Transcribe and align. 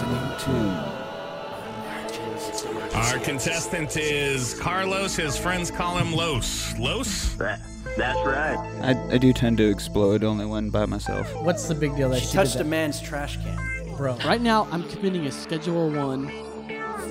listening 0.00 0.38
to. 0.38 1.02
Our 2.96 3.18
contestant 3.18 3.96
is 3.96 4.58
Carlos. 4.58 5.16
His 5.16 5.36
friends 5.36 5.70
call 5.70 5.96
him 5.98 6.12
Los. 6.12 6.76
Los? 6.78 7.34
That, 7.34 7.60
that's 7.96 8.18
right. 8.26 8.56
I, 8.82 9.14
I 9.14 9.18
do 9.18 9.32
tend 9.32 9.58
to 9.58 9.68
explode 9.68 10.24
only 10.24 10.46
when 10.46 10.70
by 10.70 10.86
myself. 10.86 11.34
What's 11.42 11.66
the 11.68 11.74
big 11.74 11.94
deal 11.96 12.08
that 12.10 12.20
She 12.20 12.26
she, 12.28 12.32
touched 12.34 12.52
did 12.52 12.62
a 12.62 12.64
man's 12.64 13.00
trash 13.00 13.36
can. 13.38 13.94
bro? 13.96 14.16
Right 14.24 14.40
now, 14.40 14.68
I'm 14.70 14.88
committing 14.90 15.26
a 15.26 15.32
Schedule 15.32 15.90
1 15.90 16.28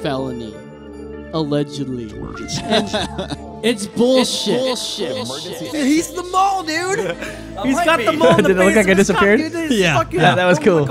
felony. 0.01 0.55
Allegedly. 1.33 2.09
And 2.11 2.19
it's 3.63 3.87
bullshit. 3.87 4.59
bullshit. 4.59 5.15
He's 5.73 6.11
the 6.13 6.23
mole, 6.23 6.63
dude. 6.63 6.99
He's 7.63 7.75
got 7.85 8.03
the 8.03 8.11
mole 8.13 8.31
in 8.37 8.43
the 8.43 8.49
Did 8.49 8.57
it 8.57 8.65
look 8.65 8.75
like 8.75 8.87
I 8.87 8.93
disappeared? 8.93 9.39
cock, 9.39 9.71
Yeah. 9.71 10.03
Yeah, 10.11 10.35
that 10.35 10.45
was 10.45 10.59
cool. 10.59 10.85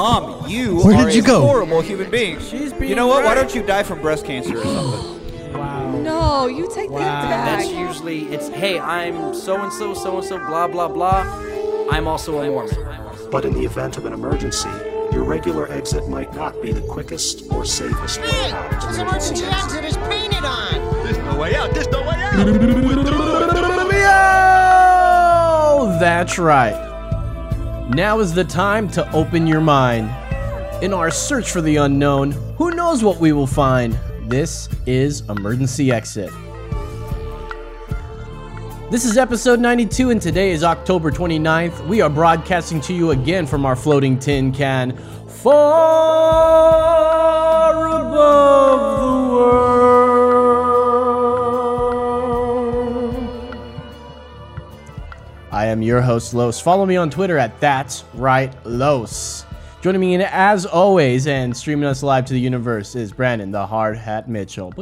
Like 0.00 0.22
a 0.22 0.24
home, 0.24 0.32
like 0.32 0.40
a 0.40 0.42
home. 0.42 0.42
Mom, 0.42 0.48
you 0.50 0.76
Where 0.82 0.96
are 0.96 1.04
did 1.06 1.14
you 1.14 1.22
a 1.22 1.26
go? 1.26 1.40
horrible 1.40 1.80
human 1.80 2.10
being. 2.10 2.38
She's 2.40 2.72
being 2.72 2.88
You 2.90 2.96
know 2.96 3.06
what? 3.06 3.24
Why 3.24 3.34
don't 3.34 3.54
you 3.54 3.62
die 3.62 3.82
from 3.82 4.00
breast 4.00 4.24
cancer 4.24 4.56
or 4.58 4.62
something? 4.64 5.52
Wow. 5.52 5.90
No, 6.00 6.46
you 6.46 6.68
take 6.74 6.90
Wow. 6.90 6.98
that 7.00 7.58
That's 7.58 7.70
usually 7.70 8.22
it's 8.32 8.48
hey, 8.48 8.78
I'm 8.78 9.34
so 9.34 9.56
and 9.60 9.72
so, 9.72 9.94
so 9.94 10.18
and 10.18 10.26
so, 10.26 10.38
blah 10.38 10.66
blah 10.68 10.88
blah. 10.88 11.24
I'm 11.90 12.06
also 12.06 12.40
a 12.40 12.46
Mormon. 12.50 12.74
But 13.30 13.44
in 13.44 13.52
the 13.54 13.64
event 13.64 13.96
of 13.96 14.06
an 14.06 14.12
emergency, 14.12 14.68
your 15.12 15.24
regular 15.24 15.70
exit 15.70 16.08
might 16.08 16.34
not 16.34 16.60
be 16.62 16.72
the 16.72 16.80
quickest 16.82 17.50
or 17.52 17.64
safest 17.64 18.20
way 18.20 18.50
out. 18.52 18.70
This 18.80 18.98
emergency 18.98 19.44
exit 19.44 19.84
is 19.84 19.96
painted 19.96 20.44
on. 20.44 21.04
There's 21.04 21.18
no 21.18 21.36
way 21.36 21.54
out. 21.56 21.72
There's 21.74 21.88
no 21.88 22.00
way 22.02 22.14
out. 22.14 22.46
Yo! 25.82 25.98
That's 25.98 26.38
right. 26.38 26.89
Now 27.90 28.20
is 28.20 28.32
the 28.32 28.44
time 28.44 28.88
to 28.90 29.10
open 29.12 29.48
your 29.48 29.60
mind. 29.60 30.08
In 30.80 30.94
our 30.94 31.10
search 31.10 31.50
for 31.50 31.60
the 31.60 31.74
unknown, 31.74 32.30
who 32.56 32.70
knows 32.70 33.02
what 33.02 33.18
we 33.18 33.32
will 33.32 33.48
find? 33.48 33.98
This 34.28 34.68
is 34.86 35.22
Emergency 35.28 35.90
Exit. 35.90 36.30
This 38.92 39.04
is 39.04 39.18
episode 39.18 39.58
92, 39.58 40.10
and 40.10 40.22
today 40.22 40.52
is 40.52 40.62
October 40.62 41.10
29th. 41.10 41.84
We 41.88 42.00
are 42.00 42.08
broadcasting 42.08 42.80
to 42.82 42.94
you 42.94 43.10
again 43.10 43.44
from 43.44 43.66
our 43.66 43.74
floating 43.74 44.20
tin 44.20 44.52
can, 44.52 44.96
far 45.26 45.50
above 47.88 48.79
I 55.60 55.66
am 55.66 55.82
your 55.82 56.00
host, 56.00 56.32
Los. 56.32 56.58
Follow 56.58 56.86
me 56.86 56.96
on 56.96 57.10
Twitter 57.10 57.36
at 57.36 57.60
That's 57.60 58.04
Right 58.14 58.50
Los. 58.64 59.44
Joining 59.82 60.00
me 60.00 60.14
in, 60.14 60.22
as 60.22 60.64
always 60.64 61.26
and 61.26 61.54
streaming 61.54 61.84
us 61.84 62.02
live 62.02 62.24
to 62.24 62.32
the 62.32 62.40
universe 62.40 62.96
is 62.96 63.12
Brandon, 63.12 63.50
the 63.50 63.66
Hard 63.66 63.98
Hat 63.98 64.26
Mitchell. 64.26 64.72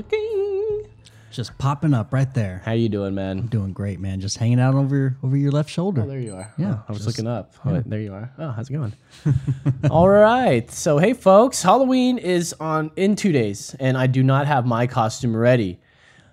Just 1.33 1.59
popping 1.59 1.95
up 1.95 2.12
right 2.12 2.33
there. 2.33 2.62
How 2.65 2.73
you 2.73 2.89
doing, 2.89 3.12
man? 3.17 3.41
I'm 3.41 3.47
Doing 3.49 3.73
great, 3.73 3.99
man. 3.99 4.21
Just 4.21 4.39
hanging 4.39 4.61
out 4.61 4.77
over 4.77 5.17
over 5.25 5.37
your 5.37 5.51
left 5.51 5.69
shoulder. 5.69 6.03
Oh, 6.03 6.06
there 6.06 6.21
you 6.21 6.37
are. 6.37 6.55
Yeah, 6.56 6.75
Oh, 6.79 6.84
I 6.89 6.93
was 6.93 6.99
just- 7.05 7.09
looking 7.19 7.27
up. 7.29 7.55
Oh, 7.65 7.83
there 7.84 8.01
you 8.01 8.15
are. 8.15 8.31
Oh, 8.39 8.51
how's 8.53 8.71
it 8.71 8.75
going? 8.75 8.93
All 9.91 10.09
right. 10.09 10.71
So, 10.71 10.99
hey, 10.99 11.12
folks, 11.12 11.60
Halloween 11.60 12.19
is 12.19 12.55
on 12.60 12.93
in 12.95 13.16
two 13.16 13.33
days, 13.33 13.75
and 13.81 13.99
I 13.99 14.06
do 14.06 14.22
not 14.22 14.47
have 14.47 14.65
my 14.65 14.87
costume 14.87 15.37
ready. 15.37 15.81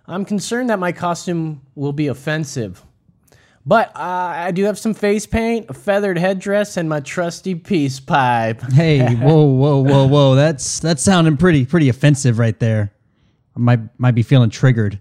I'm 0.06 0.24
concerned 0.24 0.70
that 0.70 0.78
my 0.78 0.92
costume 0.92 1.64
will 1.74 1.94
be 1.94 2.06
offensive. 2.10 2.86
But 3.68 3.96
uh, 3.96 4.00
I 4.00 4.52
do 4.52 4.64
have 4.66 4.78
some 4.78 4.94
face 4.94 5.26
paint, 5.26 5.66
a 5.70 5.74
feathered 5.74 6.20
headdress, 6.20 6.78
and 6.78 6.88
my 6.88 7.00
trusty 7.00 7.56
peace 7.56 8.00
pipe. 8.00 8.62
Hey, 8.74 9.16
whoa, 9.16 9.44
whoa, 9.46 9.80
whoa, 9.80 10.06
whoa. 10.08 10.36
That's 10.36 10.80
that's 10.80 11.02
sounding 11.02 11.36
pretty 11.38 11.66
pretty 11.66 11.90
offensive 11.90 12.38
right 12.38 12.60
there. 12.60 12.94
I 13.56 13.60
might 13.60 13.80
might 14.00 14.12
be 14.14 14.22
feeling 14.24 14.50
triggered. 14.52 15.00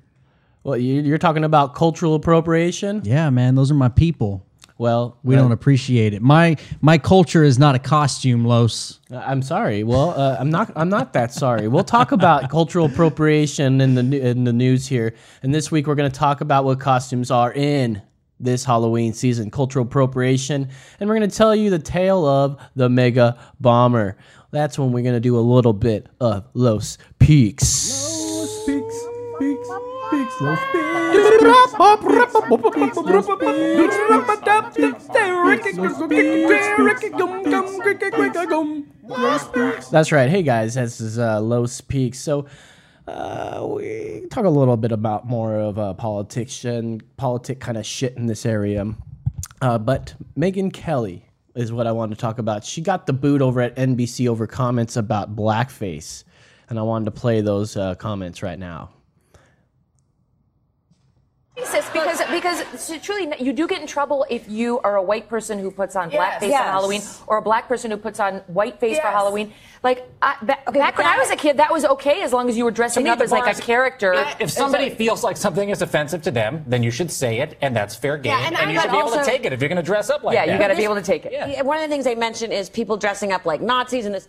Well, 0.62 0.78
you- 0.78 1.02
you're 1.02 1.19
talking 1.19 1.44
about 1.44 1.75
cultural 1.75 2.14
appropriation? 2.14 3.02
Yeah, 3.04 3.28
man, 3.28 3.54
those 3.54 3.70
are 3.70 3.75
my 3.75 3.91
people. 3.91 4.47
Well, 4.78 5.19
We 5.22 5.36
uh, 5.36 5.38
don't 5.38 5.52
appreciate 5.52 6.14
it. 6.14 6.22
My 6.22 6.56
my 6.81 6.96
culture 6.98 7.44
is 7.44 7.58
not 7.58 7.75
a 7.75 7.78
costume, 7.78 8.44
Los. 8.46 8.98
I'm 9.10 9.42
sorry. 9.42 9.84
Well, 9.84 10.10
uh, 10.19 10.36
I'm 10.41 10.48
not. 10.50 10.72
I'm 10.75 10.88
not 10.88 11.12
that 11.12 11.32
sorry. 11.34 11.69
We'll 11.69 11.84
talk 11.84 12.12
about 12.12 12.48
cultural 12.58 12.86
appropriation 12.86 13.81
in 13.82 13.94
the 13.94 14.20
in 14.20 14.44
the 14.44 14.52
news 14.54 14.86
here, 14.86 15.14
and 15.42 15.54
this 15.54 15.70
week 15.70 15.86
we're 15.86 15.94
going 15.94 16.10
to 16.10 16.19
talk 16.19 16.41
about 16.41 16.64
what 16.64 16.81
costumes 16.81 17.31
are 17.31 17.52
in 17.52 18.00
this 18.44 18.65
Halloween 18.65 19.12
season, 19.12 19.50
cultural 19.50 19.84
appropriation, 19.84 20.69
and 21.00 21.09
we're 21.09 21.16
going 21.16 21.28
to 21.28 21.37
tell 21.37 21.55
you 21.55 21.71
the 21.71 21.78
tale 21.78 22.27
of 22.27 22.59
the 22.77 22.88
MAGA 22.88 23.38
Bomber. 23.60 24.16
That's 24.50 24.78
when 24.78 24.93
we're 24.93 25.03
going 25.03 25.15
to 25.15 25.21
do 25.21 25.37
a 25.37 25.41
little 25.41 25.72
bit 25.72 26.06
of 26.21 26.47
Los 26.55 26.99
Peaks. 27.19 27.91
Los 27.91 28.65
Peaks, 28.66 29.06
Peaks, 29.38 29.69
Peaks, 30.10 30.41
Los 30.41 30.60
Peaks. 30.71 30.84
That's 39.88 40.12
right. 40.12 40.31
Hey 40.31 40.43
guys, 40.43 40.75
this 40.75 41.00
is 41.00 41.19
uh, 41.19 41.41
Los 41.41 41.81
Peaks. 41.81 42.19
So 42.19 42.47
uh, 43.06 43.66
we 43.69 44.26
talk 44.31 44.44
a 44.44 44.50
little 44.50 44.76
bit 44.76 44.92
about 44.92 45.26
more 45.26 45.56
of 45.56 45.78
uh, 45.78 45.94
politics 45.94 46.65
and 46.65 47.03
politic 47.16 47.60
kind 47.60 47.76
of 47.76 47.84
shit 47.84 48.16
in 48.16 48.26
this 48.26 48.47
area. 48.47 48.94
Uh, 49.60 49.78
but 49.78 50.15
Megyn 50.37 50.72
Kelly 50.72 51.26
is 51.54 51.72
what 51.72 51.87
I 51.87 51.93
want 51.93 52.12
to 52.12 52.16
talk 52.16 52.38
about. 52.38 52.64
She 52.64 52.81
got 52.81 53.06
the 53.06 53.12
boot 53.12 53.43
over 53.43 53.60
at 53.60 53.76
NBC 53.76 54.28
over 54.28 54.47
comments 54.47 54.97
about 54.97 55.37
blackface, 55.37 56.25
and 56.69 56.78
I 56.78 56.82
wanted 56.82 57.06
to 57.06 57.10
play 57.10 57.41
those 57.41 57.76
uh, 57.76 57.94
comments 57.94 58.43
right 58.43 58.59
now. 58.59 58.91
Racist 61.56 61.92
because 61.92 62.20
because 62.32 62.81
so 62.81 62.98
truly 62.98 63.32
you 63.38 63.53
do 63.53 63.69
get 63.69 63.81
in 63.81 63.87
trouble 63.87 64.26
if 64.28 64.48
you 64.48 64.81
are 64.81 64.97
a 64.97 65.03
white 65.03 65.28
person 65.28 65.56
who 65.60 65.70
puts 65.70 65.94
on 65.94 66.10
Yes. 66.10 66.20
blackface 66.42 66.48
Yes. 66.48 66.60
on 66.62 66.66
Halloween 66.66 67.03
or 67.28 67.37
a 67.38 67.42
black 67.42 67.69
person 67.69 67.92
who 67.92 67.97
puts 67.97 68.19
on 68.19 68.41
whiteface 68.53 68.81
for 68.97 69.04
Yes. 69.06 69.12
Halloween. 69.15 69.53
Like 69.84 70.03
I, 70.20 70.34
ba- 70.43 70.59
back 70.72 70.98
when 70.98 71.06
I 71.06 71.16
was 71.16 71.31
a 71.31 71.37
kid, 71.37 71.59
that 71.59 71.70
was 71.70 71.84
okay 71.84 72.22
as 72.22 72.32
long 72.32 72.48
as 72.48 72.56
you 72.56 72.64
were 72.64 72.72
dressing 72.72 73.06
up 73.06 73.20
as 73.20 73.31
like 73.31 73.47
a 73.56 73.60
character. 73.60 74.14
I- 74.14 74.34
If 74.41 74.50
somebody 74.50 74.91
feels 74.91 75.22
like 75.22 75.37
something 75.37 75.69
is 75.70 75.81
offensive 75.81 76.22
to 76.22 76.32
them, 76.32 76.64
then 76.66 76.82
you 76.82 76.91
should 76.91 77.12
say 77.12 77.38
it, 77.38 77.56
and 77.60 77.76
that's 77.76 77.94
fair 77.94 78.16
game. 78.16 78.32
and 78.32 78.56
and, 78.56 78.70
I 78.70 78.72
you 78.72 78.81
should 78.81 78.91
be 78.91 78.98
able 78.98 79.10
to 79.12 79.25
take 79.25 79.44
it 79.44 79.53
if 79.53 79.60
you're 79.60 79.69
going 79.69 79.76
to 79.76 79.82
dress 79.82 80.10
up 80.10 80.25
like 80.25 80.34
yeah, 80.34 80.41
that. 80.41 80.47
Yeah, 80.48 80.54
you 80.54 80.59
got 80.60 80.69
to 80.69 80.76
be 80.76 80.82
able 80.84 80.97
to 80.97 81.03
take 81.03 81.25
it. 81.25 81.32
Yeah, 81.32 81.62
One 81.62 81.76
of 81.76 81.82
the 81.82 81.88
things 81.88 82.04
they 82.04 82.16
mentioned 82.16 82.53
is 82.53 82.69
people 82.69 82.97
dressing 82.97 83.31
up 83.32 83.47
like 83.47 83.60
Nazis 83.60 84.06
and 84.06 84.14
this. 84.14 84.26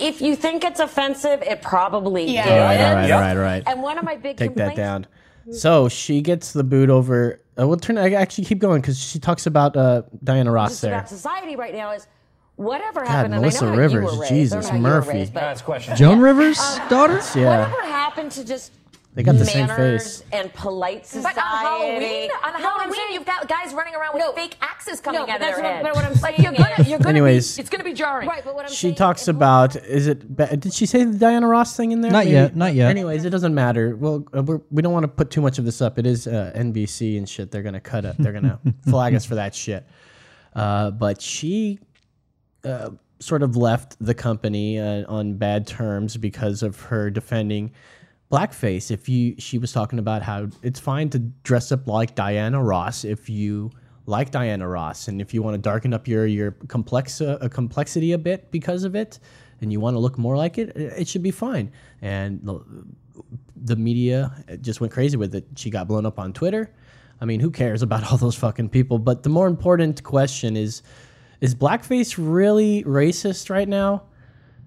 If 0.00 0.20
you 0.20 0.34
think 0.34 0.64
it's 0.64 0.80
offensive, 0.80 1.42
it 1.42 1.62
probably 1.62 2.24
Yeah. 2.24 2.42
is. 2.42 2.50
All 2.50 2.58
right, 2.58 2.80
all 2.80 2.94
right, 2.96 3.10
all 3.12 3.20
right, 3.20 3.36
all 3.36 3.42
right. 3.42 3.62
And 3.66 3.82
one 3.82 3.98
of 3.98 4.04
my 4.04 4.16
big 4.16 4.36
Take 4.36 4.56
that 4.56 4.74
down. 4.74 5.06
So 5.52 5.88
she 5.88 6.20
gets 6.20 6.52
the 6.52 6.64
boot 6.64 6.90
over. 6.90 7.40
Uh, 7.58 7.66
we'll 7.66 7.76
turn. 7.76 7.98
I 7.98 8.12
actually 8.12 8.44
keep 8.44 8.58
going 8.58 8.80
because 8.80 8.98
she 8.98 9.18
talks 9.18 9.46
about 9.46 9.76
uh, 9.76 10.02
Diana 10.22 10.50
Ross 10.50 10.70
just 10.70 10.82
there. 10.82 10.94
about 10.94 11.08
society 11.08 11.56
right 11.56 11.74
now 11.74 11.92
is 11.92 12.06
whatever 12.56 13.00
God, 13.00 13.08
happened. 13.08 13.34
Melissa 13.34 13.66
and 13.66 13.72
I 13.74 13.76
know 13.76 13.82
how 13.82 13.88
you 13.88 13.98
Rivers, 13.98 14.12
were 14.16 14.20
raised. 14.22 14.32
Jesus, 14.32 14.66
I 14.66 14.70
don't 14.72 14.82
know 14.82 14.88
how 14.88 14.94
you 14.94 15.00
were 15.00 15.00
Murphy. 15.06 15.18
raised, 15.18 15.34
but 15.34 15.40
That's 15.40 15.62
question. 15.62 15.96
Joan 15.96 16.20
Rivers' 16.20 16.58
daughter? 16.88 17.20
Yeah, 17.34 17.60
Whatever 17.66 17.82
happened 17.86 18.32
to 18.32 18.44
just 18.44 18.72
They 19.12 19.24
got 19.24 19.34
the 19.38 19.44
same 19.44 19.66
manners 19.66 20.20
face. 20.20 20.24
and 20.32 20.54
polite 20.54 21.04
society? 21.04 21.34
But 21.34 21.42
on 21.44 21.58
Halloween, 21.66 22.30
on 22.44 22.52
No, 22.52 22.68
Halloween, 22.68 22.94
saying- 22.94 23.12
you've 23.12 23.26
got 23.26 23.48
guys 23.48 23.74
running 23.74 23.94
around 23.96 24.14
with 24.14 24.22
No. 24.22 24.32
fake 24.34 24.56
axes 24.60 25.00
coming 25.00 25.20
No, 25.22 25.26
but 25.26 25.32
out 25.32 25.40
of 25.40 25.46
their 25.48 25.56
what- 25.56 25.64
head. 25.64 25.82
but 25.82 25.94
what 25.96 26.04
I'm 26.04 26.20
like 26.20 26.38
you're 26.38 26.44
saying 26.52 26.56
gonna, 26.62 26.74
is- 26.78 26.88
you're 26.88 26.98
gonna 27.00 27.08
Anyways. 27.10 27.56
be, 27.56 27.60
it's 27.60 27.70
gonna 27.70 27.82
be 27.84 27.92
jarring. 27.92 28.28
Right, 28.28 28.44
but 28.44 28.54
what 28.54 28.66
I'm 28.66 28.70
she 28.70 28.76
saying 28.76 28.94
talks 28.94 29.22
is- 29.22 29.28
about. 29.28 29.74
Is 29.74 30.06
it? 30.06 30.36
ba- 30.36 30.56
Did 30.56 30.72
she 30.72 30.86
say 30.86 31.02
the 31.02 31.18
Diana 31.18 31.48
Ross 31.48 31.76
thing 31.76 31.90
in 31.90 32.02
there? 32.02 32.12
Not 32.12 32.28
yet, 32.28 32.54
not 32.54 32.72
yet. 32.74 32.88
Anyways, 32.88 33.24
it 33.24 33.30
doesn't 33.30 33.52
matter. 33.54 33.96
Well, 33.96 34.24
uh, 34.32 34.42
we're, 34.44 34.60
we 34.70 34.80
don't 34.80 34.92
want 34.92 35.02
to 35.02 35.08
put 35.08 35.30
too 35.30 35.40
much 35.40 35.58
of 35.58 35.64
this 35.64 35.82
up. 35.82 35.98
It 35.98 36.06
is 36.06 36.28
uh, 36.28 36.52
NBC 36.54 37.18
and 37.18 37.28
shit. 37.28 37.50
They're 37.50 37.62
gonna 37.64 37.80
cut 37.80 38.04
it. 38.04 38.14
They're 38.16 38.32
gonna 38.32 38.60
flag 38.88 39.16
us 39.16 39.24
for 39.24 39.34
that 39.34 39.56
shit. 39.56 39.84
Uh, 40.54 40.92
but 40.92 41.20
she 41.20 41.80
uh, 42.64 42.90
sort 43.18 43.42
of 43.42 43.56
left 43.56 43.96
the 44.00 44.14
company 44.14 44.78
uh, 44.78 45.04
on 45.08 45.34
bad 45.34 45.66
terms 45.66 46.16
because 46.16 46.62
of 46.62 46.78
her 46.82 47.10
defending 47.10 47.72
blackface. 48.30 48.90
If 48.90 49.08
you, 49.08 49.34
she 49.38 49.58
was 49.58 49.72
talking 49.72 49.98
about 49.98 50.22
how 50.22 50.48
it's 50.62 50.80
fine 50.80 51.10
to 51.10 51.18
dress 51.18 51.72
up 51.72 51.86
like 51.86 52.14
Diana 52.14 52.62
Ross 52.62 53.04
if 53.04 53.28
you 53.28 53.70
like 54.06 54.30
Diana 54.30 54.66
Ross, 54.66 55.08
and 55.08 55.20
if 55.20 55.32
you 55.34 55.42
want 55.42 55.54
to 55.54 55.58
darken 55.58 55.94
up 55.94 56.08
your 56.08 56.26
your 56.26 56.52
complex 56.68 57.20
uh, 57.20 57.48
complexity 57.50 58.12
a 58.12 58.18
bit 58.18 58.50
because 58.50 58.84
of 58.84 58.94
it, 58.94 59.18
and 59.60 59.72
you 59.72 59.80
want 59.80 59.94
to 59.94 59.98
look 59.98 60.18
more 60.18 60.36
like 60.36 60.58
it, 60.58 60.76
it 60.76 61.08
should 61.08 61.22
be 61.22 61.30
fine. 61.30 61.70
And 62.02 62.40
the, 62.42 62.60
the 63.56 63.76
media 63.76 64.32
just 64.60 64.80
went 64.80 64.92
crazy 64.92 65.16
with 65.16 65.34
it. 65.34 65.46
She 65.56 65.70
got 65.70 65.86
blown 65.86 66.06
up 66.06 66.18
on 66.18 66.32
Twitter. 66.32 66.72
I 67.20 67.26
mean, 67.26 67.40
who 67.40 67.50
cares 67.50 67.82
about 67.82 68.10
all 68.10 68.16
those 68.16 68.34
fucking 68.34 68.70
people? 68.70 68.98
But 68.98 69.22
the 69.22 69.28
more 69.28 69.46
important 69.46 70.02
question 70.02 70.56
is 70.56 70.82
is 71.40 71.54
blackface 71.54 72.16
really 72.18 72.84
racist 72.84 73.48
right 73.48 73.68
now? 73.68 74.02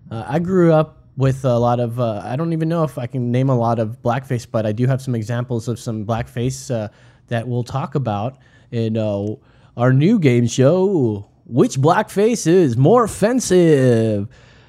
Uh, 0.10 0.24
I 0.27 0.39
grew 0.39 0.74
up 0.74 1.03
with 1.15 1.45
a 1.45 1.57
lot 1.57 1.80
of, 1.80 2.00
uh, 2.00 2.21
I 2.24 2.36
don't 2.36 2.54
even 2.54 2.69
know 2.69 2.83
if 2.83 2.98
I 2.98 3.07
can 3.07 3.31
name 3.31 3.50
a 3.50 3.56
lot 3.56 3.80
of 3.80 4.01
blackface, 4.01 4.48
but 4.50 4.65
I 4.65 4.71
do 4.71 4.88
have 4.88 5.01
some 5.01 5.15
examples 5.15 5.68
of 5.68 5.80
some 5.80 6.06
blackface 6.06 6.74
uh, 6.74 6.89
that 7.27 7.48
we'll 7.48 7.63
talk 7.63 7.95
about 7.95 8.38
in 8.71 8.98
uh, 8.98 9.36
our 9.77 9.94
new 9.94 10.19
game 10.19 10.48
show. 10.48 11.30
Which 11.45 11.75
blackface 11.75 12.48
is 12.48 12.77
more 12.77 13.04
offensive? 13.04 14.27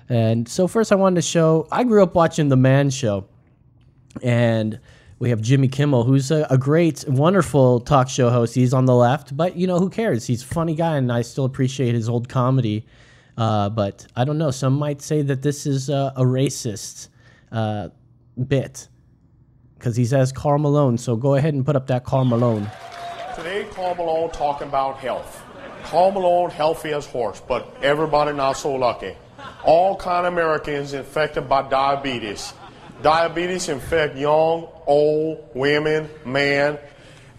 And 0.08 0.48
so 0.48 0.68
first, 0.68 0.92
I 0.92 0.96
wanted 0.96 1.16
to 1.16 1.22
show. 1.22 1.66
I 1.70 1.84
grew 1.84 2.02
up 2.02 2.14
watching 2.14 2.48
The 2.48 2.56
Man 2.56 2.90
Show, 2.90 3.26
and 4.22 4.78
we 5.18 5.30
have 5.30 5.40
Jimmy 5.40 5.68
Kimmel, 5.68 6.04
who's 6.04 6.30
a, 6.30 6.46
a 6.50 6.58
great, 6.58 7.04
wonderful 7.08 7.80
talk 7.80 8.08
show 8.08 8.28
host. 8.28 8.54
He's 8.54 8.74
on 8.74 8.84
the 8.84 8.94
left, 8.94 9.34
but 9.36 9.56
you 9.56 9.66
know 9.66 9.78
who 9.78 9.88
cares? 9.88 10.26
He's 10.26 10.42
a 10.42 10.46
funny 10.46 10.74
guy, 10.74 10.96
and 10.96 11.10
I 11.10 11.22
still 11.22 11.44
appreciate 11.44 11.94
his 11.94 12.08
old 12.08 12.28
comedy. 12.28 12.84
Uh, 13.36 13.68
but 13.68 14.06
I 14.14 14.24
don't 14.24 14.38
know. 14.38 14.50
Some 14.50 14.74
might 14.74 15.02
say 15.02 15.22
that 15.22 15.42
this 15.42 15.66
is 15.66 15.90
uh, 15.90 16.12
a 16.16 16.22
racist 16.22 17.08
uh, 17.50 17.88
bit 18.48 18.88
because 19.78 19.96
he 19.96 20.04
says 20.04 20.32
Karl 20.32 20.58
Malone. 20.58 20.98
So 20.98 21.16
go 21.16 21.34
ahead 21.34 21.54
and 21.54 21.64
put 21.64 21.76
up 21.76 21.88
that 21.88 22.04
Karl 22.04 22.24
Malone. 22.24 22.70
Today, 23.36 23.66
Karl 23.72 23.94
Malone 23.94 24.30
talking 24.30 24.68
about 24.68 24.98
health. 24.98 25.42
Karl 25.84 26.12
Malone 26.12 26.50
healthy 26.50 26.92
as 26.92 27.06
horse, 27.06 27.42
but 27.46 27.76
everybody 27.82 28.32
not 28.32 28.52
so 28.52 28.72
lucky. 28.74 29.14
All 29.64 29.96
kind 29.96 30.26
of 30.26 30.32
Americans 30.32 30.92
infected 30.92 31.48
by 31.48 31.68
diabetes. 31.68 32.54
Diabetes 33.02 33.68
infect 33.68 34.16
young, 34.16 34.68
old, 34.86 35.50
women, 35.54 36.08
men. 36.24 36.78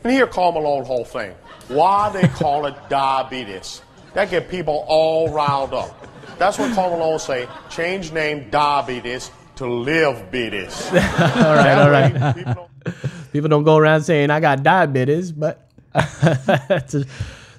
And 0.04 0.14
here 0.14 0.28
Karl 0.28 0.52
Malone 0.52 0.86
whole 0.86 1.06
thing. 1.06 1.34
Why 1.70 2.10
they 2.10 2.28
call 2.28 2.68
it 2.68 2.76
diabetes? 2.90 3.82
That 4.16 4.30
get 4.30 4.50
people 4.50 4.86
all 4.88 5.30
riled 5.30 5.74
up. 5.74 6.08
That's 6.38 6.58
what 6.58 6.74
Karl 6.74 6.92
Malone 6.92 7.20
say. 7.20 7.48
Change 7.70 8.12
name 8.12 8.50
diabetes 8.50 9.30
to 9.58 9.68
live 9.68 10.32
beaties. 10.32 10.88
all 10.92 10.96
right, 10.96 11.78
all 11.78 11.90
right. 11.90 12.58
People 13.34 13.50
don't 13.50 13.64
go 13.64 13.78
around 13.78 14.04
saying 14.04 14.30
I 14.30 14.40
got 14.40 14.64
diabetes, 14.64 15.32
but 15.32 15.70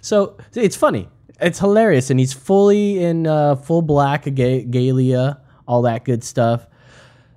so 0.01 0.37
it's 0.55 0.77
funny. 0.77 1.09
It's 1.39 1.59
hilarious, 1.59 2.09
and 2.09 2.19
he's 2.19 2.33
fully 2.33 3.03
in 3.05 3.27
uh, 3.27 3.57
full 3.57 3.83
black 3.83 4.25
ga- 4.25 4.65
galia, 4.65 5.39
all 5.69 5.83
that 5.83 6.05
good 6.05 6.25
stuff. 6.25 6.67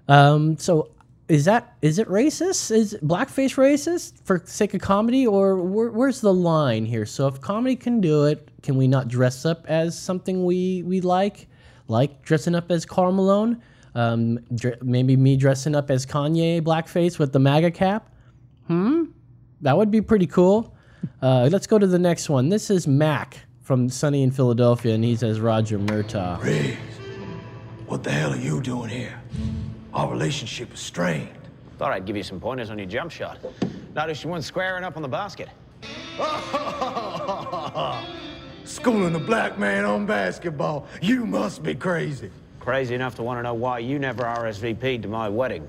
Um, 0.08 0.58
so 0.58 0.92
is 1.30 1.46
that 1.46 1.76
is 1.84 2.00
it 2.00 2.08
racist? 2.08 2.72
Is 2.72 2.98
blackface 3.04 3.56
racist 3.56 4.20
for 4.24 4.42
sake 4.46 4.74
of 4.74 4.82
comedy, 4.82 5.28
or 5.28 5.58
where, 5.58 5.92
where's 5.92 6.22
the 6.22 6.34
line 6.34 6.86
here? 6.86 7.06
So 7.06 7.28
if 7.28 7.40
comedy 7.40 7.76
can 7.76 8.02
do 8.02 8.26
it, 8.26 8.50
can 8.64 8.76
we 8.76 8.88
not 8.88 9.08
dress 9.08 9.46
up 9.46 9.66
as 9.68 9.98
something 9.98 10.44
we 10.44 10.82
we 10.84 11.02
like, 11.02 11.48
like 11.88 12.24
dressing 12.24 12.56
up 12.56 12.72
as 12.72 12.84
Karl 12.86 13.12
Malone? 13.12 13.62
Um, 13.94 14.40
dr- 14.56 14.82
maybe 14.82 15.16
me 15.16 15.38
dressing 15.38 15.76
up 15.76 15.92
as 15.92 16.06
Kanye 16.06 16.62
blackface 16.62 17.20
with 17.20 17.32
the 17.32 17.40
MAGA 17.40 17.72
cap. 17.72 18.10
Hmm, 18.68 19.06
that 19.62 19.78
would 19.78 19.92
be 19.92 20.02
pretty 20.02 20.28
cool. 20.28 20.76
Uh, 21.22 21.48
let's 21.52 21.68
go 21.68 21.78
to 21.78 21.88
the 21.88 22.00
next 22.00 22.28
one. 22.28 22.50
This 22.50 22.72
is 22.72 22.88
Mac 22.88 23.38
from 23.62 23.88
Sunny 23.88 24.24
in 24.24 24.32
Philadelphia, 24.32 24.96
and 24.96 25.04
he 25.04 25.16
says 25.16 25.40
Roger 25.40 25.78
Murtaugh. 25.78 26.44
Riggs, 26.44 26.78
what 27.86 28.04
the 28.04 28.12
hell 28.12 28.34
are 28.34 28.38
you 28.38 28.62
doing 28.62 28.90
here? 28.90 29.19
Our 29.94 30.10
relationship 30.10 30.74
is 30.74 30.80
strained. 30.80 31.30
Thought 31.78 31.94
I'd 31.94 32.06
give 32.06 32.16
you 32.16 32.24
some 32.24 32.40
pointers 32.40 32.70
on 32.70 32.78
your 32.78 32.88
jump 32.88 33.12
shot. 33.12 33.40
Noticed 33.96 34.24
you 34.24 34.30
weren't 34.30 34.44
squaring 34.44 34.84
up 34.84 34.96
on 34.96 35.02
the 35.02 35.08
basket. 35.08 35.50
Schooling 38.66 39.16
a 39.16 39.20
black 39.20 39.58
man 39.58 39.86
on 39.86 40.06
basketball. 40.06 40.86
You 41.02 41.26
must 41.26 41.64
be 41.64 41.74
crazy. 41.74 42.30
Crazy 42.60 42.94
enough 42.94 43.16
to 43.16 43.24
want 43.24 43.40
to 43.40 43.44
know 43.44 43.54
why 43.54 43.80
you 43.80 43.98
never 43.98 44.24
RSVP'd 44.24 45.02
to 45.04 45.08
my 45.08 45.30
wedding. 45.30 45.68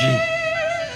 Gee, 0.00 0.18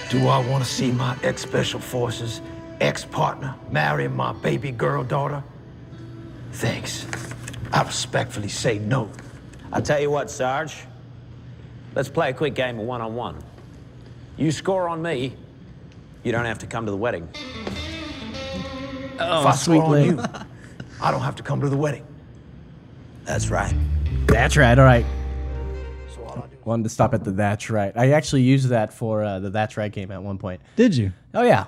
do 0.09 0.27
I 0.27 0.45
want 0.49 0.63
to 0.63 0.69
see 0.69 0.91
my 0.91 1.17
ex-special 1.23 1.79
forces 1.79 2.41
ex-partner 2.81 3.55
marry 3.71 4.07
my 4.07 4.33
baby 4.33 4.71
girl 4.71 5.03
daughter? 5.03 5.43
Thanks. 6.53 7.05
I 7.73 7.83
respectfully 7.83 8.49
say 8.49 8.79
no. 8.79 9.09
I'll 9.71 9.81
tell 9.81 9.99
you 9.99 10.11
what, 10.11 10.29
Sarge. 10.29 10.75
Let's 11.95 12.09
play 12.09 12.29
a 12.29 12.33
quick 12.33 12.55
game 12.55 12.79
of 12.79 12.85
one-on-one. 12.85 13.37
You 14.37 14.51
score 14.51 14.87
on 14.87 15.01
me, 15.01 15.35
you 16.23 16.31
don't 16.31 16.45
have 16.45 16.59
to 16.59 16.67
come 16.67 16.85
to 16.85 16.91
the 16.91 16.97
wedding. 16.97 17.27
Oh, 19.19 19.41
if 19.41 19.45
I 19.45 19.55
swear 19.55 19.81
on 19.81 20.03
you, 20.03 20.23
I 21.01 21.11
don't 21.11 21.21
have 21.21 21.35
to 21.35 21.43
come 21.43 21.61
to 21.61 21.69
the 21.69 21.77
wedding. 21.77 22.05
That's 23.23 23.49
right. 23.49 23.73
That's 24.27 24.57
right. 24.57 24.77
All 24.77 24.85
right. 24.85 25.05
Wanted 26.63 26.83
to 26.83 26.89
stop 26.89 27.13
at 27.15 27.23
the 27.23 27.31
that's 27.31 27.71
right. 27.71 27.91
I 27.95 28.11
actually 28.11 28.43
used 28.43 28.69
that 28.69 28.93
for 28.93 29.23
uh, 29.23 29.39
the 29.39 29.49
that's 29.49 29.77
right 29.77 29.91
game 29.91 30.11
at 30.11 30.21
one 30.21 30.37
point. 30.37 30.61
Did 30.75 30.95
you? 30.95 31.11
Oh 31.33 31.41
yeah. 31.41 31.65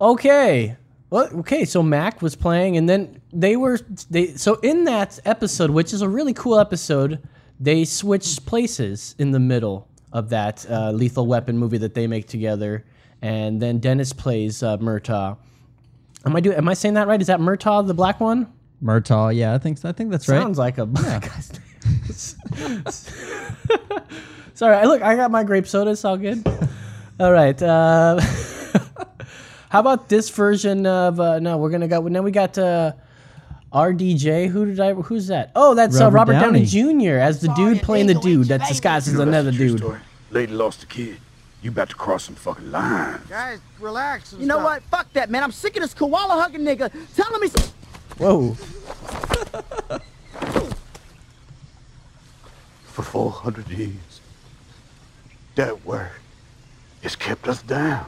Okay. 0.00 0.76
Well, 1.14 1.28
okay. 1.38 1.64
So 1.64 1.80
Mac 1.80 2.22
was 2.22 2.34
playing, 2.34 2.76
and 2.76 2.88
then 2.88 3.20
they 3.32 3.54
were 3.54 3.78
they. 4.10 4.34
So 4.34 4.56
in 4.64 4.82
that 4.86 5.20
episode, 5.24 5.70
which 5.70 5.92
is 5.92 6.02
a 6.02 6.08
really 6.08 6.34
cool 6.34 6.58
episode, 6.58 7.22
they 7.60 7.84
switched 7.84 8.46
places 8.46 9.14
in 9.16 9.30
the 9.30 9.38
middle 9.38 9.86
of 10.12 10.30
that 10.30 10.68
uh, 10.68 10.90
Lethal 10.90 11.28
Weapon 11.28 11.56
movie 11.56 11.78
that 11.78 11.94
they 11.94 12.08
make 12.08 12.26
together, 12.26 12.84
and 13.22 13.62
then 13.62 13.78
Dennis 13.78 14.12
plays 14.12 14.60
uh, 14.64 14.76
Murtaugh. 14.78 15.36
Am 16.26 16.34
I 16.34 16.40
do? 16.40 16.52
Am 16.52 16.68
I 16.68 16.74
saying 16.74 16.94
that 16.94 17.06
right? 17.06 17.20
Is 17.20 17.28
that 17.28 17.38
Murtaugh, 17.38 17.86
the 17.86 17.94
black 17.94 18.18
one? 18.18 18.52
Murtaugh, 18.82 19.32
yeah, 19.36 19.54
I 19.54 19.58
think 19.58 19.84
I 19.84 19.92
think 19.92 20.10
that's 20.10 20.26
right. 20.26 20.42
Sounds 20.42 20.58
like 20.58 20.78
a 20.78 20.86
black 20.86 21.30
guy's 21.32 21.52
name. 22.58 22.82
Sorry, 24.54 24.74
I- 24.74 24.84
look, 24.86 25.00
I 25.00 25.14
got 25.14 25.30
my 25.30 25.44
grape 25.44 25.68
soda. 25.68 25.92
It's 25.92 26.04
all 26.04 26.16
good. 26.16 26.44
All 27.20 27.30
right. 27.30 27.62
Uh, 27.62 28.20
how 29.74 29.80
about 29.80 30.08
this 30.08 30.30
version 30.30 30.86
of? 30.86 31.18
Uh, 31.18 31.40
no, 31.40 31.56
we're 31.58 31.70
gonna 31.70 31.88
go. 31.88 32.00
Now 32.06 32.22
we 32.22 32.30
got 32.30 32.56
uh, 32.56 32.92
RDJ. 33.72 34.48
Who 34.48 34.66
did 34.66 34.78
I? 34.78 34.94
Who's 34.94 35.26
that? 35.26 35.50
Oh, 35.56 35.74
that's 35.74 36.00
uh, 36.00 36.04
Robert 36.04 36.32
Robert 36.32 36.32
Downey. 36.34 36.64
Downey. 36.64 37.02
Jr. 37.04 37.16
as 37.18 37.40
the 37.40 37.48
dude 37.54 37.82
playing 37.82 38.06
the 38.06 38.14
dude 38.14 38.46
that's 38.46 38.68
disguised 38.68 39.08
as 39.08 39.14
You 39.14 39.18
know, 39.18 39.28
another 39.28 39.50
dude. 39.50 39.78
story. 39.78 39.98
Lady 40.30 40.52
lost 40.52 40.84
a 40.84 40.86
kid. 40.86 41.18
You 41.60 41.70
about 41.70 41.88
to 41.88 41.96
cross 41.96 42.22
some 42.24 42.36
fucking 42.36 42.70
lines. 42.70 43.26
Guys, 43.28 43.58
relax. 43.80 44.32
You 44.38 44.46
know 44.46 44.58
what? 44.58 44.82
Fuck 44.84 45.12
that, 45.14 45.28
man. 45.28 45.42
I'm 45.42 45.50
sick 45.50 45.74
of 45.76 45.82
this 45.82 45.92
koala 45.94 46.40
hugging 46.40 46.60
nigga 46.60 46.92
telling 47.16 47.40
me. 47.40 47.48
s- 47.48 47.72
Whoa. 48.18 48.54
For 52.84 53.02
400 53.02 53.68
years, 53.70 54.20
that 55.56 55.84
word 55.84 56.10
has 57.02 57.16
kept 57.16 57.48
us 57.48 57.60
down. 57.62 58.06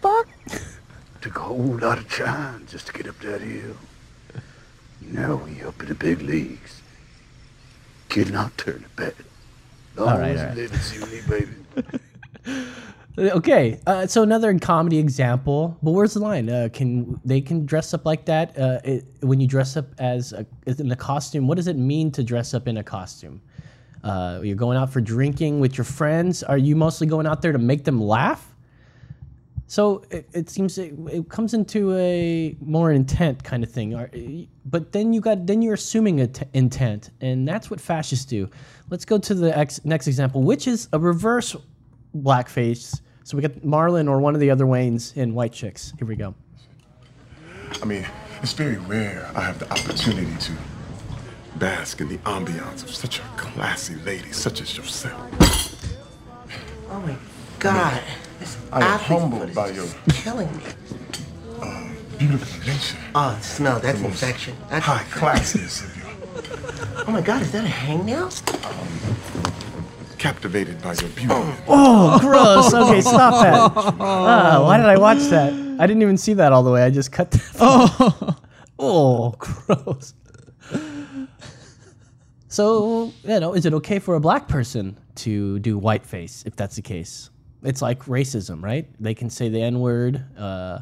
Fuck? 0.00 0.28
Took 1.20 1.36
a 1.36 1.40
whole 1.40 1.78
lot 1.78 1.98
of 1.98 2.08
time 2.14 2.66
just 2.68 2.86
to 2.88 2.92
get 2.92 3.08
up 3.08 3.18
that 3.20 3.40
hill. 3.40 3.76
Now 5.00 5.36
we 5.36 5.62
up 5.62 5.80
in 5.80 5.88
the 5.88 5.94
big 5.94 6.22
leagues. 6.22 6.80
Kid, 8.08 8.32
not 8.32 8.56
turn 8.56 8.84
it 8.84 8.96
back. 8.96 9.14
All 9.98 10.06
right, 10.06 10.38
all 10.38 10.46
right. 10.46 10.70
see 10.74 11.04
me, 11.04 11.20
baby. 11.28 12.64
Okay, 13.18 13.80
uh, 13.84 14.06
so 14.06 14.22
another 14.22 14.56
comedy 14.60 14.98
example, 14.98 15.76
but 15.82 15.90
where's 15.90 16.14
the 16.14 16.20
line? 16.20 16.48
Uh, 16.48 16.68
can 16.72 17.20
they 17.24 17.40
can 17.40 17.66
dress 17.66 17.92
up 17.92 18.06
like 18.06 18.26
that? 18.26 18.56
Uh, 18.56 18.78
it, 18.84 19.06
when 19.22 19.40
you 19.40 19.48
dress 19.48 19.76
up 19.76 19.86
as 19.98 20.32
a, 20.32 20.46
in 20.66 20.92
a 20.92 20.96
costume, 20.96 21.48
what 21.48 21.56
does 21.56 21.66
it 21.66 21.76
mean 21.76 22.12
to 22.12 22.22
dress 22.22 22.54
up 22.54 22.68
in 22.68 22.76
a 22.76 22.84
costume? 22.84 23.42
Uh, 24.04 24.38
you're 24.44 24.54
going 24.54 24.78
out 24.78 24.92
for 24.92 25.00
drinking 25.00 25.58
with 25.58 25.76
your 25.76 25.84
friends. 25.84 26.44
Are 26.44 26.58
you 26.58 26.76
mostly 26.76 27.08
going 27.08 27.26
out 27.26 27.42
there 27.42 27.50
to 27.50 27.58
make 27.58 27.82
them 27.82 28.00
laugh? 28.00 28.47
So 29.68 30.02
it, 30.10 30.26
it 30.32 30.48
seems 30.48 30.78
it, 30.78 30.94
it 31.12 31.28
comes 31.28 31.52
into 31.52 31.94
a 31.94 32.56
more 32.60 32.90
intent 32.90 33.44
kind 33.44 33.62
of 33.62 33.70
thing. 33.70 34.48
But 34.64 34.92
then 34.92 35.12
you 35.12 35.20
got 35.20 35.46
then 35.46 35.60
you're 35.60 35.74
assuming 35.74 36.22
a 36.22 36.26
t- 36.26 36.46
intent, 36.54 37.10
and 37.20 37.46
that's 37.46 37.70
what 37.70 37.78
fascists 37.78 38.24
do. 38.24 38.48
Let's 38.88 39.04
go 39.04 39.18
to 39.18 39.34
the 39.34 39.56
ex- 39.56 39.84
next 39.84 40.06
example, 40.06 40.42
which 40.42 40.66
is 40.66 40.88
a 40.94 40.98
reverse 40.98 41.54
blackface. 42.16 42.98
So 43.24 43.36
we 43.36 43.42
got 43.42 43.52
Marlon 43.60 44.08
or 44.08 44.20
one 44.20 44.34
of 44.34 44.40
the 44.40 44.50
other 44.50 44.64
Waynes 44.64 45.14
in 45.18 45.34
White 45.34 45.52
Chicks. 45.52 45.92
Here 45.98 46.08
we 46.08 46.16
go. 46.16 46.34
I 47.82 47.84
mean, 47.84 48.06
it's 48.42 48.54
very 48.54 48.78
rare 48.78 49.30
I 49.34 49.42
have 49.42 49.58
the 49.58 49.70
opportunity 49.70 50.34
to 50.46 50.52
bask 51.56 52.00
in 52.00 52.08
the 52.08 52.16
ambiance 52.18 52.82
of 52.84 52.94
such 52.94 53.18
a 53.18 53.22
classy 53.36 53.96
lady 53.96 54.32
such 54.32 54.62
as 54.62 54.74
yourself. 54.78 55.20
Oh 56.90 57.00
my 57.00 57.16
god. 57.58 58.02
This 58.38 58.56
I 58.72 58.76
am 58.78 58.82
athlete 58.82 59.18
humbled 59.20 59.54
by 59.54 59.68
your 59.70 59.86
killing 60.10 60.48
me. 60.56 60.62
beautiful 62.18 62.60
nature. 62.66 62.96
Oh, 63.14 63.38
no, 63.60 63.78
that's 63.78 64.00
The 64.00 64.06
infection. 64.06 64.56
That's 64.70 64.84
high 64.84 65.02
infection. 65.02 65.60
classiness 65.60 65.84
of 65.84 65.96
you. 65.96 67.04
Oh 67.06 67.10
my 67.10 67.20
god, 67.20 67.42
is 67.42 67.52
that 67.52 67.64
a 67.64 67.68
hangnail? 67.68 68.30
Captivated 70.18 70.82
by 70.82 70.94
your 70.94 71.08
beauty. 71.10 71.34
Oh, 71.68 72.18
gross. 72.20 72.74
Okay, 72.74 73.00
stop 73.00 73.42
that. 73.42 73.94
Ah, 74.00 74.60
why 74.64 74.76
did 74.76 74.86
I 74.86 74.98
watch 74.98 75.18
that? 75.30 75.52
I 75.80 75.86
didn't 75.86 76.02
even 76.02 76.16
see 76.18 76.34
that 76.34 76.52
all 76.52 76.62
the 76.64 76.72
way. 76.72 76.82
I 76.82 76.90
just 76.90 77.12
cut 77.12 77.30
that. 77.30 77.42
Oh, 77.60 78.36
oh, 78.78 79.34
gross. 79.38 80.14
So, 82.48 83.12
you 83.24 83.40
know, 83.40 83.54
is 83.54 83.64
it 83.66 83.74
okay 83.74 83.98
for 84.00 84.14
a 84.16 84.20
black 84.20 84.48
person 84.48 84.96
to 85.16 85.58
do 85.60 85.78
whiteface 85.78 86.44
if 86.46 86.56
that's 86.56 86.76
the 86.76 86.82
case? 86.82 87.30
It's 87.62 87.82
like 87.82 88.04
racism, 88.04 88.62
right? 88.62 88.88
They 89.00 89.14
can 89.14 89.30
say 89.30 89.48
the 89.48 89.60
N 89.60 89.80
word. 89.80 90.24
Uh, 90.36 90.80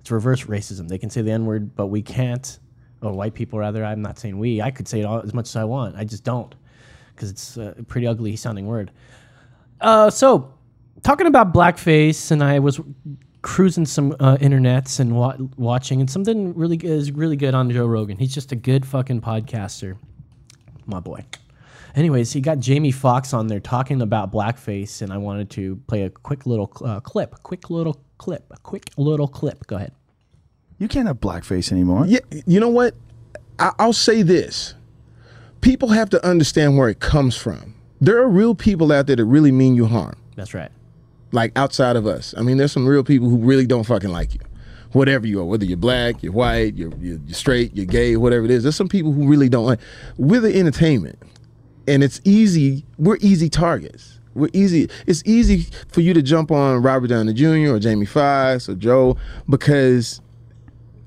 It's 0.00 0.10
reverse 0.10 0.44
racism. 0.44 0.88
They 0.88 0.98
can 0.98 1.10
say 1.10 1.22
the 1.22 1.32
N 1.32 1.46
word, 1.46 1.74
but 1.76 1.86
we 1.88 2.02
can't. 2.02 2.58
Or 3.02 3.12
white 3.12 3.32
people, 3.32 3.58
rather. 3.58 3.82
I'm 3.82 4.02
not 4.02 4.18
saying 4.18 4.38
we. 4.38 4.60
I 4.60 4.70
could 4.70 4.86
say 4.86 5.00
it 5.00 5.04
all, 5.04 5.20
as 5.20 5.32
much 5.32 5.48
as 5.48 5.56
I 5.56 5.64
want. 5.64 5.96
I 5.96 6.04
just 6.04 6.22
don't 6.24 6.54
because 7.14 7.30
it's 7.30 7.56
a 7.56 7.74
pretty 7.88 8.06
ugly 8.06 8.36
sounding 8.36 8.66
word. 8.66 8.90
Uh, 9.80 10.10
so, 10.10 10.52
talking 11.02 11.26
about 11.26 11.54
blackface, 11.54 12.30
and 12.30 12.42
I 12.44 12.58
was 12.58 12.78
cruising 13.40 13.86
some 13.86 14.14
uh, 14.20 14.36
internets 14.36 15.00
and 15.00 15.16
wa- 15.16 15.36
watching, 15.56 16.00
and 16.00 16.10
something 16.10 16.52
really 16.54 16.76
good 16.76 16.90
is 16.90 17.10
really 17.12 17.36
good 17.36 17.54
on 17.54 17.70
Joe 17.70 17.86
Rogan. 17.86 18.18
He's 18.18 18.34
just 18.34 18.52
a 18.52 18.56
good 18.56 18.84
fucking 18.84 19.22
podcaster, 19.22 19.96
my 20.84 21.00
boy. 21.00 21.24
Anyways, 21.94 22.32
he 22.32 22.40
got 22.40 22.58
Jamie 22.58 22.92
Foxx 22.92 23.32
on 23.34 23.46
there 23.48 23.60
talking 23.60 24.00
about 24.02 24.32
blackface, 24.32 25.02
and 25.02 25.12
I 25.12 25.18
wanted 25.18 25.50
to 25.50 25.76
play 25.86 26.02
a 26.02 26.10
quick 26.10 26.46
little 26.46 26.72
uh, 26.84 27.00
clip, 27.00 27.34
quick 27.42 27.70
little 27.70 28.00
clip, 28.18 28.44
a 28.50 28.58
quick 28.58 28.90
little 28.96 29.28
clip. 29.28 29.66
Go 29.66 29.76
ahead. 29.76 29.92
You 30.78 30.88
can't 30.88 31.06
have 31.06 31.20
blackface 31.20 31.72
anymore. 31.72 32.06
Yeah, 32.06 32.20
you 32.46 32.60
know 32.60 32.68
what? 32.68 32.94
I, 33.58 33.72
I'll 33.78 33.92
say 33.92 34.22
this: 34.22 34.74
people 35.60 35.88
have 35.88 36.10
to 36.10 36.24
understand 36.26 36.78
where 36.78 36.88
it 36.88 37.00
comes 37.00 37.36
from. 37.36 37.74
There 38.00 38.18
are 38.18 38.28
real 38.28 38.54
people 38.54 38.92
out 38.92 39.06
there 39.06 39.16
that 39.16 39.24
really 39.24 39.52
mean 39.52 39.74
you 39.74 39.86
harm. 39.86 40.16
That's 40.36 40.54
right. 40.54 40.70
Like 41.32 41.52
outside 41.56 41.96
of 41.96 42.06
us, 42.06 42.34
I 42.36 42.42
mean, 42.42 42.56
there's 42.56 42.72
some 42.72 42.86
real 42.86 43.04
people 43.04 43.28
who 43.28 43.36
really 43.36 43.66
don't 43.66 43.84
fucking 43.84 44.10
like 44.10 44.34
you, 44.34 44.40
whatever 44.92 45.26
you 45.26 45.40
are, 45.40 45.44
whether 45.44 45.64
you're 45.64 45.76
black, 45.76 46.22
you're 46.22 46.32
white, 46.32 46.74
you're, 46.76 46.92
you're, 46.96 47.18
you're 47.26 47.34
straight, 47.34 47.76
you're 47.76 47.86
gay, 47.86 48.16
whatever 48.16 48.46
it 48.46 48.50
is. 48.50 48.62
There's 48.62 48.74
some 48.74 48.88
people 48.88 49.12
who 49.12 49.28
really 49.28 49.48
don't 49.48 49.66
like. 49.66 49.80
We're 50.16 50.40
the 50.40 50.58
entertainment, 50.58 51.18
and 51.86 52.02
it's 52.02 52.20
easy. 52.24 52.84
We're 52.98 53.18
easy 53.20 53.48
targets. 53.48 54.18
We're 54.34 54.50
easy. 54.52 54.88
It's 55.06 55.22
easy 55.26 55.66
for 55.88 56.00
you 56.00 56.14
to 56.14 56.22
jump 56.22 56.50
on 56.50 56.82
Robert 56.82 57.08
Downey 57.08 57.32
Jr. 57.32 57.74
or 57.74 57.78
Jamie 57.78 58.06
Foxx 58.06 58.68
or 58.68 58.74
Joe 58.74 59.16
because 59.48 60.20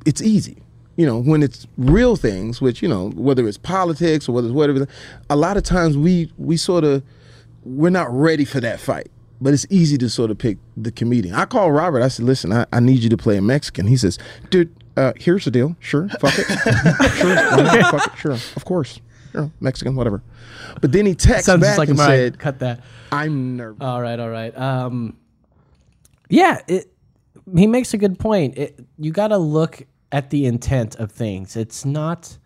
it's 0.06 0.22
easy. 0.22 0.58
You 0.98 1.06
know, 1.06 1.18
when 1.20 1.42
it's 1.42 1.66
real 1.78 2.16
things, 2.16 2.62
which 2.62 2.82
you 2.82 2.88
know, 2.88 3.10
whether 3.12 3.48
it's 3.48 3.58
politics 3.58 4.30
or 4.30 4.34
whether 4.34 4.48
it's 4.48 4.54
whatever, 4.54 4.88
a 5.30 5.36
lot 5.36 5.58
of 5.58 5.64
times 5.64 5.98
we 5.98 6.32
we 6.38 6.58
sort 6.58 6.84
of 6.84 7.02
we're 7.64 7.90
not 7.90 8.12
ready 8.12 8.46
for 8.46 8.60
that 8.60 8.80
fight. 8.80 9.10
But 9.42 9.54
it's 9.54 9.66
easy 9.70 9.98
to 9.98 10.10
sort 10.10 10.32
of 10.32 10.38
pick 10.38 10.58
the 10.78 10.92
comedian. 10.92 11.36
I 11.36 11.46
call 11.46 11.72
Robert. 11.72 12.02
I 12.02 12.08
said, 12.08 12.26
"Listen, 12.26 12.54
I, 12.54 12.66
I 12.72 12.80
need 12.80 13.00
you 13.00 13.10
to 13.10 13.18
play 13.18 13.36
a 13.36 13.42
Mexican." 13.42 13.88
He 13.88 13.98
says, 13.98 14.18
"Dude, 14.52 14.74
uh, 14.96 15.14
here's 15.18 15.46
the 15.46 15.52
deal. 15.52 15.76
Sure, 15.80 16.08
fuck 16.08 16.34
it. 16.38 16.46
sure, 17.18 17.84
fuck 17.86 18.14
it. 18.14 18.18
Sure, 18.18 18.34
of 18.34 18.64
course. 18.64 19.02
Sure, 19.34 19.52
Mexican, 19.60 19.96
whatever." 19.96 20.24
But 20.80 20.94
then 20.94 21.06
he 21.06 21.14
texted 21.16 21.42
Sounds 21.42 21.62
back 21.62 21.70
just 21.72 21.78
like 21.80 21.90
and. 21.90 22.00
Said, 22.00 22.40
cut 22.40 22.60
that. 22.60 22.80
"I'm 23.12 23.58
nervous." 23.58 23.82
All 23.82 24.02
right, 24.02 24.20
all 24.20 24.30
right. 24.30 24.58
Um, 24.58 25.18
yeah, 26.30 26.62
it, 26.68 26.94
he 27.56 27.68
makes 27.68 27.94
a 27.94 27.98
good 27.98 28.18
point. 28.18 28.58
It, 28.58 28.80
you 28.98 29.12
got 29.12 29.28
to 29.28 29.38
look 29.38 29.84
at 30.12 30.30
the 30.30 30.46
intent 30.46 30.96
of 30.96 31.12
things. 31.12 31.56
It's 31.56 31.84
not 31.84 32.38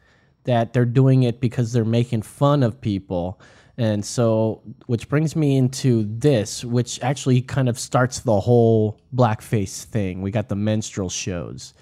that 0.45 0.73
they're 0.73 0.85
doing 0.85 1.23
it 1.23 1.39
because 1.39 1.73
they're 1.73 1.85
making 1.85 2.23
fun 2.23 2.63
of 2.63 2.79
people. 2.81 3.39
And 3.77 4.03
so, 4.03 4.63
which 4.87 5.07
brings 5.07 5.35
me 5.35 5.55
into 5.55 6.03
this, 6.09 6.65
which 6.65 6.99
actually 7.03 7.41
kind 7.41 7.69
of 7.69 7.77
starts 7.77 8.21
the 8.21 8.39
whole 8.39 8.99
blackface 9.13 9.83
thing. 9.83 10.21
We 10.21 10.31
got 10.31 10.49
the 10.49 10.55
minstrel 10.55 11.09
shows. 11.09 11.75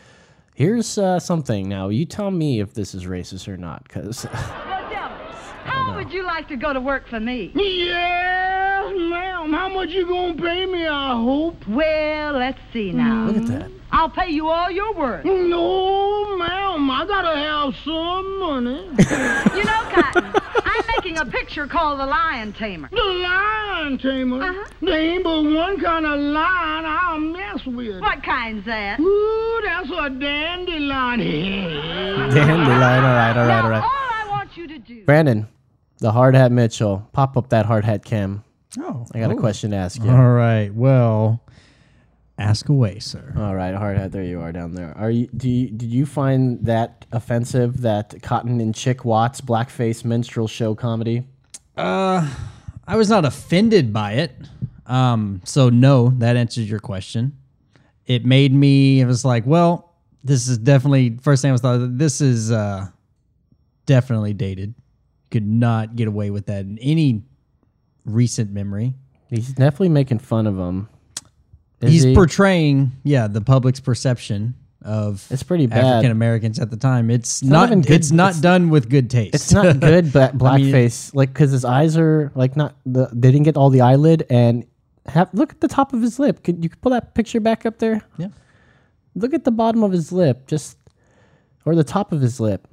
Here's 0.55 0.97
uh, 0.97 1.19
something 1.19 1.69
now. 1.69 1.89
You 1.89 2.05
tell 2.05 2.31
me 2.31 2.59
if 2.59 2.73
this 2.73 2.95
is 2.95 3.05
racist 3.05 3.47
or 3.47 3.55
not, 3.55 3.83
because 3.83 4.25
How 5.65 5.95
would 5.95 6.13
you 6.13 6.23
like 6.23 6.47
to 6.49 6.55
go 6.55 6.73
to 6.73 6.79
work 6.79 7.07
for 7.09 7.19
me? 7.19 7.51
Yes, 7.55 8.93
ma'am. 8.95 9.51
How 9.51 9.69
much 9.69 9.89
you 9.89 10.07
gonna 10.07 10.35
pay 10.35 10.65
me, 10.65 10.87
I 10.87 11.13
hope? 11.13 11.67
Well, 11.67 12.33
let's 12.33 12.59
see 12.71 12.91
now. 12.91 13.25
Look 13.27 13.37
at 13.37 13.47
that. 13.47 13.71
I'll 13.91 14.09
pay 14.09 14.29
you 14.29 14.47
all 14.49 14.69
your 14.69 14.93
worth. 14.93 15.25
No, 15.25 16.37
ma'am. 16.37 16.89
I 16.91 17.05
gotta 17.07 17.37
have 17.39 17.73
some 17.83 18.39
money. 18.39 18.89
You 19.55 19.63
know, 19.63 19.83
Cotton, 19.91 20.31
I'm 20.65 20.85
making 20.95 21.17
a 21.17 21.25
picture 21.25 21.65
called 21.67 21.99
The 21.99 22.05
Lion 22.05 22.53
Tamer. 22.53 22.89
The 22.91 22.97
lion 23.03 23.97
tamer. 23.97 24.43
Uh-huh. 24.43 24.65
There 24.81 24.99
ain't 24.99 25.23
but 25.23 25.43
one 25.43 25.79
kind 25.79 26.05
of 26.05 26.19
lion 26.19 26.85
I'll 26.85 27.19
mess 27.19 27.65
with. 27.65 28.01
What 28.01 28.21
kind's 28.23 28.65
that? 28.65 28.99
Ooh, 28.99 29.61
that's 29.63 29.89
a 29.89 30.09
dandelion. 30.09 31.19
dandelion. 32.33 32.59
All 32.61 32.79
right, 32.79 32.97
all 32.97 33.47
right, 33.47 33.61
all 33.63 33.69
right. 33.69 33.81
All 33.81 33.89
I 33.89 34.27
want 34.29 34.57
you 34.57 34.67
to 34.67 34.79
do. 34.79 35.05
Brandon, 35.05 35.47
the 35.99 36.11
hard 36.11 36.35
hat 36.35 36.51
Mitchell, 36.51 37.07
pop 37.13 37.37
up 37.37 37.49
that 37.49 37.65
hard 37.65 37.85
hat 37.85 38.03
cam. 38.05 38.43
Oh, 38.79 39.05
I 39.13 39.19
got 39.19 39.31
a 39.31 39.35
question 39.35 39.71
to 39.71 39.77
ask 39.77 40.01
you. 40.01 40.09
All 40.09 40.31
right. 40.31 40.73
Well, 40.73 41.41
ask 42.37 42.67
away, 42.67 42.99
sir. 42.99 43.33
All 43.37 43.55
right, 43.55 43.73
hard 43.73 43.97
hat. 43.97 44.11
There 44.11 44.23
you 44.23 44.41
are 44.41 44.51
down 44.51 44.73
there. 44.73 44.93
Are 44.97 45.09
you? 45.09 45.27
Do 45.27 45.49
you, 45.49 45.69
did 45.69 45.89
you 45.89 46.05
find 46.05 46.63
that 46.65 47.05
offensive? 47.11 47.81
That 47.81 48.21
Cotton 48.21 48.59
and 48.59 48.75
Chick 48.75 49.05
Watts 49.05 49.41
blackface 49.41 50.03
minstrel 50.03 50.47
show 50.47 50.75
comedy? 50.75 51.23
Uh, 51.77 52.29
I 52.87 52.97
was 52.97 53.09
not 53.09 53.25
offended 53.25 53.93
by 53.93 54.13
it. 54.13 54.31
Um, 54.85 55.41
so 55.45 55.69
no, 55.69 56.09
that 56.17 56.35
answers 56.35 56.69
your 56.69 56.79
question. 56.79 57.37
It 58.05 58.25
made 58.25 58.53
me. 58.53 58.99
It 58.99 59.05
was 59.05 59.25
like, 59.25 59.45
well, 59.45 59.93
this 60.23 60.47
is 60.47 60.57
definitely 60.57 61.17
first 61.21 61.41
thing 61.41 61.49
I 61.49 61.51
was 61.53 61.61
thought. 61.61 61.97
This 61.97 62.21
is 62.21 62.51
uh, 62.51 62.87
definitely 63.85 64.33
dated. 64.33 64.73
Could 65.35 65.45
not 65.45 65.97
get 65.97 66.07
away 66.07 66.29
with 66.29 66.45
that 66.45 66.61
in 66.63 66.77
any 66.79 67.23
recent 68.05 68.51
memory. 68.51 68.93
He's 69.29 69.49
definitely 69.49 69.89
making 69.89 70.19
fun 70.19 70.47
of 70.47 70.57
him. 70.57 70.87
Is 71.81 71.91
He's 71.91 72.03
he? 72.03 72.15
portraying, 72.15 72.93
yeah, 73.03 73.27
the 73.27 73.41
public's 73.41 73.81
perception 73.81 74.53
of 74.81 75.27
it's 75.29 75.43
pretty 75.43 75.65
bad. 75.67 75.83
African 75.83 76.11
Americans 76.11 76.57
at 76.57 76.69
the 76.69 76.77
time. 76.77 77.09
It's, 77.09 77.41
It's 77.41 77.49
not 77.51 77.69
not. 77.69 77.81
good. 77.85 77.91
It's 77.91 78.11
not 78.11 78.29
It's- 78.29 78.39
done 78.41 78.69
with 78.69 78.87
good 78.89 79.09
taste. 79.09 79.35
It's 79.35 79.51
not 79.51 79.77
good, 79.81 80.13
but 80.13 80.41
I 80.41 80.57
mean, 80.57 80.71
blackface, 80.71 81.13
like 81.13 81.33
because 81.33 81.51
his 81.51 81.65
eyes 81.65 81.97
are 81.97 82.31
like 82.33 82.55
not 82.55 82.75
the. 82.85 83.09
They 83.11 83.29
didn't 83.31 83.43
get 83.43 83.57
all 83.57 83.69
the 83.69 83.81
eyelid, 83.81 84.25
and 84.29 84.65
have 85.07 85.29
look 85.33 85.51
at 85.51 85.59
the 85.59 85.67
top 85.67 85.91
of 85.91 86.01
his 86.01 86.17
lip. 86.17 86.43
Could 86.45 86.63
you 86.63 86.69
pull 86.81 86.91
that 86.93 87.13
picture 87.13 87.41
back 87.41 87.65
up 87.65 87.79
there? 87.79 88.01
Yeah. 88.17 88.27
Look 89.15 89.33
at 89.33 89.43
the 89.43 89.51
bottom 89.51 89.83
of 89.83 89.91
his 89.91 90.13
lip, 90.13 90.47
just 90.47 90.77
or 91.65 91.75
the 91.75 91.83
top 91.83 92.13
of 92.13 92.21
his 92.21 92.39
lip. 92.39 92.69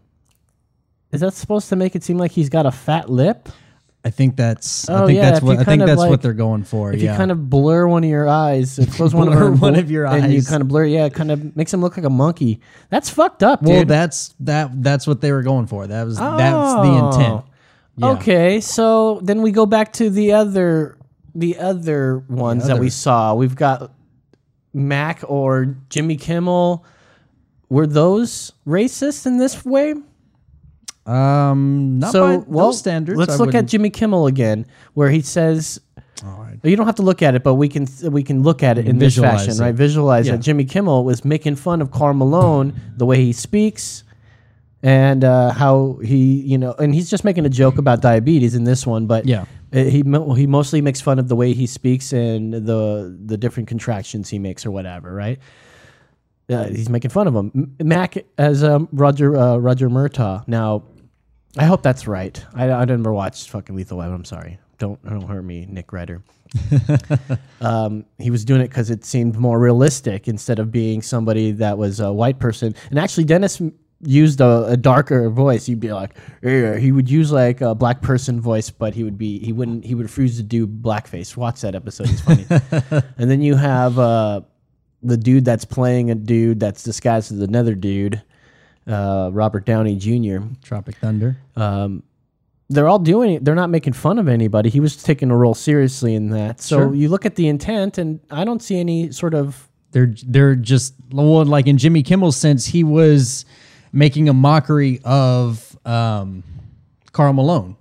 Is 1.12 1.21
that 1.21 1.35
supposed 1.35 1.69
to 1.69 1.76
make 1.76 1.95
it 1.95 2.02
seem 2.02 2.16
like 2.19 2.31
he's 2.33 2.49
got 2.49 2.66
a 2.66 2.71
fat 2.73 3.09
lip? 3.11 3.49
I 4.04 4.11
think 4.11 4.35
that's. 4.37 4.88
I 4.88 5.02
Oh, 5.02 5.07
think 5.07 5.16
yeah, 5.19 5.26
that's 5.26 5.38
if 5.38 5.45
what. 5.45 5.52
you 5.54 5.61
I 5.61 5.64
think 5.64 5.83
of, 5.83 5.87
that's 5.88 5.99
like- 6.00 6.11
what 6.11 6.23
they're 6.23 6.33
going 6.33 6.64
for. 6.64 6.92
If 6.92 7.00
yeah. 7.00 7.12
you 7.12 7.16
kind 7.16 7.31
of 7.31 7.49
blur 7.49 7.87
one 7.87 8.02
of 8.02 8.11
your 8.11 8.28
eyes, 8.28 8.78
uh, 8.78 8.87
close 8.90 9.14
one 9.14 9.28
of 9.28 9.35
Blur 9.35 9.50
them, 9.50 9.61
one 9.61 9.76
of 9.76 9.90
your 9.92 10.07
eyes 10.09 10.25
and 10.25 10.33
you 10.33 10.38
eyes. 10.38 10.49
kind 10.49 10.61
of 10.61 10.66
blur, 10.69 10.85
yeah, 10.87 11.04
it 11.04 11.14
kind 11.14 11.31
of 11.31 11.54
makes 11.54 11.73
him 11.73 11.81
look 11.81 11.97
like 11.97 12.04
a 12.07 12.11
monkey. 12.11 12.61
That's 12.90 13.09
fucked 13.11 13.45
up, 13.45 13.62
well, 13.62 13.81
dude. 13.81 13.88
that's 13.88 14.35
that. 14.40 14.71
That's 14.83 15.07
what 15.07 15.21
they 15.21 15.31
were 15.31 15.42
going 15.42 15.66
for. 15.69 15.87
That 15.87 16.02
was 16.04 16.16
that's 16.16 16.75
the 16.75 16.81
Oh. 16.81 17.09
intent. 17.11 17.45
Yeah. 17.97 18.07
Okay, 18.12 18.61
so 18.61 19.21
then 19.23 19.40
we 19.42 19.52
go 19.52 19.66
back 19.66 19.92
to 19.95 20.11
the 20.11 20.33
other 20.33 20.97
the 21.35 21.59
other 21.59 22.25
ones 22.28 22.66
that 22.66 22.78
we 22.78 22.90
saw. 22.90 23.35
We've 23.35 23.54
got 23.54 23.92
Mac 24.75 25.23
or 25.28 25.76
Jimmy 25.90 26.16
Kimmel. 26.16 26.85
Were 27.69 27.87
those 27.87 28.52
racist 28.66 29.26
in 29.26 29.37
this 29.38 29.64
way? 29.64 29.95
Um, 31.06 31.99
not 31.99 32.12
so, 32.12 32.38
by 32.38 32.44
well, 32.47 32.66
those 32.66 32.78
standards. 32.78 33.18
Let's 33.18 33.32
I 33.32 33.37
look 33.37 33.49
at 33.49 33.54
wouldn't- 33.54 33.71
Jimmy 33.71 33.90
Kimmel 33.90 34.26
again, 34.26 34.66
where 34.94 35.11
he 35.11 35.21
says. 35.21 35.80
You 36.64 36.76
don't 36.76 36.87
have 36.87 36.94
to 36.97 37.02
look 37.02 37.23
at 37.23 37.35
it, 37.35 37.42
but 37.42 37.54
we 37.54 37.68
can 37.68 37.88
we 38.12 38.23
can 38.23 38.44
look 38.44 38.62
at 38.62 38.78
it 38.78 38.87
in 38.87 38.99
this 38.99 39.14
Visualize 39.14 39.47
fashion, 39.47 39.61
it. 39.61 39.66
right? 39.66 39.75
Visualize 39.75 40.26
Yeah. 40.28 40.37
that 40.37 40.42
Jimmy 40.42 40.64
Kimmel 40.64 41.02
was 41.04 41.25
making 41.25 41.56
fun 41.56 41.82
of 41.82 41.90
Karl 41.90 42.14
Malone, 42.14 42.75
the 42.97 43.04
way 43.04 43.25
he 43.25 43.32
speaks, 43.32 44.04
and 44.85 45.25
uh, 45.25 45.50
how 45.50 45.99
he, 46.04 46.35
you 46.42 46.56
know, 46.59 46.75
and 46.78 46.94
he's 46.94 47.11
just 47.11 47.25
making 47.25 47.44
a 47.47 47.49
joke 47.49 47.76
about 47.78 48.00
diabetes 48.02 48.54
in 48.54 48.62
this 48.62 48.87
one, 48.87 49.06
but 49.06 49.26
Yeah. 49.26 49.47
uh, 49.75 49.78
he 49.82 50.04
mo- 50.04 50.35
he 50.35 50.47
mostly 50.47 50.80
makes 50.80 51.00
fun 51.00 51.18
of 51.18 51.26
the 51.26 51.35
way 51.35 51.52
he 51.54 51.66
speaks 51.66 52.12
and 52.12 52.52
the 52.54 53.18
the 53.26 53.37
different 53.37 53.68
contractions 53.68 54.28
he 54.28 54.38
makes 54.38 54.64
or 54.64 54.71
whatever, 54.71 55.12
right? 55.12 55.40
Uh, 56.49 56.64
he's 56.68 56.88
making 56.88 57.11
fun 57.11 57.26
of 57.26 57.35
him. 57.35 57.50
M- 57.80 57.88
Mac 57.88 58.25
as 58.38 58.62
um, 58.62 58.87
Roger 58.92 59.37
uh, 59.37 59.56
Roger 59.56 59.88
Murtaugh. 59.90 60.47
Now, 60.47 60.85
I 61.59 61.64
hope 61.64 61.82
that's 61.82 62.06
right. 62.06 62.42
I, 62.54 62.71
I 62.71 62.85
never 62.85 63.12
watched 63.12 63.50
fucking 63.50 63.75
Lethal 63.75 63.99
Weapon. 63.99 64.14
I'm 64.14 64.25
sorry. 64.25 64.59
Don't 64.78 65.02
don't 65.04 65.28
hurt 65.28 65.42
me, 65.42 65.66
Nick 65.68 65.92
Ryder. 65.92 66.23
um, 67.61 68.04
he 68.18 68.30
was 68.30 68.44
doing 68.44 68.61
it 68.61 68.68
because 68.68 68.90
it 68.90 69.04
seemed 69.04 69.37
more 69.37 69.59
realistic 69.59 70.28
instead 70.28 70.59
of 70.59 70.71
being 70.71 71.02
somebody 71.02 71.52
that 71.52 71.78
was 71.78 72.00
a 72.00 72.12
white 72.12 72.38
person. 72.38 72.75
And 72.90 72.99
actually, 72.99 73.25
Dennis 73.25 73.61
m- 73.61 73.73
used 74.00 74.40
a, 74.40 74.66
a 74.66 74.76
darker 74.76 75.30
voice. 75.30 75.66
He'd 75.66 75.80
be 75.80 75.92
like, 75.92 76.16
he 76.42 76.90
would 76.90 77.09
use 77.09 77.30
like 77.30 77.61
a 77.61 77.75
black 77.75 78.02
person 78.02 78.40
voice, 78.40 78.71
but 78.71 78.94
he 78.94 79.04
would 79.04 79.18
be 79.18 79.38
he 79.38 79.52
wouldn't 79.52 79.85
he 79.85 79.94
would 79.94 80.04
refuse 80.04 80.37
to 80.38 80.42
do 80.42 80.66
blackface. 80.66 81.37
Watch 81.37 81.61
that 81.61 81.75
episode; 81.75 82.09
he's 82.09 82.21
funny. 82.21 82.47
and 83.18 83.30
then 83.30 83.42
you 83.42 83.54
have 83.54 83.99
uh, 83.99 84.40
the 85.02 85.16
dude 85.16 85.44
that's 85.44 85.64
playing 85.64 86.11
a 86.11 86.14
dude 86.14 86.61
that's 86.61 86.82
disguised 86.82 87.32
as 87.32 87.40
another 87.40 87.75
dude, 87.75 88.23
uh, 88.86 89.30
Robert 89.32 89.64
Downey 89.66 89.96
Jr. 89.96 90.44
Tropic 90.62 90.96
Thunder. 90.96 91.36
Um, 91.56 92.02
they're 92.68 92.88
all 92.88 92.98
doing 92.98 93.32
it. 93.34 93.44
They're 93.44 93.54
not 93.54 93.68
making 93.70 93.92
fun 93.92 94.18
of 94.18 94.28
anybody. 94.28 94.70
He 94.70 94.80
was 94.80 94.96
taking 95.02 95.30
a 95.30 95.36
role 95.36 95.54
seriously 95.54 96.14
in 96.14 96.30
that. 96.30 96.60
So 96.60 96.78
Sure. 96.78 96.94
you 96.94 97.08
look 97.08 97.26
at 97.26 97.34
the 97.36 97.48
intent, 97.48 97.98
and 97.98 98.20
I 98.30 98.44
don't 98.44 98.62
see 98.62 98.78
any 98.80 99.12
sort 99.12 99.34
of 99.34 99.68
They're 99.90 100.14
they're 100.26 100.54
just 100.56 100.94
well, 101.12 101.44
like 101.44 101.66
in 101.66 101.76
Jimmy 101.76 102.02
Kimmel's 102.02 102.36
sense, 102.36 102.64
he 102.66 102.82
was 102.82 103.44
making 103.92 104.28
a 104.30 104.32
mockery 104.32 105.00
of 105.04 105.76
um, 105.84 106.42
Karl 107.12 107.34
Malone. 107.34 107.76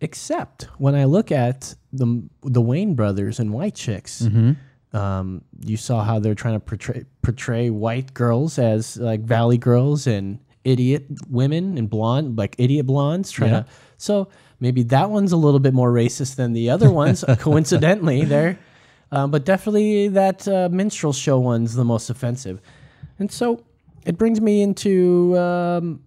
Except 0.00 0.68
when 0.78 0.94
I 0.94 1.04
look 1.04 1.30
at 1.30 1.74
the 1.92 2.22
the 2.42 2.62
Wayne 2.62 2.94
brothers 2.94 3.38
and 3.38 3.52
White 3.52 3.74
Chicks, 3.74 4.22
Mhm. 4.22 4.56
Um, 4.92 5.42
you 5.64 5.76
saw 5.76 6.02
how 6.02 6.18
they're 6.18 6.34
trying 6.34 6.54
to 6.54 6.60
portray 6.60 7.04
portray 7.22 7.70
white 7.70 8.12
girls 8.14 8.58
as 8.58 8.96
like 8.96 9.20
valley 9.20 9.58
girls 9.58 10.06
and 10.06 10.38
idiot 10.64 11.06
women 11.28 11.78
and 11.78 11.88
blonde 11.88 12.36
like 12.36 12.54
idiot 12.58 12.86
blondes 12.86 13.30
trying 13.30 13.50
Yeah. 13.52 13.60
to. 13.62 13.66
So 13.98 14.28
maybe 14.58 14.82
that 14.84 15.10
one's 15.10 15.32
a 15.32 15.36
little 15.36 15.60
bit 15.60 15.74
more 15.74 15.92
racist 15.92 16.36
than 16.36 16.52
the 16.52 16.70
other 16.70 16.90
ones. 16.90 17.24
coincidentally, 17.38 18.24
there, 18.24 18.58
um, 19.12 19.30
but 19.30 19.44
definitely 19.44 20.08
that 20.08 20.46
uh, 20.48 20.68
minstrel 20.70 21.12
show 21.12 21.38
one's 21.38 21.74
the 21.74 21.84
most 21.84 22.10
offensive, 22.10 22.60
and 23.18 23.30
so 23.30 23.62
it 24.04 24.18
brings 24.18 24.40
me 24.40 24.60
into. 24.62 25.36
Um, 25.38 26.00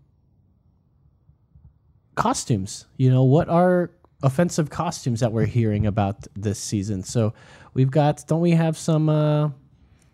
costumes. 2.15 2.85
You 2.97 3.09
know, 3.09 3.23
what 3.23 3.49
are 3.49 3.91
offensive 4.23 4.69
costumes 4.69 5.19
that 5.19 5.31
we're 5.31 5.45
hearing 5.45 5.85
about 5.85 6.27
this 6.35 6.57
season? 6.59 7.03
So 7.03 7.33
we've 7.73 7.91
got 7.91 8.23
don't 8.27 8.41
we 8.41 8.51
have 8.51 8.77
some 8.77 9.09
uh 9.09 9.49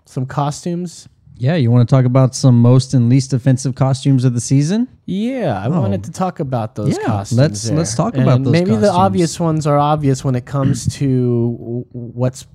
some 0.06 0.26
costumes? 0.26 1.08
Yeah, 1.38 1.56
you 1.56 1.72
want 1.72 1.88
to 1.88 1.96
talk 1.96 2.04
about 2.04 2.36
some 2.36 2.60
most 2.62 2.94
and 2.94 3.08
least 3.08 3.32
offensive 3.32 3.74
costumes 3.74 4.26
of 4.26 4.34
the 4.34 4.42
season? 4.42 4.90
Yeah, 5.06 5.58
I 5.64 5.68
Oh. 5.68 5.80
wanted 5.80 6.04
to 6.04 6.12
talk 6.12 6.42
about 6.42 6.76
those 6.76 6.98
Yeah, 6.98 7.06
costumes. 7.06 7.40
let's- 7.40 7.64
there. 7.64 7.78
let's 7.78 7.96
talk 7.96 8.14
And 8.16 8.24
about 8.24 8.44
those 8.44 8.52
Maybe 8.52 8.76
the 8.76 8.92
obvious 8.92 9.40
ones 9.40 9.66
are 9.66 9.78
obvious 9.80 10.22
when 10.26 10.36
it 10.36 10.46
comes 10.46 10.94
to 10.98 11.86
what's 11.94 12.46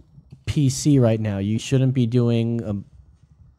PC 0.47 0.99
right 1.01 1.19
now. 1.19 1.39
You 1.39 1.59
shouldn't 1.59 1.95
be 1.95 2.07
doing 2.07 2.61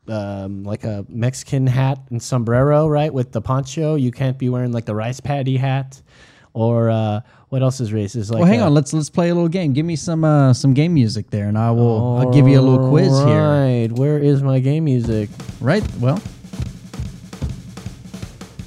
a, 0.08 0.14
um, 0.14 0.64
like 0.64 0.84
a 0.84 1.04
Mexican 1.10 1.66
hat 1.66 2.00
and 2.12 2.22
sombrero, 2.22 2.88
right? 2.88 3.12
With 3.12 3.32
the 3.32 3.42
poncho, 3.42 3.96
you 3.96 4.12
can't 4.12 4.38
be 4.38 4.50
wearing 4.50 4.72
like 4.72 4.86
the 4.86 4.94
rice 4.94 5.20
paddy 5.20 5.58
hat, 5.58 6.04
or 6.56 6.90
uh, 6.90 7.20
what 7.50 7.62
else 7.62 7.82
is 7.82 7.92
racist? 7.92 8.32
Like 8.32 8.40
well, 8.40 8.48
hang 8.48 8.62
uh, 8.62 8.68
on. 8.68 8.74
Let's 8.74 8.94
let's 8.94 9.10
play 9.10 9.30
a 9.30 9.36
little 9.36 9.50
game. 9.50 9.74
Give 9.74 9.86
me 9.86 9.96
some 9.96 10.24
uh, 10.24 10.54
some 10.54 10.74
game 10.74 10.94
music 10.94 11.30
there, 11.30 11.48
and 11.48 11.58
I 11.58 11.70
will 11.70 12.18
I'll 12.18 12.32
give 12.32 12.48
you 12.48 12.60
a 12.60 12.64
little 12.64 12.90
quiz 12.90 13.12
here. 13.26 13.42
Right, 13.42 13.92
where 13.92 14.18
is 14.18 14.42
my 14.42 14.60
game 14.60 14.86
music? 14.86 15.30
Right. 15.60 15.84
Well, 16.00 16.20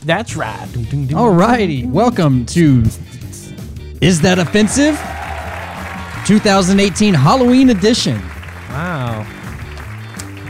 that's 0.04 0.36
right. 0.36 0.68
Dun, 0.72 0.84
dun, 0.84 1.06
dun, 1.06 1.18
all 1.18 1.32
righty. 1.32 1.86
Welcome 1.86 2.46
to 2.46 2.84
Is 4.00 4.20
That 4.20 4.38
Offensive? 4.38 4.94
2018 6.26 7.14
Halloween 7.14 7.70
edition. 7.70 8.20
Wow. 8.68 9.26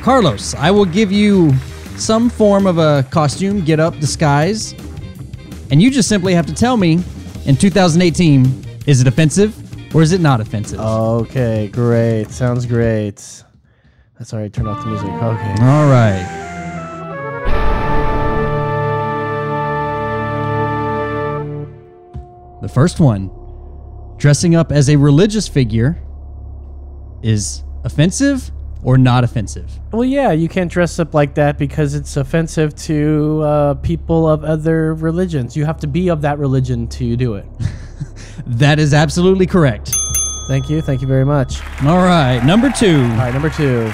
Carlos, 0.03 0.55
I 0.55 0.73
will 0.73 0.85
give 0.85 1.13
you 1.13 1.55
some 1.97 2.31
form 2.31 2.67
of 2.67 2.79
a 2.79 3.07
costume, 3.11 3.65
get 3.65 3.79
up, 3.79 3.97
disguise, 4.01 4.73
and 5.71 5.81
you 5.81 5.91
just 5.91 6.09
simply 6.09 6.35
have 6.35 6.47
to 6.47 6.55
tell 6.55 6.77
me 6.77 7.05
in 7.49 7.57
2018 7.57 8.83
is 8.87 9.01
it 9.01 9.07
offensive 9.07 9.57
or 9.95 10.03
is 10.03 10.13
it 10.13 10.21
not 10.21 10.39
offensive? 10.39 10.79
Okay, 10.79 11.69
great. 11.69 12.31
Sounds 12.31 12.67
great. 12.67 13.17
That's 14.19 14.35
all 14.35 14.41
right. 14.41 14.53
Turn 14.53 14.67
off 14.67 14.85
the 14.85 14.91
music. 14.91 15.09
Okay. 15.09 15.55
All 15.63 15.89
right. 15.89 16.45
The 22.61 22.69
first 22.69 23.01
one 23.01 23.31
dressing 24.19 24.55
up 24.55 24.71
as 24.71 24.91
a 24.91 24.97
religious 24.97 25.49
figure 25.49 26.03
is 27.23 27.63
offensive 27.83 28.51
or 28.83 28.97
not 28.99 29.25
offensive? 29.25 29.71
Well, 29.93 30.05
yeah, 30.05 30.33
you 30.33 30.49
can't 30.49 30.71
dress 30.71 30.99
up 30.99 31.15
like 31.15 31.35
that 31.35 31.59
because 31.59 31.95
it's 31.95 32.17
offensive 32.17 32.75
to 32.77 33.43
uh, 33.43 33.75
people 33.75 34.29
of 34.29 34.45
other 34.45 34.95
religions. 34.95 35.57
You 35.57 35.65
have 35.65 35.79
to 35.81 35.87
be 35.87 36.09
of 36.09 36.23
that 36.23 36.39
religion 36.39 36.87
to 36.89 37.17
do 37.17 37.35
it. 37.35 37.47
That 38.47 38.79
is 38.79 38.95
absolutely 38.95 39.45
correct. 39.47 39.93
Thank 40.47 40.71
you. 40.71 40.81
Thank 40.81 41.03
you 41.03 41.07
very 41.09 41.25
much. 41.25 41.61
All 41.83 41.99
right, 41.99 42.43
number 42.45 42.71
two. 42.71 43.03
All 43.03 43.17
right, 43.19 43.33
number 43.35 43.51
two. 43.51 43.91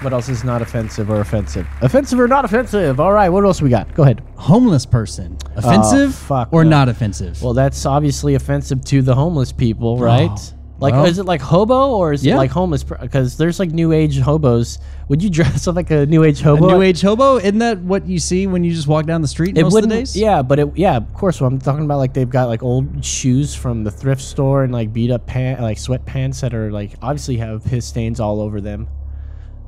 What 0.00 0.12
else 0.12 0.28
is 0.28 0.44
not 0.44 0.62
offensive 0.62 1.10
or 1.10 1.20
offensive? 1.20 1.66
Offensive 1.82 2.20
or 2.20 2.28
not 2.28 2.44
offensive? 2.44 3.00
All 3.00 3.12
right, 3.12 3.28
what 3.28 3.44
else 3.44 3.60
we 3.60 3.68
got? 3.68 3.92
Go 3.94 4.04
ahead. 4.04 4.22
Homeless 4.36 4.86
person. 4.86 5.36
Offensive 5.56 6.10
Oh, 6.10 6.26
fuck 6.26 6.52
or 6.52 6.62
no. 6.62 6.70
not 6.70 6.88
offensive? 6.88 7.42
Well, 7.42 7.52
that's 7.52 7.84
obviously 7.84 8.36
offensive 8.36 8.84
to 8.86 9.02
the 9.02 9.14
homeless 9.16 9.50
people, 9.50 9.98
right? 9.98 10.54
Like, 10.80 10.92
well. 10.94 11.06
is 11.06 11.18
it 11.18 11.24
like 11.26 11.40
hobo 11.40 11.90
or 11.90 12.12
is 12.12 12.24
Yeah. 12.24 12.34
it 12.34 12.36
like 12.38 12.50
homeless? 12.50 12.84
Because 12.84 13.36
there's 13.36 13.58
like 13.58 13.70
new 13.72 13.92
age 13.92 14.18
hobos. 14.20 14.78
Would 15.08 15.22
you 15.22 15.30
dress 15.38 15.66
up 15.66 15.74
like 15.76 15.90
a 15.90 16.06
new 16.06 16.22
age 16.24 16.40
hobo? 16.40 16.68
A 16.68 16.72
new 16.72 16.82
age 16.82 17.00
hobo? 17.00 17.36
Isn't 17.38 17.58
that 17.58 17.78
what 17.80 18.06
you 18.06 18.18
see 18.18 18.46
when 18.46 18.62
you 18.62 18.72
just 18.72 18.86
walk 18.86 19.06
down 19.06 19.20
the 19.22 19.28
street 19.28 19.58
It 19.58 19.62
most 19.64 19.74
of 19.76 19.82
the 19.82 19.88
days? 19.88 20.16
Yeah, 20.16 20.42
but 20.42 20.58
it. 20.58 20.76
Yeah, 20.76 20.96
of 20.96 21.12
course. 21.14 21.40
Well, 21.40 21.48
I'm 21.48 21.58
talking 21.58 21.84
about 21.84 21.98
like 21.98 22.14
they've 22.14 22.30
got 22.30 22.48
like 22.48 22.62
old 22.62 23.04
shoes 23.04 23.54
from 23.54 23.82
the 23.84 23.90
thrift 23.90 24.22
store 24.22 24.62
and 24.64 24.72
like 24.72 24.92
beat 24.92 25.10
up 25.10 25.26
pants, 25.26 25.60
like 25.62 25.78
sweatpants 25.78 26.40
that 26.42 26.54
are 26.54 26.70
like 26.70 26.92
obviously 27.02 27.38
have 27.38 27.64
piss 27.64 27.84
stains 27.86 28.20
all 28.20 28.40
over 28.40 28.60
them. 28.60 28.88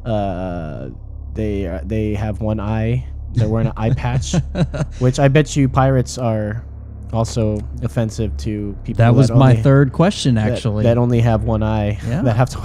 Uh, 0.04 0.90
they 1.34 1.66
are, 1.66 1.80
they 1.84 2.14
have 2.14 2.40
one 2.40 2.60
eye. 2.60 3.06
They're 3.32 3.48
wearing 3.48 3.68
an 3.68 3.74
eye 3.76 3.90
patch, 3.94 4.34
which 4.98 5.18
I 5.20 5.28
bet 5.28 5.54
you 5.54 5.68
pirates 5.68 6.18
are 6.18 6.64
also 7.12 7.58
offensive 7.82 8.36
to 8.38 8.76
people. 8.84 8.98
That 8.98 9.14
was 9.14 9.30
my 9.30 9.50
only- 9.50 9.62
third 9.62 9.92
question, 9.92 10.38
actually. 10.38 10.84
That, 10.84 10.98
only 10.98 11.20
have 11.20 11.44
one 11.44 11.62
eye. 11.62 11.98
Yeah. 12.10 12.22
That 12.22 12.36
have 12.36 12.50
to. 12.50 12.60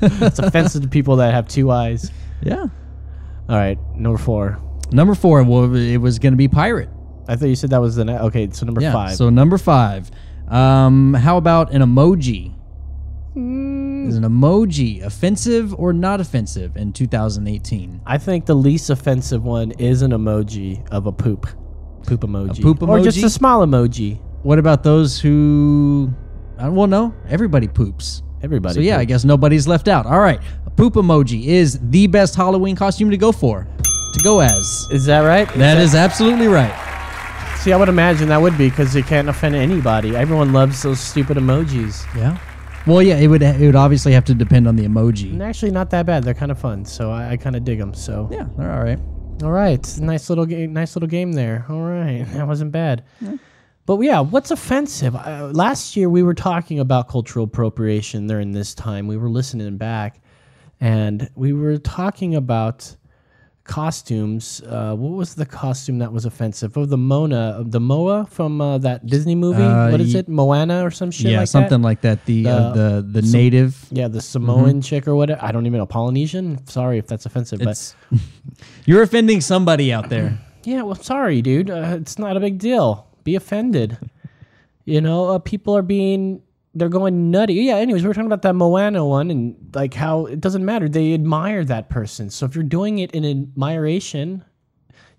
it's 0.26 0.38
offensive 0.38 0.82
to 0.82 0.88
people 0.88 1.16
that 1.16 1.32
have 1.32 1.46
two 1.46 1.70
eyes. 1.70 2.10
Yeah. 2.42 2.66
All 3.48 3.56
right, 3.56 3.78
number 3.94 4.18
four. 4.18 4.58
Number 4.90 5.14
four, 5.14 5.42
well, 5.42 5.74
it 5.74 5.98
was 5.98 6.18
going 6.18 6.32
to 6.32 6.36
be 6.36 6.48
pirate. 6.48 6.88
I 7.28 7.36
thought 7.36 7.46
you 7.46 7.54
said 7.54 7.70
that 7.70 7.80
was 7.80 7.96
the 7.96 8.04
ne- 8.04 8.18
okay. 8.18 8.48
So 8.50 8.66
number 8.66 8.80
yeah. 8.80 8.92
five. 8.92 9.16
So 9.16 9.30
number 9.30 9.58
five. 9.58 10.10
Um, 10.48 11.14
how 11.14 11.36
about 11.36 11.72
an 11.72 11.82
emoji? 11.82 12.54
Is 13.36 14.16
an 14.16 14.24
emoji 14.24 15.02
offensive 15.04 15.74
or 15.74 15.92
not 15.92 16.20
offensive 16.20 16.76
in 16.76 16.92
2018? 16.92 18.00
I 18.06 18.18
think 18.18 18.46
the 18.46 18.54
least 18.54 18.90
offensive 18.90 19.44
one 19.44 19.70
is 19.72 20.02
an 20.02 20.10
emoji 20.12 20.86
of 20.88 21.06
a 21.06 21.12
poop, 21.12 21.46
poop 22.06 22.20
emoji, 22.22 22.62
poop 22.62 22.82
or 22.82 23.00
just 23.00 23.22
a 23.22 23.30
smile 23.30 23.66
emoji. 23.66 24.20
What 24.42 24.58
about 24.58 24.82
those 24.82 25.20
who? 25.20 26.10
Uh, 26.58 26.70
well, 26.70 26.86
no, 26.86 27.14
everybody 27.28 27.68
poops. 27.68 28.22
Everybody. 28.42 28.74
So 28.74 28.80
yeah, 28.80 28.98
I 28.98 29.04
guess 29.04 29.24
nobody's 29.24 29.66
left 29.66 29.88
out. 29.88 30.06
All 30.06 30.20
right, 30.20 30.40
a 30.66 30.70
poop 30.70 30.94
emoji 30.94 31.46
is 31.46 31.78
the 31.90 32.06
best 32.06 32.34
Halloween 32.34 32.76
costume 32.76 33.10
to 33.10 33.16
go 33.16 33.32
for, 33.32 33.66
to 33.82 34.20
go 34.22 34.40
as. 34.40 34.86
Is 34.92 35.04
that 35.06 35.20
right? 35.20 35.48
That 35.54 35.78
is 35.78 35.94
absolutely 35.94 36.46
right. 36.46 36.72
See, 37.58 37.72
I 37.72 37.76
would 37.76 37.88
imagine 37.88 38.28
that 38.28 38.40
would 38.40 38.56
be 38.56 38.70
because 38.70 38.94
it 38.94 39.06
can't 39.06 39.28
offend 39.28 39.56
anybody. 39.56 40.14
Everyone 40.14 40.52
loves 40.52 40.82
those 40.82 41.00
stupid 41.00 41.36
emojis. 41.36 42.06
Yeah. 42.14 42.38
Well, 42.86 43.02
yeah, 43.02 43.16
it 43.16 43.26
would. 43.26 43.42
It 43.42 43.60
would 43.60 43.74
obviously 43.76 44.12
have 44.12 44.24
to 44.26 44.34
depend 44.34 44.68
on 44.68 44.76
the 44.76 44.84
emoji. 44.84 45.32
And 45.32 45.42
actually, 45.42 45.72
not 45.72 45.90
that 45.90 46.06
bad. 46.06 46.22
They're 46.24 46.34
kind 46.34 46.52
of 46.52 46.58
fun, 46.58 46.84
so 46.84 47.10
I, 47.10 47.30
I 47.32 47.36
kind 47.36 47.56
of 47.56 47.64
dig 47.64 47.78
them. 47.78 47.92
So 47.92 48.28
Yeah, 48.30 48.46
they're 48.56 48.72
all 48.72 48.82
right. 48.82 48.98
All 49.42 49.52
right, 49.52 49.98
nice 50.00 50.28
little 50.28 50.46
game. 50.46 50.72
Nice 50.72 50.96
little 50.96 51.08
game 51.08 51.32
there. 51.32 51.64
All 51.68 51.82
right, 51.82 52.24
that 52.32 52.46
wasn't 52.46 52.72
bad. 52.72 53.04
But 53.86 54.00
yeah, 54.00 54.20
what's 54.20 54.50
offensive? 54.50 55.16
Uh, 55.16 55.50
last 55.54 55.96
year 55.96 56.10
we 56.10 56.22
were 56.22 56.34
talking 56.34 56.78
about 56.78 57.08
cultural 57.08 57.44
appropriation 57.44 58.26
during 58.26 58.52
this 58.52 58.74
time. 58.74 59.06
We 59.06 59.16
were 59.16 59.30
listening 59.30 59.76
back, 59.78 60.20
and 60.80 61.30
we 61.34 61.52
were 61.52 61.78
talking 61.78 62.34
about 62.34 62.94
costumes. 63.68 64.60
Uh, 64.66 64.96
what 64.96 65.12
was 65.12 65.36
the 65.36 65.46
costume 65.46 65.98
that 65.98 66.12
was 66.12 66.24
offensive? 66.24 66.76
Oh, 66.76 66.86
the 66.86 66.98
Mona, 66.98 67.62
the 67.64 67.78
Moa 67.78 68.26
from 68.26 68.60
uh, 68.60 68.78
that 68.78 69.06
Disney 69.06 69.36
movie. 69.36 69.62
Uh, 69.62 69.90
what 69.90 70.00
is 70.00 70.14
it? 70.14 70.28
Moana 70.28 70.84
or 70.84 70.90
some 70.90 71.12
shit 71.12 71.30
yeah, 71.30 71.40
like 71.40 71.48
something 71.48 71.82
that? 71.82 71.86
like 71.86 72.00
that. 72.00 72.24
The 72.24 72.48
uh, 72.48 72.72
the 72.72 73.06
the 73.08 73.22
native. 73.22 73.72
Mm-hmm. 73.74 73.96
yeah, 73.96 74.08
the 74.08 74.20
Samoan 74.20 74.82
chick 74.82 75.06
or 75.06 75.14
whatever. 75.14 75.40
I 75.44 75.52
don't 75.52 75.66
even 75.66 75.78
know 75.78 75.86
Polynesian. 75.86 76.66
Sorry 76.66 76.98
if 76.98 77.06
that's 77.06 77.26
offensive, 77.26 77.62
It's 77.62 77.94
you're 78.86 79.02
offending 79.02 79.40
somebody 79.40 79.92
out 79.92 80.08
there. 80.08 80.38
yeah, 80.64 80.82
well, 80.82 80.96
sorry, 80.96 81.42
dude. 81.42 81.70
Uh, 81.70 81.98
it's 82.00 82.18
not 82.18 82.36
a 82.36 82.40
big 82.40 82.58
deal. 82.58 83.06
Be 83.22 83.36
offended. 83.36 83.98
you 84.86 85.00
know, 85.00 85.26
uh, 85.28 85.38
people 85.38 85.76
are 85.76 85.82
being 85.82 86.42
they're 86.78 86.88
going 86.88 87.30
nutty. 87.30 87.54
Yeah. 87.54 87.76
Anyways, 87.76 88.02
we 88.02 88.08
were 88.08 88.14
talking 88.14 88.26
about 88.26 88.42
that 88.42 88.54
Moana 88.54 89.04
one 89.04 89.30
and 89.30 89.56
like 89.74 89.94
how 89.94 90.26
it 90.26 90.40
doesn't 90.40 90.64
matter. 90.64 90.88
They 90.88 91.14
admire 91.14 91.64
that 91.64 91.88
person. 91.88 92.30
So 92.30 92.46
if 92.46 92.54
you're 92.54 92.64
doing 92.64 93.00
it 93.00 93.12
in 93.12 93.24
admiration, 93.24 94.44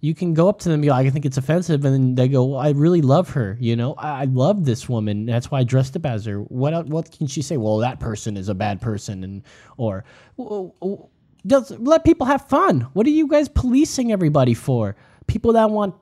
you 0.01 0.15
can 0.15 0.33
go 0.33 0.47
up 0.47 0.59
to 0.59 0.69
them 0.69 0.75
and 0.75 0.81
be 0.81 0.89
like, 0.89 1.05
I 1.07 1.09
think 1.09 1.25
it's 1.25 1.37
offensive, 1.37 1.83
and 1.83 1.93
then 1.93 2.15
they 2.15 2.29
go, 2.29 2.45
well, 2.45 2.59
I 2.59 2.69
really 2.69 3.01
love 3.01 3.29
her. 3.31 3.57
You 3.59 3.75
know, 3.75 3.95
I, 3.95 4.21
I 4.21 4.23
love 4.25 4.63
this 4.63 4.87
woman. 4.87 5.25
That's 5.25 5.51
why 5.51 5.59
I 5.59 5.63
dressed 5.63 5.95
up 5.95 6.05
as 6.05 6.25
her. 6.25 6.37
What 6.39 6.87
what 6.87 7.11
can 7.11 7.27
she 7.27 7.41
say? 7.41 7.57
Well, 7.57 7.77
that 7.79 7.99
person 7.99 8.37
is 8.37 8.47
a 8.49 8.55
bad 8.55 8.79
person, 8.81 9.23
and 9.23 9.43
or 9.77 10.05
w- 10.37 10.71
w- 10.81 11.07
just 11.45 11.71
let 11.79 12.05
people 12.05 12.27
have 12.27 12.47
fun. 12.47 12.81
What 12.93 13.07
are 13.07 13.11
you 13.11 13.27
guys 13.27 13.49
policing 13.49 14.11
everybody 14.11 14.53
for? 14.53 14.95
People 15.27 15.53
that 15.53 15.69
want. 15.69 15.95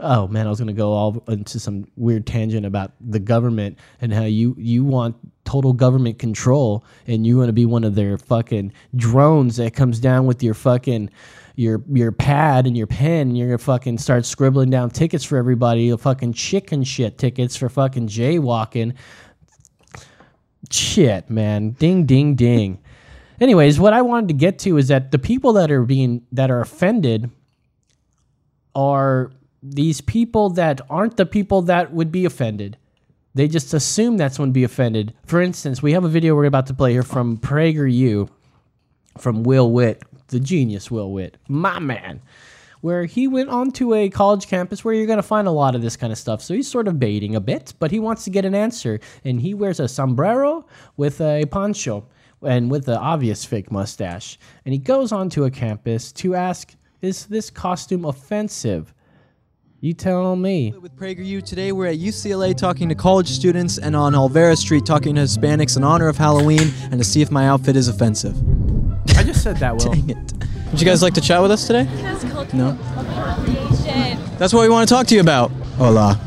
Oh 0.00 0.26
man, 0.26 0.46
I 0.46 0.50
was 0.50 0.58
gonna 0.58 0.72
go 0.72 0.92
all 0.92 1.22
into 1.28 1.60
some 1.60 1.86
weird 1.96 2.26
tangent 2.26 2.66
about 2.66 2.92
the 3.00 3.20
government 3.20 3.78
and 4.00 4.12
how 4.12 4.24
you 4.24 4.54
you 4.58 4.84
want 4.84 5.16
total 5.44 5.72
government 5.72 6.18
control 6.18 6.84
and 7.06 7.26
you 7.26 7.36
want 7.38 7.48
to 7.48 7.52
be 7.52 7.66
one 7.66 7.84
of 7.84 7.94
their 7.94 8.18
fucking 8.18 8.72
drones 8.96 9.56
that 9.56 9.74
comes 9.74 10.00
down 10.00 10.26
with 10.26 10.42
your 10.42 10.54
fucking 10.54 11.10
your 11.54 11.82
your 11.92 12.10
pad 12.10 12.66
and 12.66 12.76
your 12.76 12.88
pen 12.88 13.28
and 13.28 13.38
you're 13.38 13.48
gonna 13.48 13.58
fucking 13.58 13.98
start 13.98 14.26
scribbling 14.26 14.70
down 14.70 14.90
tickets 14.90 15.22
for 15.22 15.38
everybody, 15.38 15.90
the 15.90 15.98
fucking 15.98 16.32
chicken 16.32 16.82
shit 16.82 17.16
tickets 17.16 17.54
for 17.56 17.68
fucking 17.68 18.08
jaywalking. 18.08 18.94
Shit, 20.70 21.30
man. 21.30 21.70
Ding 21.70 22.04
ding 22.04 22.34
ding. 22.34 22.80
Anyways, 23.40 23.78
what 23.78 23.92
I 23.92 24.02
wanted 24.02 24.28
to 24.28 24.34
get 24.34 24.58
to 24.60 24.76
is 24.76 24.88
that 24.88 25.12
the 25.12 25.18
people 25.18 25.52
that 25.52 25.70
are 25.70 25.84
being 25.84 26.26
that 26.32 26.50
are 26.50 26.60
offended 26.60 27.30
are 28.74 29.30
these 29.66 30.02
people 30.02 30.50
that 30.50 30.82
aren't 30.90 31.16
the 31.16 31.24
people 31.24 31.62
that 31.62 31.92
would 31.92 32.12
be 32.12 32.26
offended. 32.26 32.76
They 33.34 33.48
just 33.48 33.72
assume 33.72 34.18
that's 34.18 34.38
when 34.38 34.52
be 34.52 34.62
offended. 34.62 35.14
For 35.24 35.40
instance, 35.40 35.82
we 35.82 35.92
have 35.92 36.04
a 36.04 36.08
video 36.08 36.34
we're 36.34 36.44
about 36.44 36.66
to 36.66 36.74
play 36.74 36.92
here 36.92 37.02
from 37.02 37.38
PragerU, 37.38 38.28
from 39.16 39.42
Will 39.42 39.72
Witt, 39.72 40.02
the 40.28 40.38
genius 40.38 40.90
Will 40.90 41.10
Witt, 41.10 41.38
my 41.48 41.78
man, 41.78 42.20
where 42.82 43.06
he 43.06 43.26
went 43.26 43.48
onto 43.48 43.94
a 43.94 44.10
college 44.10 44.46
campus 44.48 44.84
where 44.84 44.92
you're 44.92 45.06
going 45.06 45.16
to 45.16 45.22
find 45.22 45.48
a 45.48 45.52
lot 45.52 45.74
of 45.74 45.80
this 45.80 45.96
kind 45.96 46.12
of 46.12 46.18
stuff. 46.18 46.42
So 46.42 46.52
he's 46.52 46.70
sort 46.70 46.86
of 46.86 47.00
baiting 47.00 47.34
a 47.34 47.40
bit, 47.40 47.72
but 47.78 47.90
he 47.90 47.98
wants 47.98 48.24
to 48.24 48.30
get 48.30 48.44
an 48.44 48.54
answer. 48.54 49.00
And 49.24 49.40
he 49.40 49.54
wears 49.54 49.80
a 49.80 49.88
sombrero 49.88 50.66
with 50.98 51.22
a 51.22 51.46
poncho 51.46 52.06
and 52.42 52.70
with 52.70 52.84
the 52.84 52.98
obvious 52.98 53.44
fake 53.46 53.72
mustache. 53.72 54.38
And 54.66 54.74
he 54.74 54.78
goes 54.78 55.10
onto 55.10 55.44
a 55.44 55.50
campus 55.50 56.12
to 56.12 56.34
ask, 56.34 56.74
is 57.00 57.24
this 57.26 57.48
costume 57.48 58.04
offensive? 58.04 58.92
You 59.84 59.92
tell 59.92 60.34
me. 60.34 60.72
With 60.80 60.96
PragerU 60.96 61.44
today, 61.44 61.70
we're 61.70 61.88
at 61.88 61.98
UCLA 61.98 62.56
talking 62.56 62.88
to 62.88 62.94
college 62.94 63.28
students 63.28 63.76
and 63.76 63.94
on 63.94 64.14
Olvera 64.14 64.56
Street 64.56 64.86
talking 64.86 65.16
to 65.16 65.20
Hispanics 65.20 65.76
in 65.76 65.84
honor 65.84 66.08
of 66.08 66.16
Halloween 66.16 66.72
and 66.84 66.94
to 66.94 67.04
see 67.04 67.20
if 67.20 67.30
my 67.30 67.46
outfit 67.46 67.76
is 67.76 67.86
offensive. 67.86 68.34
I 69.14 69.22
just 69.22 69.42
said 69.42 69.58
that, 69.58 69.72
Will. 69.76 69.92
Dang 69.92 70.08
it. 70.08 70.32
Would 70.70 70.80
you 70.80 70.86
guys 70.86 71.02
like 71.02 71.12
to 71.12 71.20
chat 71.20 71.42
with 71.42 71.50
us 71.50 71.66
today? 71.66 71.84
No. 72.54 72.72
That's 74.38 74.54
what 74.54 74.62
we 74.62 74.70
want 74.70 74.88
to 74.88 74.94
talk 74.94 75.06
to 75.08 75.14
you 75.14 75.20
about. 75.20 75.50
Hola. 75.76 76.18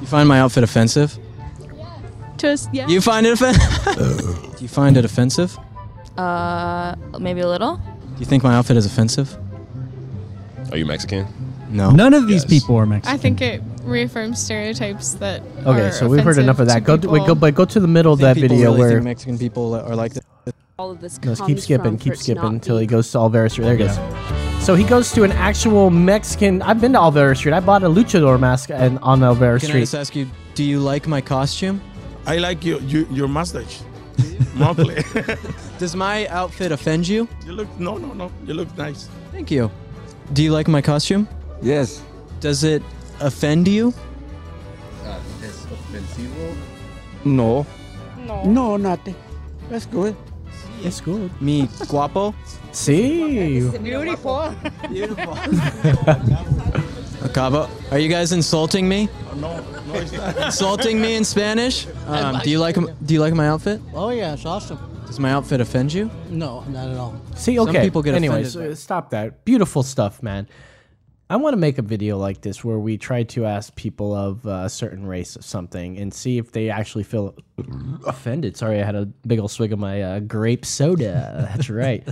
You 0.00 0.08
find 0.08 0.28
my 0.28 0.40
outfit 0.40 0.64
offensive? 0.64 1.16
Just 2.38 2.74
yeah. 2.74 2.88
You 2.88 3.00
find 3.00 3.24
it 3.24 3.34
offensive? 3.34 4.56
Do 4.56 4.62
you 4.62 4.66
find 4.66 4.96
it 4.96 5.04
offensive? 5.04 5.56
Uh, 6.18 6.96
maybe 7.20 7.42
a 7.42 7.48
little. 7.48 7.76
Do 7.76 8.18
you 8.18 8.26
think 8.26 8.42
my 8.42 8.56
outfit 8.56 8.76
is 8.76 8.84
offensive? 8.84 9.38
Are 10.70 10.76
you 10.76 10.86
Mexican? 10.86 11.26
No. 11.70 11.90
None 11.90 12.14
of 12.14 12.26
these 12.26 12.44
people 12.44 12.76
are 12.76 12.86
Mexican. 12.86 13.14
I 13.14 13.18
think 13.18 13.40
it 13.40 13.62
reaffirms 13.82 14.42
stereotypes 14.42 15.14
that. 15.14 15.42
Okay, 15.66 15.86
are 15.86 15.92
so 15.92 16.08
we've 16.08 16.22
heard 16.24 16.38
enough 16.38 16.58
of 16.58 16.66
that. 16.66 16.84
Go, 16.84 16.96
to, 16.96 17.08
wait, 17.08 17.26
go, 17.26 17.34
but 17.34 17.54
go 17.54 17.64
to 17.64 17.80
the 17.80 17.88
middle 17.88 18.12
of 18.12 18.18
that 18.20 18.34
people 18.36 18.48
video 18.48 18.70
really 18.70 18.78
where. 18.78 18.90
think 18.90 19.04
Mexican 19.04 19.38
people 19.38 19.74
are 19.74 19.94
like 19.94 20.14
this. 20.14 20.24
All 20.78 20.90
of 20.90 21.00
this 21.00 21.18
No, 21.18 21.34
comes 21.34 21.40
keep 21.42 21.60
skipping, 21.60 21.84
from 21.84 21.98
keep 21.98 22.12
for 22.12 22.14
it 22.14 22.16
to 22.16 22.22
skipping 22.22 22.42
not 22.42 22.52
until 22.54 22.76
be 22.78 22.82
he 22.82 22.86
goes 22.86 23.10
to 23.12 23.18
Olvera 23.18 23.50
Street. 23.50 23.64
There 23.64 23.76
he 23.76 23.84
goes. 23.84 24.64
So 24.64 24.74
he 24.74 24.84
goes 24.84 25.12
to 25.12 25.24
an 25.24 25.32
actual 25.32 25.90
Mexican. 25.90 26.62
I've 26.62 26.80
been 26.80 26.92
to 26.94 26.98
Olvera 26.98 27.36
Street. 27.36 27.52
I 27.52 27.60
bought 27.60 27.82
a 27.82 27.88
luchador 27.88 28.40
mask 28.40 28.70
and 28.70 28.98
on 29.00 29.20
Olvera 29.20 29.58
Street. 29.58 29.60
Can 29.60 29.70
I 29.70 29.72
Street. 29.72 29.80
just 29.80 29.94
ask 29.94 30.16
you, 30.16 30.26
do 30.54 30.64
you 30.64 30.80
like 30.80 31.06
my 31.06 31.20
costume? 31.20 31.80
I 32.26 32.38
like 32.38 32.64
your 32.64 32.80
your, 32.80 33.06
your 33.12 33.28
mustache. 33.28 33.80
Monthly. 34.54 35.02
Does 35.78 35.94
my 35.96 36.26
outfit 36.28 36.72
offend 36.72 37.08
you? 37.08 37.28
you 37.46 37.52
look 37.52 37.68
no 37.78 37.96
no 37.96 38.12
no. 38.12 38.30
You 38.46 38.54
look 38.54 38.76
nice. 38.76 39.08
Thank 39.32 39.50
you. 39.50 39.70
Do 40.32 40.42
you 40.42 40.52
like 40.52 40.68
my 40.68 40.80
costume? 40.80 41.28
Yes. 41.62 42.02
Does 42.40 42.64
it 42.64 42.82
offend 43.20 43.66
you? 43.68 43.92
No. 47.24 47.66
No. 48.26 48.44
No, 48.44 48.76
nothing. 48.76 49.16
That's 49.68 49.86
good. 49.86 50.16
It's 50.82 51.00
good. 51.00 51.30
Me 51.42 51.68
guapo? 51.88 52.34
See. 52.72 53.68
Beautiful. 53.78 54.54
Beautiful. 54.88 55.34
Acabo. 57.22 57.68
Are 57.90 57.98
you 57.98 58.08
guys 58.08 58.32
insulting 58.32 58.88
me? 58.88 59.08
No, 59.36 59.60
no, 59.60 59.94
it's 59.94 60.12
not. 60.12 60.36
Insulting 60.46 61.00
me 61.00 61.16
in 61.16 61.24
Spanish? 61.24 61.86
Um, 62.06 62.40
do 62.42 62.48
you 62.50 62.58
like 62.58 62.76
do 62.76 63.14
you 63.14 63.20
like 63.20 63.34
my 63.34 63.48
outfit? 63.48 63.80
Oh 63.94 64.08
yeah, 64.10 64.32
it's 64.32 64.46
awesome. 64.46 64.78
Does 65.10 65.18
my 65.18 65.32
outfit 65.32 65.60
offend 65.60 65.92
you? 65.92 66.08
No, 66.28 66.60
not 66.68 66.88
at 66.88 66.96
all. 66.96 67.20
See, 67.34 67.56
Some 67.56 67.68
okay. 67.70 67.82
people 67.82 68.00
get 68.00 68.14
Anyways, 68.14 68.54
offended 68.54 68.78
stop 68.78 69.10
that. 69.10 69.44
Beautiful 69.44 69.82
stuff, 69.82 70.22
man. 70.22 70.46
I 71.28 71.34
want 71.34 71.54
to 71.54 71.56
make 71.56 71.78
a 71.78 71.82
video 71.82 72.16
like 72.16 72.42
this 72.42 72.62
where 72.62 72.78
we 72.78 72.96
try 72.96 73.24
to 73.24 73.44
ask 73.44 73.74
people 73.74 74.14
of 74.14 74.46
uh, 74.46 74.62
a 74.66 74.70
certain 74.70 75.04
race 75.04 75.34
of 75.34 75.44
something 75.44 75.98
and 75.98 76.14
see 76.14 76.38
if 76.38 76.52
they 76.52 76.70
actually 76.70 77.02
feel 77.02 77.34
offended. 78.06 78.56
Sorry, 78.56 78.80
I 78.80 78.84
had 78.84 78.94
a 78.94 79.06
big 79.26 79.40
old 79.40 79.50
swig 79.50 79.72
of 79.72 79.80
my 79.80 80.00
uh, 80.00 80.20
grape 80.20 80.64
soda. 80.64 81.48
That's 81.56 81.68
right. 81.68 82.06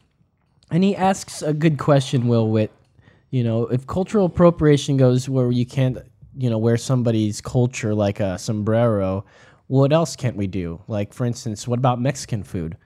and 0.70 0.82
he 0.82 0.96
asks 0.96 1.42
a 1.42 1.52
good 1.52 1.76
question, 1.76 2.26
Will 2.26 2.48
Witt. 2.48 2.72
You 3.28 3.44
know, 3.44 3.66
if 3.66 3.86
cultural 3.86 4.24
appropriation 4.24 4.96
goes 4.96 5.28
where 5.28 5.50
you 5.52 5.66
can't, 5.66 5.98
you 6.38 6.48
know, 6.48 6.56
wear 6.56 6.78
somebody's 6.78 7.42
culture 7.42 7.94
like 7.94 8.18
a 8.18 8.38
sombrero, 8.38 9.26
what 9.70 9.92
else 9.92 10.16
can't 10.16 10.34
we 10.34 10.48
do? 10.48 10.82
Like, 10.88 11.12
for 11.12 11.24
instance, 11.24 11.68
what 11.68 11.78
about 11.78 12.00
Mexican 12.00 12.42
food? 12.42 12.76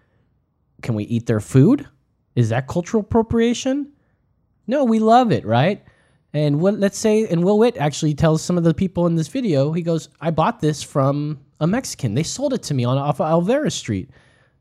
Can 0.82 0.94
we 0.94 1.04
eat 1.04 1.24
their 1.24 1.40
food? 1.40 1.88
Is 2.36 2.50
that 2.50 2.68
cultural 2.68 3.00
appropriation? 3.00 3.90
No, 4.66 4.84
we 4.84 4.98
love 4.98 5.32
it, 5.32 5.46
right? 5.46 5.82
And 6.34 6.60
what 6.60 6.78
let's 6.78 6.98
say, 6.98 7.26
and 7.26 7.42
Will 7.42 7.58
Witt 7.58 7.78
actually 7.78 8.12
tells 8.12 8.42
some 8.42 8.58
of 8.58 8.64
the 8.64 8.74
people 8.74 9.06
in 9.06 9.14
this 9.14 9.28
video, 9.28 9.72
he 9.72 9.80
goes, 9.80 10.10
I 10.20 10.30
bought 10.30 10.60
this 10.60 10.82
from 10.82 11.40
a 11.58 11.66
Mexican. 11.66 12.12
They 12.14 12.22
sold 12.22 12.52
it 12.52 12.62
to 12.64 12.74
me 12.74 12.84
on 12.84 12.98
off 12.98 13.18
of 13.18 13.44
Olvera 13.44 13.72
Street. 13.72 14.10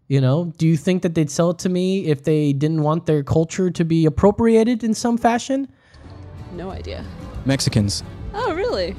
You 0.08 0.22
know, 0.22 0.54
do 0.58 0.66
you 0.66 0.78
think 0.78 1.02
that 1.02 1.16
they'd 1.16 1.30
sell 1.30 1.50
it 1.50 1.60
to 1.60 1.70
me 1.70 2.06
if 2.06 2.24
they 2.24 2.54
didn't 2.54 2.84
want 2.84 3.06
their 3.06 3.24
culture 3.24 3.70
to 3.72 3.84
be 3.84 4.06
appropriated 4.06 4.82
in 4.86 4.94
some 4.94 5.18
fashion? 5.18 5.68
No 6.54 6.70
idea. 6.70 7.04
Mexicans. 7.44 8.02
Oh 8.34 8.54
really? 8.54 8.96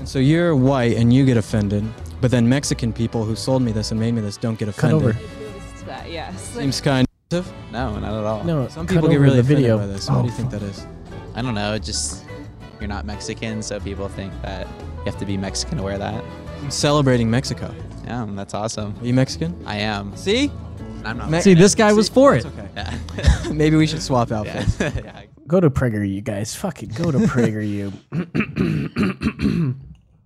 And 0.00 0.08
so 0.08 0.18
you're 0.18 0.56
white 0.56 0.96
and 0.96 1.12
you 1.12 1.24
get 1.24 1.36
offended, 1.36 1.84
but 2.20 2.30
then 2.30 2.48
Mexican 2.48 2.92
people 2.92 3.24
who 3.24 3.34
sold 3.36 3.62
me 3.62 3.72
this 3.72 3.90
and 3.90 4.00
made 4.00 4.12
me 4.14 4.20
this 4.20 4.36
don't 4.36 4.58
get 4.58 4.66
Cut 4.76 4.92
offended. 4.92 4.96
over. 5.02 5.12
Noticed 5.14 5.86
that. 5.86 6.10
Yes. 6.10 6.40
Seems 6.40 6.80
kind 6.80 7.06
of. 7.32 7.50
No, 7.72 7.98
not 7.98 8.04
at 8.18 8.24
all. 8.24 8.44
No, 8.44 8.68
Some 8.68 8.86
people 8.86 9.08
get 9.08 9.14
over 9.16 9.24
really 9.24 9.36
the 9.36 9.40
offended 9.40 9.56
video. 9.64 9.78
by 9.78 9.86
this. 9.86 10.08
What 10.08 10.18
Oh, 10.18 10.22
do 10.22 10.28
you 10.28 10.34
oh. 10.34 10.36
think 10.36 10.50
that 10.50 10.62
is? 10.62 10.86
I 11.34 11.42
don't 11.42 11.54
know. 11.54 11.78
Just 11.78 12.24
you're 12.80 12.88
not 12.88 13.04
Mexican, 13.06 13.62
so 13.62 13.78
people 13.80 14.08
think 14.08 14.32
that 14.42 14.66
you 14.98 15.04
have 15.04 15.18
to 15.18 15.26
be 15.26 15.36
Mexican 15.36 15.78
to 15.78 15.84
wear 15.84 15.98
that. 15.98 16.24
I'm 16.62 16.70
celebrating 16.70 17.30
Mexico. 17.30 17.72
Yeah, 18.04 18.26
that's 18.30 18.52
awesome. 18.54 18.94
Are 19.00 19.06
you 19.06 19.14
Mexican? 19.14 19.54
I 19.66 19.76
am. 19.76 20.16
See? 20.16 20.50
I'm 21.04 21.16
not. 21.18 21.30
Me- 21.30 21.40
See, 21.40 21.54
this 21.54 21.74
guy 21.74 21.92
was 21.92 22.08
for 22.08 22.34
it. 22.34 22.44
It's 22.44 22.46
okay. 22.46 22.68
Yeah. 22.76 23.52
Maybe 23.52 23.76
we 23.76 23.86
should 23.86 24.02
swap 24.02 24.30
outfits. 24.32 24.78
yeah. 24.80 25.22
Go 25.46 25.60
to 25.60 25.70
PragerU, 25.70 26.22
guys. 26.24 26.54
Fuck 26.54 26.82
it. 26.82 26.94
Go 26.94 27.10
to 27.10 27.18
PragerU. 27.18 27.92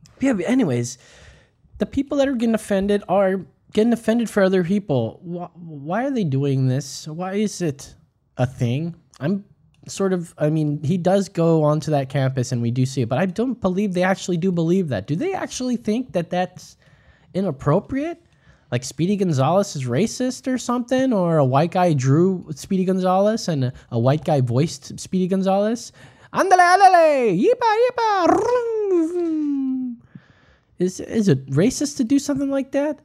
yeah, 0.20 0.33
but 0.33 0.44
anyways, 0.48 0.98
the 1.85 1.90
people 1.90 2.16
that 2.16 2.27
are 2.27 2.35
getting 2.35 2.55
offended 2.55 3.03
are 3.11 3.44
getting 3.75 3.92
offended 3.92 4.31
for 4.31 4.42
other 4.42 4.64
people. 4.64 5.20
Why, 5.23 5.49
why 5.55 6.07
are 6.07 6.11
they 6.11 6.25
doing 6.25 6.66
this? 6.66 7.07
Why 7.07 7.35
is 7.35 7.61
it 7.61 7.94
a 8.38 8.47
thing? 8.47 8.94
I'm 9.20 9.44
sort 9.87 10.14
of, 10.14 10.33
I 10.38 10.49
mean, 10.49 10.83
he 10.83 10.97
does 10.97 11.29
go 11.29 11.62
onto 11.62 11.90
that 11.90 12.09
campus 12.09 12.53
and 12.53 12.62
we 12.62 12.70
do 12.70 12.87
see 12.87 13.03
it, 13.03 13.11
but 13.11 13.18
I 13.18 13.27
don't 13.27 13.61
believe 13.61 13.92
they 13.92 14.03
actually 14.03 14.38
do 14.38 14.51
believe 14.51 14.88
that. 14.88 15.07
Do 15.07 15.14
they 15.14 15.35
actually 15.35 15.77
think 15.77 16.12
that 16.12 16.31
that's 16.31 16.79
inappropriate? 17.35 18.18
Like 18.73 18.83
Speedy 18.83 19.16
Gonzales 19.16 19.77
is 19.77 19.85
racist 19.85 20.51
or 20.51 20.57
something, 20.57 21.12
or 21.12 21.37
a 21.37 21.44
white 21.44 21.73
guy 21.73 21.92
drew 21.92 22.47
Speedy 22.55 22.87
Gonzales 22.87 23.47
and 23.47 23.64
a, 23.66 23.73
a 23.90 23.99
white 23.99 24.25
guy 24.25 24.40
voiced 24.40 24.99
Speedy 24.99 25.29
Gonzales. 25.29 25.92
Andale, 26.33 26.64
andale, 26.75 27.38
yipa, 27.38 27.70
yipa. 27.85 29.54
Is 30.79 31.01
is 31.01 31.29
it 31.29 31.47
racist 31.47 31.97
to 31.99 32.05
do 32.05 32.19
something 32.19 32.51
like 32.51 32.73
that? 32.73 33.01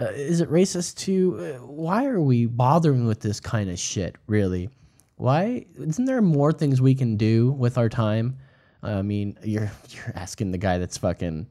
Uh, 0.00 0.06
is 0.06 0.40
it 0.40 0.50
racist 0.50 0.96
to? 0.98 1.38
Uh, 1.38 1.66
why 1.66 2.06
are 2.06 2.20
we 2.20 2.46
bothering 2.46 3.06
with 3.06 3.20
this 3.20 3.40
kind 3.40 3.68
of 3.68 3.78
shit? 3.78 4.16
Really? 4.26 4.70
Why 5.16 5.66
isn't 5.76 6.04
there 6.04 6.22
more 6.22 6.52
things 6.52 6.80
we 6.80 6.94
can 6.94 7.16
do 7.16 7.50
with 7.52 7.76
our 7.76 7.88
time? 7.88 8.38
I 8.82 9.02
mean, 9.02 9.36
you're 9.42 9.70
you're 9.90 10.12
asking 10.14 10.52
the 10.52 10.58
guy 10.58 10.78
that's 10.78 10.96
fucking 10.96 11.46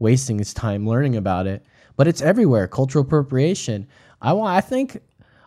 wasting 0.00 0.38
his 0.38 0.52
time 0.52 0.86
learning 0.86 1.16
about 1.16 1.46
it, 1.46 1.64
but 1.96 2.08
it's 2.08 2.20
everywhere. 2.20 2.68
Cultural 2.68 3.04
appropriation. 3.04 3.86
I 4.20 4.32
want. 4.32 4.54
I 4.54 4.60
think 4.60 5.00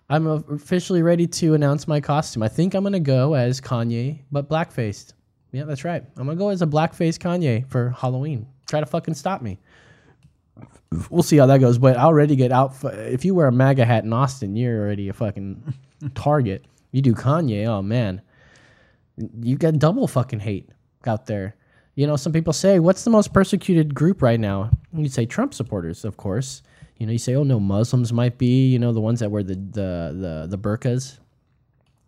I'm 0.10 0.26
officially 0.26 1.04
ready 1.04 1.28
to 1.28 1.54
announce 1.54 1.88
my 1.88 2.00
costume. 2.00 2.42
I 2.42 2.48
think 2.48 2.74
I'm 2.74 2.84
gonna 2.84 3.00
go 3.00 3.34
as 3.34 3.60
Kanye, 3.60 4.22
but 4.32 4.50
blackfaced. 4.50 5.14
Yeah, 5.52 5.66
that's 5.66 5.84
right. 5.84 6.04
I'm 6.16 6.26
gonna 6.26 6.38
go 6.38 6.50
as 6.50 6.62
a 6.62 6.68
blackface 6.68 7.18
Kanye 7.18 7.70
for 7.70 7.90
Halloween. 7.90 8.48
Try 8.68 8.80
to 8.80 8.86
fucking 8.86 9.14
stop 9.14 9.42
me. 9.42 9.60
We'll 11.10 11.24
see 11.24 11.38
how 11.38 11.46
that 11.48 11.60
goes. 11.60 11.78
But 11.78 11.98
I 11.98 12.04
already 12.04 12.36
get 12.36 12.52
out. 12.52 12.76
If 12.84 13.26
you 13.26 13.36
wear 13.36 13.48
a 13.48 13.52
MAGA 13.52 13.86
hat 13.86 14.04
in 14.04 14.14
Austin, 14.14 14.56
you're 14.56 14.80
already 14.80 15.10
a 15.10 15.14
fucking 15.14 15.74
target. 16.16 16.66
You 16.92 17.02
do 17.02 17.14
Kanye, 17.14 17.66
oh 17.68 17.82
man, 17.82 18.22
you 19.42 19.58
get 19.58 19.78
double 19.78 20.08
fucking 20.08 20.40
hate 20.40 20.70
out 21.06 21.26
there. 21.26 21.56
You 21.96 22.08
know, 22.08 22.16
some 22.16 22.32
people 22.32 22.54
say, 22.54 22.80
what's 22.80 23.04
the 23.04 23.10
most 23.10 23.34
persecuted 23.34 23.94
group 23.94 24.22
right 24.22 24.40
now? 24.40 24.70
And 24.94 25.04
you 25.04 25.10
say 25.10 25.26
Trump 25.26 25.54
supporters, 25.54 26.06
of 26.06 26.16
course. 26.18 26.62
You 26.98 27.06
know, 27.06 27.12
you 27.12 27.18
say, 27.18 27.36
oh 27.36 27.44
no, 27.44 27.60
Muslims 27.60 28.14
might 28.14 28.38
be. 28.38 28.68
You 28.68 28.80
know, 28.80 28.94
the 28.94 29.02
ones 29.02 29.20
that 29.20 29.30
wear 29.30 29.44
the 29.44 29.56
the 29.56 30.48
the, 30.48 30.48
the 30.50 30.58
burqas. 30.58 31.20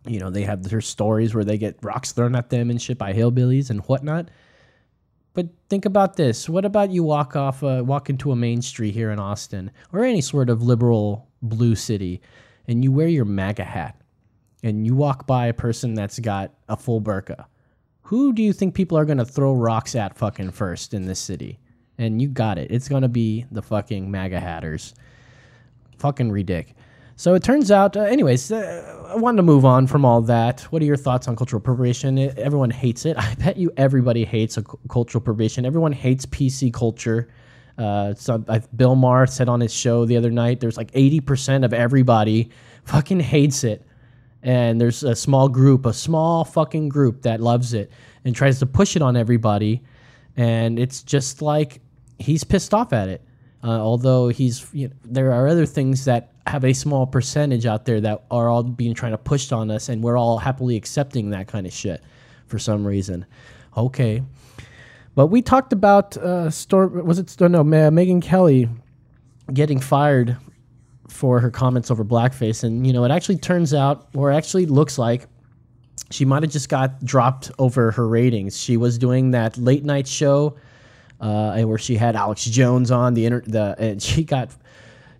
You 0.06 0.18
know, 0.18 0.30
they 0.30 0.42
have 0.42 0.62
their 0.62 0.80
stories 0.80 1.34
where 1.34 1.44
they 1.44 1.58
get 1.58 1.76
rocks 1.82 2.12
thrown 2.12 2.34
at 2.34 2.50
them 2.50 2.70
and 2.70 2.80
shit 2.80 2.98
by 2.98 3.12
hillbillies 3.12 3.68
and 3.70 3.80
whatnot. 3.80 4.30
But 5.32 5.48
think 5.68 5.84
about 5.84 6.16
this. 6.16 6.48
What 6.48 6.64
about 6.64 6.90
you 6.90 7.04
walk 7.04 7.36
off, 7.36 7.62
uh, 7.62 7.82
walk 7.84 8.10
into 8.10 8.32
a 8.32 8.36
main 8.36 8.62
street 8.62 8.94
here 8.94 9.10
in 9.10 9.18
Austin 9.18 9.70
or 9.92 10.04
any 10.04 10.20
sort 10.20 10.50
of 10.50 10.62
liberal 10.62 11.28
blue 11.42 11.76
city, 11.76 12.20
and 12.66 12.82
you 12.82 12.90
wear 12.92 13.06
your 13.06 13.24
MAGA 13.24 13.64
hat, 13.64 14.00
and 14.62 14.86
you 14.86 14.94
walk 14.94 15.26
by 15.26 15.46
a 15.46 15.54
person 15.54 15.94
that's 15.94 16.18
got 16.18 16.52
a 16.68 16.76
full 16.76 17.00
burqa. 17.00 17.46
Who 18.02 18.32
do 18.32 18.42
you 18.42 18.52
think 18.52 18.74
people 18.74 18.98
are 18.98 19.04
gonna 19.04 19.24
throw 19.24 19.52
rocks 19.52 19.94
at 19.94 20.18
fucking 20.18 20.50
first 20.50 20.94
in 20.94 21.06
this 21.06 21.20
city? 21.20 21.60
And 21.96 22.20
you 22.20 22.28
got 22.28 22.58
it. 22.58 22.70
It's 22.70 22.88
gonna 22.88 23.08
be 23.08 23.46
the 23.52 23.62
fucking 23.62 24.10
MAGA 24.10 24.40
hatters. 24.40 24.94
Fucking 25.98 26.32
ridiculous. 26.32 26.79
So 27.20 27.34
it 27.34 27.42
turns 27.42 27.70
out, 27.70 27.98
uh, 27.98 28.00
anyways, 28.00 28.50
uh, 28.50 29.10
I 29.10 29.16
wanted 29.16 29.36
to 29.36 29.42
move 29.42 29.66
on 29.66 29.86
from 29.86 30.06
all 30.06 30.22
that. 30.22 30.62
What 30.72 30.80
are 30.80 30.86
your 30.86 30.96
thoughts 30.96 31.28
on 31.28 31.36
cultural 31.36 31.58
appropriation? 31.60 32.16
It- 32.16 32.38
everyone 32.38 32.70
hates 32.70 33.04
it. 33.04 33.14
I 33.18 33.34
bet 33.34 33.58
you 33.58 33.70
everybody 33.76 34.24
hates 34.24 34.56
a 34.56 34.62
cu- 34.62 34.78
cultural 34.88 35.20
appropriation. 35.20 35.66
Everyone 35.66 35.92
hates 35.92 36.24
PC 36.24 36.72
culture. 36.72 37.28
Uh, 37.76 38.14
so 38.14 38.42
I, 38.48 38.60
Bill 38.74 38.94
Maher 38.94 39.26
said 39.26 39.50
on 39.50 39.60
his 39.60 39.70
show 39.70 40.06
the 40.06 40.16
other 40.16 40.30
night, 40.30 40.60
there's 40.60 40.78
like 40.78 40.90
80% 40.92 41.62
of 41.62 41.74
everybody 41.74 42.48
fucking 42.84 43.20
hates 43.20 43.64
it. 43.64 43.86
And 44.42 44.80
there's 44.80 45.02
a 45.02 45.14
small 45.14 45.50
group, 45.50 45.84
a 45.84 45.92
small 45.92 46.46
fucking 46.46 46.88
group 46.88 47.20
that 47.24 47.38
loves 47.42 47.74
it 47.74 47.90
and 48.24 48.34
tries 48.34 48.60
to 48.60 48.66
push 48.66 48.96
it 48.96 49.02
on 49.02 49.14
everybody. 49.18 49.82
And 50.38 50.78
it's 50.78 51.02
just 51.02 51.42
like 51.42 51.82
he's 52.18 52.44
pissed 52.44 52.72
off 52.72 52.94
at 52.94 53.10
it. 53.10 53.22
Uh, 53.62 53.72
although 53.72 54.28
he's, 54.28 54.66
you 54.72 54.88
know, 54.88 54.94
there 55.04 55.32
are 55.32 55.46
other 55.46 55.66
things 55.66 56.06
that 56.06 56.32
have 56.46 56.64
a 56.64 56.72
small 56.72 57.06
percentage 57.06 57.66
out 57.66 57.84
there 57.84 58.00
that 58.00 58.24
are 58.30 58.48
all 58.48 58.62
being 58.62 58.94
trying 58.94 59.12
to 59.12 59.18
pushed 59.18 59.52
on 59.52 59.70
us, 59.70 59.88
and 59.88 60.02
we're 60.02 60.16
all 60.16 60.38
happily 60.38 60.76
accepting 60.76 61.30
that 61.30 61.46
kind 61.46 61.66
of 61.66 61.72
shit 61.72 62.02
for 62.46 62.58
some 62.58 62.86
reason. 62.86 63.26
Okay, 63.76 64.22
but 65.14 65.26
we 65.26 65.42
talked 65.42 65.72
about 65.72 66.16
uh, 66.16 66.50
store. 66.50 66.88
Was 66.88 67.18
it 67.18 67.38
no? 67.40 67.62
Megyn 67.62 68.22
Kelly 68.22 68.68
getting 69.52 69.78
fired 69.78 70.36
for 71.08 71.40
her 71.40 71.50
comments 71.50 71.90
over 71.90 72.04
blackface, 72.04 72.64
and 72.64 72.86
you 72.86 72.92
know, 72.92 73.04
it 73.04 73.10
actually 73.10 73.36
turns 73.36 73.74
out, 73.74 74.08
or 74.14 74.32
actually 74.32 74.64
looks 74.64 74.96
like, 74.96 75.26
she 76.10 76.24
might 76.24 76.42
have 76.42 76.52
just 76.52 76.70
got 76.70 77.04
dropped 77.04 77.50
over 77.58 77.90
her 77.90 78.08
ratings. 78.08 78.58
She 78.58 78.78
was 78.78 78.96
doing 78.96 79.32
that 79.32 79.58
late 79.58 79.84
night 79.84 80.08
show 80.08 80.56
uh, 81.20 81.52
and 81.56 81.68
where 81.68 81.78
she 81.78 81.96
had 81.96 82.16
Alex 82.16 82.44
Jones 82.44 82.90
on 82.90 83.14
the 83.14 83.26
inter- 83.26 83.42
the 83.46 83.74
and 83.78 84.02
she 84.10 84.24
got 84.24 84.50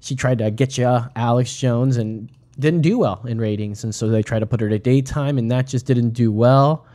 she 0.00 0.14
tried 0.14 0.38
to 0.38 0.50
get 0.50 0.78
you 0.78 1.00
Alex 1.14 1.56
Jones 1.56 1.96
and 1.96 2.30
didn't 2.58 2.82
do 2.82 2.98
well 2.98 3.22
in 3.26 3.38
ratings, 3.38 3.84
and 3.84 3.94
so 3.94 4.08
they 4.08 4.22
tried 4.22 4.40
to 4.40 4.46
put 4.46 4.60
her 4.60 4.68
to 4.68 4.78
daytime, 4.78 5.38
and 5.38 5.50
that 5.50 5.66
just 5.66 5.86
didn't 5.86 6.10
do 6.10 6.32
well, 6.32 6.86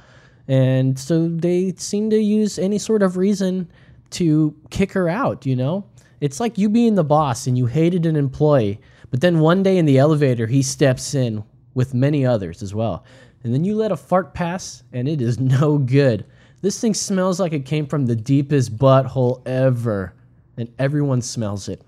and 0.48 0.98
so 0.98 1.28
they 1.28 1.74
seem 1.78 2.10
to 2.10 2.18
use 2.18 2.60
any 2.60 2.78
sort 2.78 3.02
of 3.02 3.18
reason 3.18 3.70
to 4.12 4.56
kick 4.70 4.92
her 4.92 5.10
out. 5.10 5.46
You 5.46 5.56
know, 5.56 5.86
it's 6.22 6.40
like 6.40 6.58
you 6.58 6.70
being 6.70 6.96
the 6.96 7.04
boss 7.04 7.48
and 7.48 7.58
you 7.58 7.66
hated 7.66 8.06
an 8.06 8.16
employee, 8.16 8.80
but 9.12 9.22
then 9.22 9.40
one 9.40 9.64
day 9.64 9.78
in 9.78 9.86
the 9.86 9.98
elevator 9.98 10.48
he 10.48 10.62
steps 10.62 11.14
in 11.14 11.44
with 11.74 11.94
many 11.94 12.26
others 12.26 12.62
as 12.62 12.74
well, 12.74 13.04
and 13.44 13.54
then 13.54 13.64
you 13.64 13.76
let 13.76 13.92
a 13.92 13.98
fart 13.98 14.34
pass, 14.34 14.84
and 14.94 15.08
it 15.08 15.22
is 15.22 15.40
no 15.40 15.78
good. 15.78 16.26
This 16.66 16.82
thing 16.82 16.96
smells 16.96 17.40
like 17.40 17.54
it 17.54 17.64
came 17.68 17.86
from 17.86 18.08
the 18.08 18.16
deepest 18.16 18.76
butthole 18.76 19.48
ever, 19.48 20.16
and 20.58 20.68
everyone 20.80 21.22
smells 21.22 21.70
it. 21.70 21.80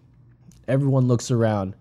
Everyone 0.67 1.07
looks 1.07 1.31
around, 1.31 1.75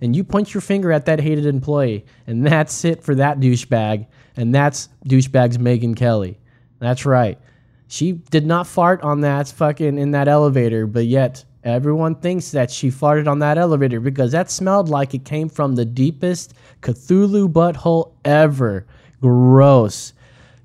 and 0.00 0.16
you 0.16 0.24
point 0.24 0.52
your 0.52 0.60
finger 0.60 0.90
at 0.90 1.06
that 1.06 1.20
hated 1.20 1.46
employee, 1.46 2.04
and 2.26 2.44
that's 2.44 2.84
it 2.84 3.04
for 3.04 3.14
that 3.14 3.38
douchebag, 3.38 4.08
and 4.36 4.52
that's 4.52 4.88
douchebag's 5.06 5.58
Megyn 5.58 5.94
Kelly. 5.94 6.40
That's 6.80 7.06
right. 7.06 7.38
She 7.86 8.14
did 8.14 8.46
not 8.46 8.66
fart 8.66 9.00
on 9.02 9.20
that 9.20 9.46
fucking 9.46 9.96
in 9.96 10.10
that 10.10 10.26
elevator, 10.26 10.88
but 10.88 11.06
yet 11.06 11.44
everyone 11.62 12.16
thinks 12.16 12.50
that 12.50 12.72
she 12.72 12.90
farted 12.90 13.28
on 13.28 13.38
that 13.38 13.58
elevator 13.58 14.00
because 14.00 14.32
that 14.32 14.50
smelled 14.50 14.88
like 14.88 15.14
it 15.14 15.24
came 15.24 15.48
from 15.48 15.76
the 15.76 15.84
deepest 15.84 16.54
Cthulhu 16.82 17.48
butthole 17.52 18.10
ever. 18.24 18.86
Gross. 19.20 20.14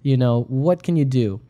You 0.02 0.18
know, 0.18 0.46
what 0.48 0.82
can 0.82 0.96
you 0.96 1.06
do? 1.06 1.42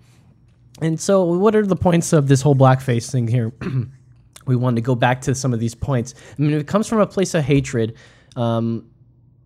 And 0.81 0.99
so, 0.99 1.23
what 1.23 1.55
are 1.55 1.65
the 1.65 1.75
points 1.75 2.13
of 2.13 2.27
this 2.27 2.41
whole 2.41 2.55
blackface 2.55 3.09
thing 3.09 3.27
here? 3.27 3.53
we 4.45 4.55
wanted 4.55 4.75
to 4.75 4.81
go 4.81 4.95
back 4.95 5.21
to 5.21 5.35
some 5.35 5.53
of 5.53 5.59
these 5.59 5.75
points. 5.75 6.13
I 6.37 6.41
mean, 6.41 6.53
it 6.53 6.67
comes 6.67 6.87
from 6.87 6.99
a 6.99 7.07
place 7.07 7.33
of 7.33 7.43
hatred. 7.43 7.95
Um, 8.35 8.89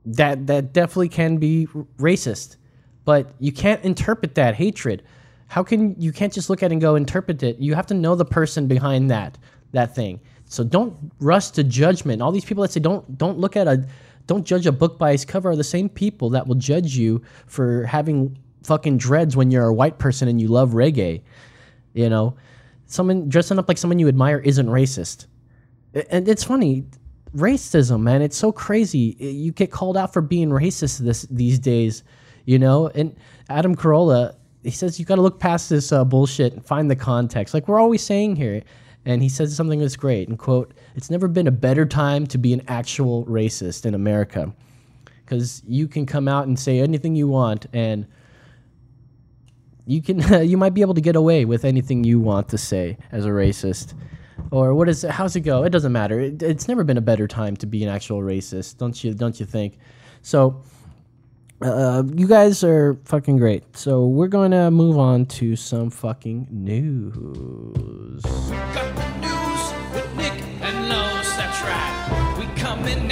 that 0.05 0.47
that 0.47 0.73
definitely 0.73 1.09
can 1.09 1.37
be 1.37 1.67
racist, 1.97 2.57
but 3.05 3.33
you 3.39 3.51
can't 3.51 3.83
interpret 3.83 4.35
that 4.35 4.55
hatred. 4.55 5.03
How 5.47 5.63
can 5.63 5.99
you 5.99 6.11
can't 6.11 6.33
just 6.33 6.49
look 6.49 6.63
at 6.63 6.71
it 6.71 6.73
and 6.73 6.81
go 6.81 6.95
interpret 6.95 7.43
it? 7.43 7.59
You 7.59 7.75
have 7.75 7.87
to 7.87 7.93
know 7.93 8.15
the 8.15 8.25
person 8.25 8.67
behind 8.67 9.11
that 9.11 9.37
that 9.71 9.93
thing. 9.93 10.19
So 10.45 10.63
don't 10.63 11.11
rush 11.19 11.51
to 11.51 11.63
judgment. 11.63 12.21
All 12.21 12.31
these 12.31 12.45
people 12.45 12.63
that 12.63 12.71
say 12.71 12.79
don't 12.79 13.17
don't 13.17 13.37
look 13.37 13.55
at 13.55 13.67
a 13.67 13.85
don't 14.25 14.45
judge 14.45 14.65
a 14.65 14.71
book 14.71 14.97
by 14.97 15.11
its 15.11 15.25
cover 15.25 15.49
are 15.51 15.55
the 15.55 15.63
same 15.63 15.89
people 15.89 16.29
that 16.31 16.47
will 16.47 16.55
judge 16.55 16.95
you 16.95 17.21
for 17.45 17.83
having 17.85 18.37
fucking 18.63 18.97
dreads 18.97 19.35
when 19.35 19.51
you're 19.51 19.65
a 19.65 19.73
white 19.73 19.99
person 19.99 20.27
and 20.27 20.39
you 20.39 20.47
love 20.47 20.71
reggae. 20.71 21.21
You 21.93 22.09
know, 22.09 22.35
someone 22.85 23.29
dressing 23.29 23.57
up 23.57 23.67
like 23.67 23.77
someone 23.77 23.99
you 23.99 24.07
admire 24.07 24.39
isn't 24.39 24.67
racist. 24.67 25.25
And 26.11 26.27
it's 26.27 26.43
funny, 26.43 26.85
racism, 27.35 28.01
man. 28.01 28.21
It's 28.21 28.37
so 28.37 28.51
crazy. 28.51 29.15
You 29.19 29.51
get 29.51 29.71
called 29.71 29.97
out 29.97 30.13
for 30.13 30.21
being 30.21 30.49
racist 30.49 30.99
this 30.99 31.23
these 31.23 31.57
days, 31.57 32.03
you 32.45 32.59
know. 32.59 32.89
And 32.89 33.15
Adam 33.49 33.75
Carolla, 33.75 34.35
he 34.63 34.69
says 34.69 34.99
you 34.99 35.05
got 35.05 35.15
to 35.15 35.21
look 35.23 35.39
past 35.39 35.69
this 35.69 35.91
uh, 35.91 36.05
bullshit 36.05 36.53
and 36.53 36.63
find 36.63 36.91
the 36.91 36.95
context, 36.95 37.53
like 37.53 37.67
we're 37.67 37.79
always 37.79 38.03
saying 38.03 38.35
here. 38.35 38.61
And 39.05 39.23
he 39.23 39.29
says 39.29 39.55
something 39.55 39.79
that's 39.79 39.95
great. 39.95 40.27
And 40.27 40.37
quote, 40.37 40.73
"It's 40.95 41.09
never 41.09 41.27
been 41.27 41.47
a 41.47 41.51
better 41.51 41.85
time 41.87 42.27
to 42.27 42.37
be 42.37 42.53
an 42.53 42.61
actual 42.67 43.25
racist 43.25 43.85
in 43.85 43.95
America, 43.95 44.53
because 45.25 45.63
you 45.65 45.87
can 45.87 46.05
come 46.05 46.27
out 46.27 46.45
and 46.45 46.59
say 46.59 46.79
anything 46.79 47.15
you 47.15 47.27
want 47.27 47.65
and." 47.73 48.05
You 49.89 50.02
can 50.04 50.19
you 50.47 50.58
might 50.58 50.73
be 50.73 50.82
able 50.82 50.93
to 50.93 51.02
get 51.02 51.15
away 51.15 51.45
with 51.45 51.65
anything 51.65 52.04
you 52.04 52.19
want 52.19 52.47
to 52.49 52.58
say 52.58 52.97
as 53.12 53.25
a 53.25 53.30
racist. 53.30 53.93
Or 54.52 54.73
what 54.73 54.88
is 54.88 55.02
how's 55.02 55.36
it 55.36 55.41
go? 55.41 55.63
It 55.63 55.71
doesn't 55.71 55.91
matter. 55.91 56.19
It, 56.19 56.41
it's 56.41 56.67
never 56.67 56.84
been 56.84 56.97
a 56.97 57.02
better 57.02 57.28
time 57.28 57.58
to 57.58 57.65
be 57.65 57.84
an 57.84 57.89
actual 57.89 58.21
racist 58.21 58.78
don't 58.78 59.04
you 59.04 59.13
don't 59.13 59.39
you 59.39 59.45
think? 59.45 59.80
So 60.21 60.63
uh, 61.62 62.04
you 62.15 62.28
guys 62.28 62.63
are 62.63 62.99
fucking 63.06 63.38
great. 63.38 63.63
So 63.75 64.08
we're 64.08 64.30
going 64.30 64.52
to 64.52 64.71
move 64.71 64.97
on 64.97 65.25
to 65.25 65.56
some 65.56 65.89
fucking 65.89 66.47
news. 66.49 68.23
We 68.23 68.56
got 68.56 68.95
the 68.95 69.10
News 69.19 69.93
with 69.93 70.15
Nick 70.15 70.41
and 70.62 70.88
Los, 70.88 71.28
that's 71.36 71.62
right. 71.63 72.36
We 72.39 72.45
coming 72.62 73.10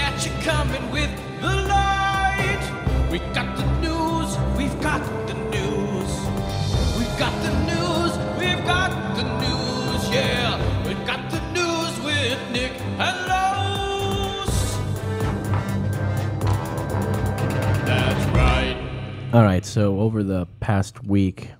all 19.33 19.43
right 19.43 19.65
so 19.65 19.99
over 19.99 20.23
the 20.23 20.45
past 20.59 21.03
week 21.03 21.51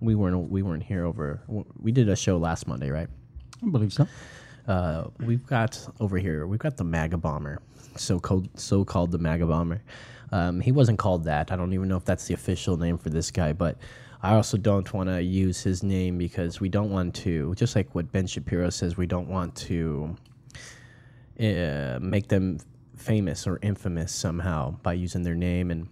we 0.00 0.14
weren't 0.14 0.50
we 0.50 0.62
weren't 0.62 0.82
here 0.82 1.04
over 1.04 1.42
we 1.80 1.90
did 1.90 2.08
a 2.08 2.16
show 2.16 2.36
last 2.36 2.66
monday 2.66 2.90
right 2.90 3.08
I 3.64 3.70
believe 3.70 3.92
so. 3.92 4.06
uh, 4.68 5.04
we've 5.20 5.44
got 5.46 5.84
over 6.00 6.18
here, 6.18 6.46
we've 6.46 6.60
got 6.60 6.76
the 6.76 6.84
MAGA 6.84 7.16
bomber, 7.16 7.60
so 7.96 8.18
called 8.20 8.48
so 8.58 8.84
called 8.84 9.10
the 9.10 9.18
MAGA 9.18 9.46
bomber. 9.46 9.82
Um, 10.30 10.60
he 10.60 10.72
wasn't 10.72 10.98
called 10.98 11.24
that. 11.24 11.50
I 11.50 11.56
don't 11.56 11.72
even 11.72 11.88
know 11.88 11.96
if 11.96 12.04
that's 12.04 12.26
the 12.26 12.34
official 12.34 12.76
name 12.76 12.98
for 12.98 13.08
this 13.08 13.30
guy, 13.30 13.52
but 13.52 13.78
I 14.22 14.34
also 14.34 14.58
don't 14.58 14.92
want 14.92 15.08
to 15.08 15.22
use 15.22 15.62
his 15.62 15.82
name 15.82 16.18
because 16.18 16.60
we 16.60 16.68
don't 16.68 16.90
want 16.90 17.14
to, 17.16 17.54
just 17.54 17.74
like 17.74 17.94
what 17.94 18.12
Ben 18.12 18.26
Shapiro 18.26 18.68
says, 18.68 18.96
we 18.96 19.06
don't 19.06 19.28
want 19.28 19.54
to 19.56 20.16
uh, 21.40 21.98
make 22.00 22.28
them 22.28 22.58
famous 22.96 23.46
or 23.46 23.58
infamous 23.62 24.12
somehow 24.12 24.72
by 24.82 24.92
using 24.92 25.22
their 25.22 25.36
name 25.36 25.70
and 25.70 25.88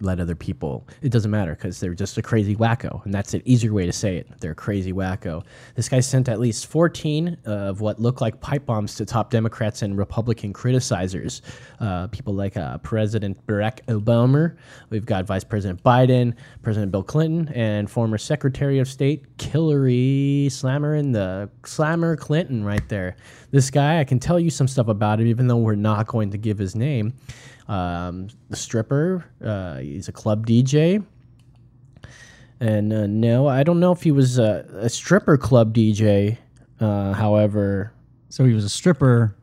let 0.00 0.20
other 0.20 0.34
people. 0.34 0.86
It 1.02 1.10
doesn't 1.10 1.30
matter 1.30 1.54
because 1.54 1.80
they're 1.80 1.94
just 1.94 2.18
a 2.18 2.22
crazy 2.22 2.56
wacko, 2.56 3.04
and 3.04 3.12
that's 3.12 3.34
an 3.34 3.42
easier 3.44 3.72
way 3.72 3.86
to 3.86 3.92
say 3.92 4.16
it. 4.16 4.28
They're 4.40 4.52
a 4.52 4.54
crazy 4.54 4.92
wacko. 4.92 5.44
This 5.74 5.88
guy 5.88 6.00
sent 6.00 6.28
at 6.28 6.40
least 6.40 6.66
14 6.66 7.38
of 7.44 7.80
what 7.80 8.00
look 8.00 8.20
like 8.20 8.40
pipe 8.40 8.66
bombs 8.66 8.94
to 8.96 9.04
top 9.04 9.30
Democrats 9.30 9.82
and 9.82 9.96
Republican 9.96 10.52
criticizers. 10.52 11.40
Uh, 11.80 12.06
people 12.08 12.34
like 12.34 12.56
uh, 12.56 12.78
President 12.78 13.44
Barack 13.46 13.84
Obama. 13.86 14.56
We've 14.90 15.06
got 15.06 15.24
Vice 15.26 15.44
President 15.44 15.82
Biden, 15.82 16.34
President 16.62 16.92
Bill 16.92 17.02
Clinton, 17.02 17.52
and 17.54 17.90
former 17.90 18.18
Secretary 18.18 18.78
of 18.78 18.88
State 18.88 19.24
Hillary 19.40 20.48
Slammer 20.50 20.94
and 20.94 21.14
the 21.14 21.50
Slammer 21.64 22.16
Clinton 22.16 22.64
right 22.64 22.88
there. 22.88 23.16
This 23.50 23.70
guy, 23.70 24.00
I 24.00 24.04
can 24.04 24.18
tell 24.18 24.40
you 24.40 24.50
some 24.50 24.66
stuff 24.68 24.88
about 24.88 25.20
him, 25.20 25.26
even 25.26 25.46
though 25.46 25.58
we're 25.58 25.74
not 25.74 26.06
going 26.06 26.30
to 26.30 26.38
give 26.38 26.58
his 26.58 26.74
name. 26.74 27.14
Um, 27.72 28.28
the 28.50 28.56
stripper, 28.56 29.24
uh, 29.42 29.78
he's 29.78 30.08
a 30.08 30.12
club 30.12 30.46
DJ. 30.46 31.02
And 32.60 32.92
uh, 32.92 33.06
no, 33.06 33.48
I 33.48 33.62
don't 33.62 33.80
know 33.80 33.92
if 33.92 34.02
he 34.02 34.12
was 34.12 34.38
a, 34.38 34.66
a 34.74 34.90
stripper 34.90 35.38
club 35.38 35.74
DJ. 35.74 36.36
Uh, 36.78 37.14
however, 37.14 37.94
so 38.28 38.44
he 38.44 38.52
was 38.52 38.64
a 38.64 38.68
stripper, 38.68 39.34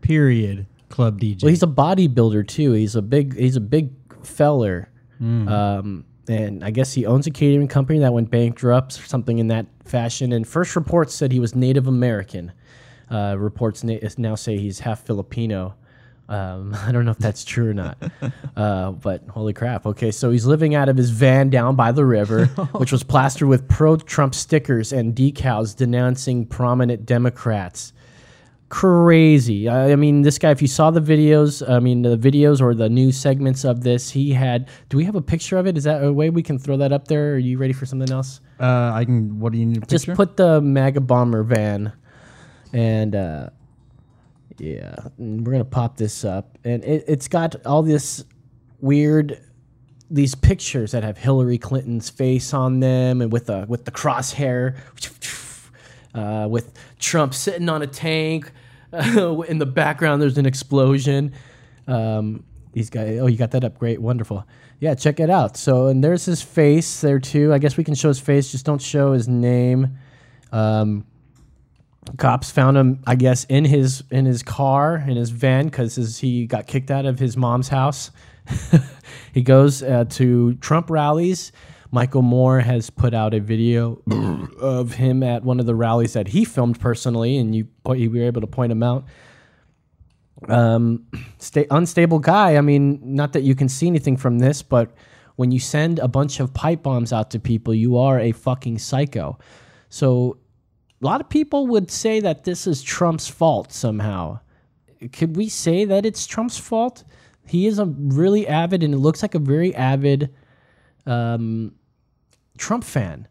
period, 0.00 0.66
club 0.88 1.20
DJ. 1.20 1.42
Well, 1.42 1.50
he's 1.50 1.62
a 1.62 1.66
bodybuilder 1.66 2.48
too. 2.48 2.72
He's 2.72 2.96
a 2.96 3.02
big 3.02 3.36
he's 3.36 3.56
a 3.56 3.60
big 3.60 3.90
feller. 4.24 4.88
Mm. 5.20 5.50
Um, 5.50 6.04
and 6.26 6.64
I 6.64 6.70
guess 6.70 6.94
he 6.94 7.04
owns 7.04 7.26
a 7.26 7.30
catering 7.30 7.68
company 7.68 7.98
that 7.98 8.14
went 8.14 8.30
bankrupt 8.30 8.98
or 8.98 9.02
something 9.02 9.38
in 9.38 9.48
that 9.48 9.66
fashion. 9.84 10.32
And 10.32 10.48
first 10.48 10.74
reports 10.74 11.14
said 11.14 11.32
he 11.32 11.40
was 11.40 11.54
Native 11.54 11.86
American. 11.86 12.52
Uh, 13.10 13.36
reports 13.38 13.84
na- 13.84 13.98
now 14.16 14.34
say 14.36 14.56
he's 14.56 14.78
half 14.78 15.04
Filipino. 15.04 15.74
Um, 16.28 16.74
I 16.86 16.92
don't 16.92 17.04
know 17.04 17.10
if 17.10 17.18
that's 17.18 17.44
true 17.44 17.70
or 17.70 17.74
not, 17.74 17.98
uh, 18.56 18.92
but 18.92 19.22
holy 19.28 19.52
crap. 19.52 19.86
Okay, 19.86 20.10
so 20.10 20.30
he's 20.30 20.46
living 20.46 20.74
out 20.74 20.88
of 20.88 20.96
his 20.96 21.10
van 21.10 21.50
down 21.50 21.76
by 21.76 21.92
the 21.92 22.04
river, 22.04 22.46
which 22.74 22.92
was 22.92 23.02
plastered 23.02 23.48
with 23.48 23.68
pro 23.68 23.96
Trump 23.96 24.34
stickers 24.34 24.92
and 24.92 25.14
decals 25.14 25.76
denouncing 25.76 26.46
prominent 26.46 27.06
Democrats. 27.06 27.92
Crazy. 28.70 29.68
I 29.68 29.92
I 29.92 29.96
mean, 29.96 30.22
this 30.22 30.38
guy, 30.38 30.50
if 30.50 30.60
you 30.60 30.66
saw 30.66 30.90
the 30.90 31.00
videos, 31.00 31.68
I 31.68 31.78
mean, 31.78 32.02
the 32.02 32.16
videos 32.16 32.60
or 32.60 32.74
the 32.74 32.88
news 32.88 33.16
segments 33.16 33.64
of 33.64 33.82
this, 33.82 34.10
he 34.10 34.32
had. 34.32 34.68
Do 34.88 34.96
we 34.96 35.04
have 35.04 35.14
a 35.14 35.22
picture 35.22 35.58
of 35.58 35.66
it? 35.66 35.76
Is 35.76 35.84
that 35.84 36.02
a 36.02 36.12
way 36.12 36.30
we 36.30 36.42
can 36.42 36.58
throw 36.58 36.78
that 36.78 36.92
up 36.92 37.06
there? 37.06 37.34
Are 37.34 37.38
you 37.38 37.58
ready 37.58 37.72
for 37.72 37.86
something 37.86 38.10
else? 38.10 38.40
Uh, 38.58 38.90
I 38.92 39.04
can. 39.04 39.38
What 39.38 39.52
do 39.52 39.58
you 39.58 39.66
need? 39.66 39.82
A 39.82 39.86
Just 39.86 40.08
put 40.14 40.36
the 40.36 40.60
MAGA 40.60 41.02
bomber 41.02 41.44
van, 41.44 41.92
and 42.72 43.14
uh, 43.14 43.50
yeah, 44.58 44.94
and 45.18 45.46
we're 45.46 45.52
gonna 45.52 45.64
pop 45.64 45.96
this 45.96 46.24
up, 46.24 46.58
and 46.64 46.84
it, 46.84 47.04
it's 47.06 47.28
got 47.28 47.64
all 47.66 47.82
this 47.82 48.24
weird, 48.80 49.40
these 50.10 50.34
pictures 50.34 50.92
that 50.92 51.02
have 51.02 51.18
Hillary 51.18 51.58
Clinton's 51.58 52.10
face 52.10 52.54
on 52.54 52.80
them, 52.80 53.20
and 53.20 53.32
with 53.32 53.46
the 53.46 53.66
with 53.68 53.84
the 53.84 53.90
crosshair, 53.90 54.76
uh, 56.14 56.46
with 56.48 56.72
Trump 56.98 57.34
sitting 57.34 57.68
on 57.68 57.82
a 57.82 57.86
tank. 57.86 58.50
in 58.92 59.58
the 59.58 59.66
background, 59.66 60.22
there's 60.22 60.38
an 60.38 60.46
explosion. 60.46 61.32
Um, 61.88 62.44
these 62.72 62.90
guys. 62.90 63.18
Oh, 63.20 63.26
you 63.26 63.36
got 63.36 63.50
that 63.52 63.64
up. 63.64 63.78
Great, 63.78 64.00
wonderful. 64.00 64.46
Yeah, 64.78 64.94
check 64.94 65.18
it 65.18 65.30
out. 65.30 65.56
So, 65.56 65.86
and 65.86 66.02
there's 66.02 66.24
his 66.24 66.42
face 66.42 67.00
there 67.00 67.18
too. 67.18 67.52
I 67.52 67.58
guess 67.58 67.76
we 67.76 67.84
can 67.84 67.94
show 67.94 68.08
his 68.08 68.20
face. 68.20 68.52
Just 68.52 68.66
don't 68.66 68.82
show 68.82 69.12
his 69.12 69.28
name. 69.28 69.98
Um, 70.52 71.06
cops 72.18 72.50
found 72.50 72.76
him, 72.76 73.02
I 73.06 73.14
guess, 73.14 73.44
in 73.44 73.64
his 73.64 74.04
in 74.10 74.24
his 74.24 74.42
car 74.42 74.96
in 74.96 75.16
his 75.16 75.30
van 75.30 75.66
because 75.66 76.18
he 76.18 76.46
got 76.46 76.66
kicked 76.66 76.90
out 76.90 77.06
of 77.06 77.18
his 77.18 77.36
mom's 77.36 77.68
house. 77.68 78.10
he 79.32 79.42
goes 79.42 79.82
uh, 79.82 80.04
to 80.10 80.54
Trump 80.54 80.90
rallies. 80.90 81.52
Michael 81.90 82.22
Moore 82.22 82.58
has 82.58 82.90
put 82.90 83.14
out 83.14 83.34
a 83.34 83.40
video 83.40 84.02
of 84.60 84.94
him 84.94 85.22
at 85.22 85.44
one 85.44 85.60
of 85.60 85.66
the 85.66 85.76
rallies 85.76 86.14
that 86.14 86.26
he 86.28 86.44
filmed 86.44 86.80
personally, 86.80 87.36
and 87.38 87.54
you 87.54 87.68
you 87.94 88.10
were 88.10 88.22
able 88.22 88.40
to 88.40 88.46
point 88.46 88.72
him 88.72 88.82
out. 88.82 89.04
Um, 90.48 91.06
stay 91.38 91.66
unstable 91.70 92.18
guy. 92.18 92.56
I 92.56 92.60
mean, 92.60 93.00
not 93.02 93.32
that 93.34 93.44
you 93.44 93.54
can 93.54 93.68
see 93.68 93.86
anything 93.86 94.16
from 94.16 94.40
this, 94.40 94.62
but 94.62 94.90
when 95.36 95.52
you 95.52 95.58
send 95.58 95.98
a 96.00 96.08
bunch 96.08 96.40
of 96.40 96.52
pipe 96.52 96.82
bombs 96.82 97.12
out 97.12 97.30
to 97.30 97.38
people, 97.38 97.72
you 97.72 97.96
are 97.96 98.18
a 98.18 98.32
fucking 98.32 98.78
psycho. 98.78 99.38
So 99.88 100.38
a 101.04 101.06
lot 101.06 101.20
of 101.20 101.28
people 101.28 101.66
would 101.66 101.90
say 101.90 102.18
that 102.20 102.44
this 102.44 102.66
is 102.66 102.82
Trump's 102.82 103.28
fault 103.28 103.72
somehow. 103.72 104.40
Could 105.12 105.36
we 105.36 105.50
say 105.50 105.84
that 105.84 106.06
it's 106.06 106.26
Trump's 106.26 106.56
fault? 106.56 107.04
He 107.46 107.66
is 107.66 107.78
a 107.78 107.84
really 107.84 108.48
avid, 108.48 108.82
and 108.82 108.94
it 108.94 108.96
looks 108.96 109.20
like 109.20 109.34
a 109.34 109.38
very 109.38 109.74
avid 109.74 110.34
um, 111.04 111.74
Trump 112.56 112.84
fan. 112.84 113.28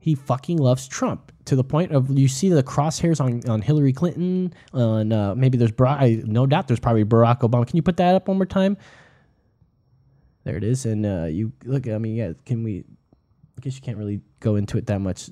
He 0.00 0.16
fucking 0.16 0.56
loves 0.56 0.88
Trump 0.88 1.30
to 1.44 1.54
the 1.54 1.62
point 1.62 1.92
of 1.92 2.10
you 2.10 2.26
see 2.26 2.48
the 2.48 2.64
crosshairs 2.64 3.20
on, 3.20 3.48
on 3.48 3.62
Hillary 3.62 3.92
Clinton, 3.92 4.52
on 4.72 5.12
uh, 5.12 5.36
maybe 5.36 5.56
there's 5.56 5.70
I, 5.78 6.22
no 6.24 6.44
doubt 6.44 6.66
there's 6.66 6.80
probably 6.80 7.04
Barack 7.04 7.42
Obama. 7.42 7.64
Can 7.64 7.76
you 7.76 7.82
put 7.82 7.98
that 7.98 8.16
up 8.16 8.26
one 8.26 8.38
more 8.38 8.46
time? 8.46 8.76
There 10.42 10.56
it 10.56 10.64
is, 10.64 10.86
and 10.86 11.06
uh, 11.06 11.26
you 11.26 11.52
look. 11.62 11.86
I 11.86 11.98
mean, 11.98 12.16
yeah. 12.16 12.32
Can 12.44 12.64
we? 12.64 12.82
I 13.56 13.60
guess 13.60 13.76
you 13.76 13.80
can't 13.80 13.96
really 13.96 14.20
go 14.40 14.56
into 14.56 14.76
it 14.76 14.86
that 14.86 14.98
much. 14.98 15.30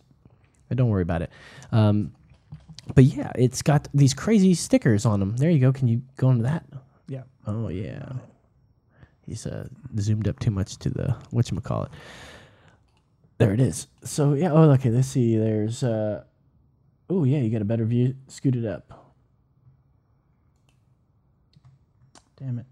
Don't 0.75 0.89
worry 0.89 1.03
about 1.03 1.23
it. 1.23 1.31
Um, 1.73 2.13
but 2.95 3.05
yeah, 3.05 3.33
it's 3.35 3.63
got 3.63 3.89
these 3.95 4.15
crazy 4.15 4.55
stickers 4.55 5.07
on 5.07 5.21
them. 5.21 5.37
There 5.37 5.51
you 5.51 5.59
go. 5.59 5.73
Can 5.73 5.89
you 5.89 6.03
go 6.17 6.31
into 6.31 6.45
that? 6.45 6.65
Yeah. 7.09 7.23
Oh 7.47 7.69
yeah. 7.69 8.13
He's 9.27 9.47
uh, 9.47 9.69
zoomed 9.99 10.27
up 10.29 10.39
too 10.41 10.51
much 10.51 10.77
to 10.79 10.91
the 10.91 11.17
what 11.31 11.51
you 11.51 11.61
call 11.61 11.85
it. 11.85 11.91
There 13.39 13.53
it 13.53 13.61
is. 13.61 13.87
So 14.05 14.35
yeah, 14.35 14.53
oh 14.53 14.71
okay, 14.73 14.91
let's 14.91 15.09
see. 15.09 15.37
There's 15.37 15.83
uh 15.83 16.25
oh 17.09 17.25
yeah, 17.25 17.39
you 17.39 17.51
got 17.51 17.63
a 17.63 17.67
better 17.67 17.85
view. 17.85 18.15
Scoot 18.29 18.57
it 18.57 18.67
up. 18.67 19.15
Damn 22.37 22.59
it. 22.59 22.67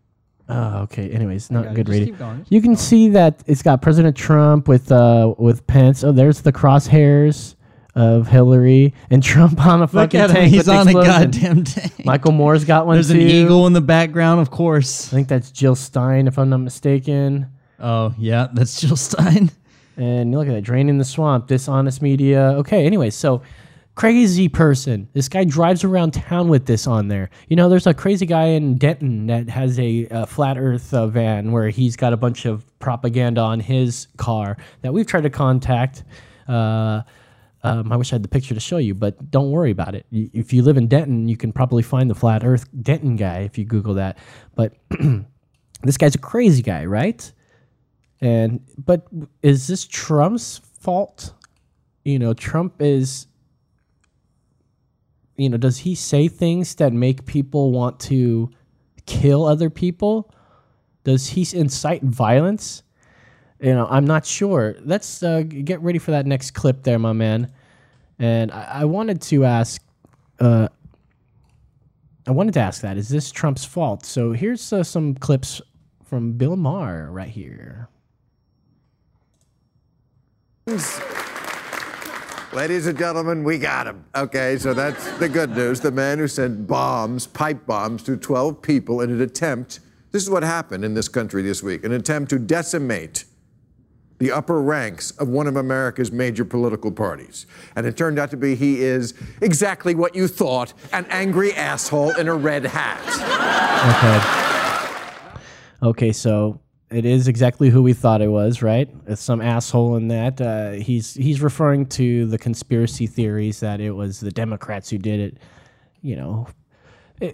Oh, 0.48 0.78
okay. 0.80 1.10
Anyways, 1.10 1.50
not 1.50 1.74
good 1.74 1.86
going, 2.18 2.46
You 2.48 2.62
can 2.62 2.74
see 2.74 3.10
that 3.10 3.42
it's 3.46 3.62
got 3.62 3.82
President 3.82 4.16
Trump 4.16 4.66
with 4.66 4.90
uh 4.90 5.34
with 5.38 5.66
Pence. 5.66 6.04
Oh, 6.04 6.12
there's 6.12 6.40
the 6.40 6.52
crosshairs 6.52 7.54
of 7.98 8.28
Hillary 8.28 8.94
and 9.10 9.22
Trump 9.22 9.60
on 9.66 9.80
a 9.80 9.82
Look 9.82 9.90
fucking 9.90 10.20
at 10.20 10.30
him. 10.30 10.36
tank. 10.36 10.50
He's 10.50 10.58
with 10.66 10.68
on 10.70 10.86
a 10.86 10.90
explosion. 10.90 11.12
goddamn 11.30 11.64
tank. 11.64 12.04
Michael 12.04 12.32
Moore's 12.32 12.64
got 12.64 12.86
one 12.86 12.96
There's 12.96 13.08
too. 13.08 13.14
an 13.14 13.20
eagle 13.20 13.66
in 13.66 13.72
the 13.72 13.80
background, 13.80 14.40
of 14.40 14.50
course. 14.50 15.08
I 15.12 15.16
think 15.16 15.28
that's 15.28 15.50
Jill 15.50 15.74
Stein, 15.74 16.26
if 16.28 16.38
I'm 16.38 16.48
not 16.50 16.58
mistaken. 16.58 17.46
Oh 17.80 18.14
yeah, 18.18 18.48
that's 18.52 18.80
Jill 18.80 18.96
Stein. 18.96 19.50
And 19.96 20.30
look 20.32 20.46
at 20.46 20.52
that, 20.52 20.62
draining 20.62 20.98
the 20.98 21.04
swamp, 21.04 21.48
dishonest 21.48 22.00
media. 22.00 22.52
Okay, 22.58 22.86
anyway, 22.86 23.10
so 23.10 23.42
crazy 23.96 24.48
person. 24.48 25.08
This 25.12 25.28
guy 25.28 25.42
drives 25.42 25.82
around 25.82 26.12
town 26.14 26.48
with 26.48 26.66
this 26.66 26.86
on 26.86 27.08
there. 27.08 27.30
You 27.48 27.56
know, 27.56 27.68
there's 27.68 27.88
a 27.88 27.94
crazy 27.94 28.26
guy 28.26 28.44
in 28.46 28.76
Denton 28.78 29.26
that 29.26 29.48
has 29.48 29.76
a, 29.80 30.06
uh 30.08 30.24
flat 30.26 30.56
Earth 30.56 30.94
uh, 30.94 31.08
van 31.08 31.50
where 31.50 31.68
he's 31.70 31.96
got 31.96 32.12
a 32.12 32.16
bunch 32.16 32.44
of 32.46 32.64
propaganda 32.78 33.40
on 33.40 33.58
his 33.58 34.06
car 34.18 34.56
that 34.82 34.92
we've 34.94 35.06
tried 35.06 35.22
to 35.22 35.30
contact. 35.30 36.04
Uh, 36.46 37.02
um, 37.68 37.92
I 37.92 37.96
wish 37.96 38.12
I 38.12 38.16
had 38.16 38.22
the 38.22 38.28
picture 38.28 38.54
to 38.54 38.60
show 38.60 38.78
you, 38.78 38.94
but 38.94 39.30
don't 39.30 39.50
worry 39.50 39.70
about 39.70 39.94
it. 39.94 40.06
If 40.10 40.52
you 40.52 40.62
live 40.62 40.76
in 40.76 40.88
Denton, 40.88 41.28
you 41.28 41.36
can 41.36 41.52
probably 41.52 41.82
find 41.82 42.10
the 42.10 42.14
flat 42.14 42.44
Earth 42.44 42.66
Denton 42.82 43.16
guy 43.16 43.40
if 43.40 43.58
you 43.58 43.64
Google 43.64 43.94
that. 43.94 44.18
But 44.54 44.74
this 45.82 45.96
guy's 45.96 46.14
a 46.14 46.18
crazy 46.18 46.62
guy, 46.62 46.84
right? 46.86 47.30
And 48.20 48.60
but 48.76 49.06
is 49.42 49.66
this 49.66 49.86
Trump's 49.86 50.60
fault? 50.80 51.34
You 52.04 52.18
know, 52.18 52.32
Trump 52.32 52.80
is 52.80 53.26
you 55.36 55.48
know, 55.48 55.56
does 55.56 55.78
he 55.78 55.94
say 55.94 56.26
things 56.28 56.74
that 56.76 56.92
make 56.92 57.24
people 57.24 57.70
want 57.70 58.00
to 58.00 58.50
kill 59.06 59.44
other 59.44 59.70
people? 59.70 60.34
Does 61.04 61.28
he 61.28 61.46
incite 61.56 62.02
violence? 62.02 62.82
You 63.60 63.74
know, 63.74 63.86
I'm 63.88 64.04
not 64.04 64.26
sure. 64.26 64.76
Let's 64.84 65.22
uh, 65.22 65.42
get 65.42 65.80
ready 65.80 65.98
for 65.98 66.10
that 66.10 66.26
next 66.26 66.52
clip 66.52 66.82
there, 66.82 66.98
my 66.98 67.12
man. 67.12 67.52
And 68.18 68.50
I, 68.50 68.80
I 68.80 68.84
wanted 68.84 69.20
to 69.22 69.44
ask, 69.44 69.82
uh, 70.40 70.68
I 72.26 72.30
wanted 72.30 72.54
to 72.54 72.60
ask 72.60 72.82
that: 72.82 72.96
Is 72.96 73.08
this 73.08 73.30
Trump's 73.30 73.64
fault? 73.64 74.04
So 74.04 74.32
here's 74.32 74.72
uh, 74.72 74.82
some 74.82 75.14
clips 75.14 75.60
from 76.04 76.32
Bill 76.32 76.56
Maher 76.56 77.10
right 77.10 77.28
here. 77.28 77.88
Ladies 82.52 82.86
and 82.86 82.98
gentlemen, 82.98 83.44
we 83.44 83.58
got 83.58 83.86
him. 83.86 84.04
Okay, 84.14 84.56
so 84.58 84.74
that's 84.74 85.10
the 85.18 85.28
good 85.28 85.50
news. 85.50 85.80
The 85.80 85.90
man 85.90 86.18
who 86.18 86.26
sent 86.26 86.66
bombs, 86.66 87.26
pipe 87.26 87.66
bombs, 87.66 88.02
to 88.04 88.16
12 88.16 88.60
people 88.62 89.00
in 89.00 89.10
an 89.10 89.20
attempt. 89.20 89.80
This 90.10 90.22
is 90.22 90.30
what 90.30 90.42
happened 90.42 90.84
in 90.84 90.94
this 90.94 91.08
country 91.08 91.42
this 91.42 91.62
week 91.62 91.84
an 91.84 91.92
attempt 91.92 92.30
to 92.30 92.38
decimate 92.38 93.24
the 94.18 94.32
upper 94.32 94.60
ranks 94.60 95.12
of 95.12 95.28
one 95.28 95.46
of 95.46 95.56
America's 95.56 96.10
major 96.10 96.44
political 96.44 96.90
parties. 96.90 97.46
And 97.76 97.86
it 97.86 97.96
turned 97.96 98.18
out 98.18 98.30
to 98.30 98.36
be 98.36 98.54
he 98.54 98.82
is 98.82 99.14
exactly 99.40 99.94
what 99.94 100.14
you 100.14 100.28
thought 100.28 100.74
an 100.92 101.06
angry 101.08 101.54
asshole 101.54 102.16
in 102.16 102.28
a 102.28 102.34
red 102.34 102.64
hat. 102.66 103.00
Okay. 103.96 104.48
Okay, 105.80 106.12
so 106.12 106.60
it 106.90 107.04
is 107.04 107.28
exactly 107.28 107.70
who 107.70 107.82
we 107.82 107.92
thought 107.92 108.20
it 108.20 108.28
was, 108.28 108.62
right? 108.62 108.88
It's 109.06 109.22
some 109.22 109.40
asshole 109.40 109.96
in 109.96 110.08
that. 110.08 110.40
Uh, 110.40 110.72
he's 110.72 111.14
he's 111.14 111.40
referring 111.40 111.86
to 111.86 112.26
the 112.26 112.38
conspiracy 112.38 113.06
theories 113.06 113.60
that 113.60 113.80
it 113.80 113.92
was 113.92 114.20
the 114.20 114.30
Democrats 114.30 114.90
who 114.90 114.98
did 114.98 115.20
it. 115.20 115.38
You 116.00 116.16
know, 116.16 116.48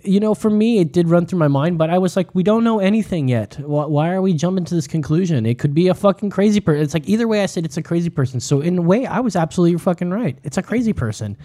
you 0.02 0.20
know, 0.20 0.34
for 0.34 0.50
me, 0.50 0.78
it 0.78 0.92
did 0.92 1.08
run 1.08 1.26
through 1.26 1.38
my 1.38 1.48
mind, 1.48 1.76
but 1.78 1.90
I 1.90 1.98
was 1.98 2.16
like, 2.16 2.34
we 2.34 2.42
don't 2.42 2.64
know 2.64 2.78
anything 2.78 3.28
yet. 3.28 3.58
Why, 3.60 3.84
why 3.84 4.10
are 4.12 4.22
we 4.22 4.32
jumping 4.32 4.64
to 4.66 4.74
this 4.74 4.86
conclusion? 4.86 5.44
It 5.46 5.58
could 5.58 5.74
be 5.74 5.88
a 5.88 5.94
fucking 5.94 6.30
crazy 6.30 6.60
person. 6.60 6.82
It's 6.82 6.94
like 6.94 7.08
either 7.08 7.28
way, 7.28 7.42
I 7.42 7.46
said 7.46 7.64
it's 7.64 7.76
a 7.76 7.82
crazy 7.82 8.10
person. 8.10 8.40
So 8.40 8.60
in 8.60 8.78
a 8.78 8.82
way, 8.82 9.04
I 9.06 9.20
was 9.20 9.36
absolutely 9.36 9.78
fucking 9.78 10.10
right. 10.10 10.38
It's 10.42 10.56
a 10.56 10.62
crazy 10.62 10.92
person. 10.92 11.36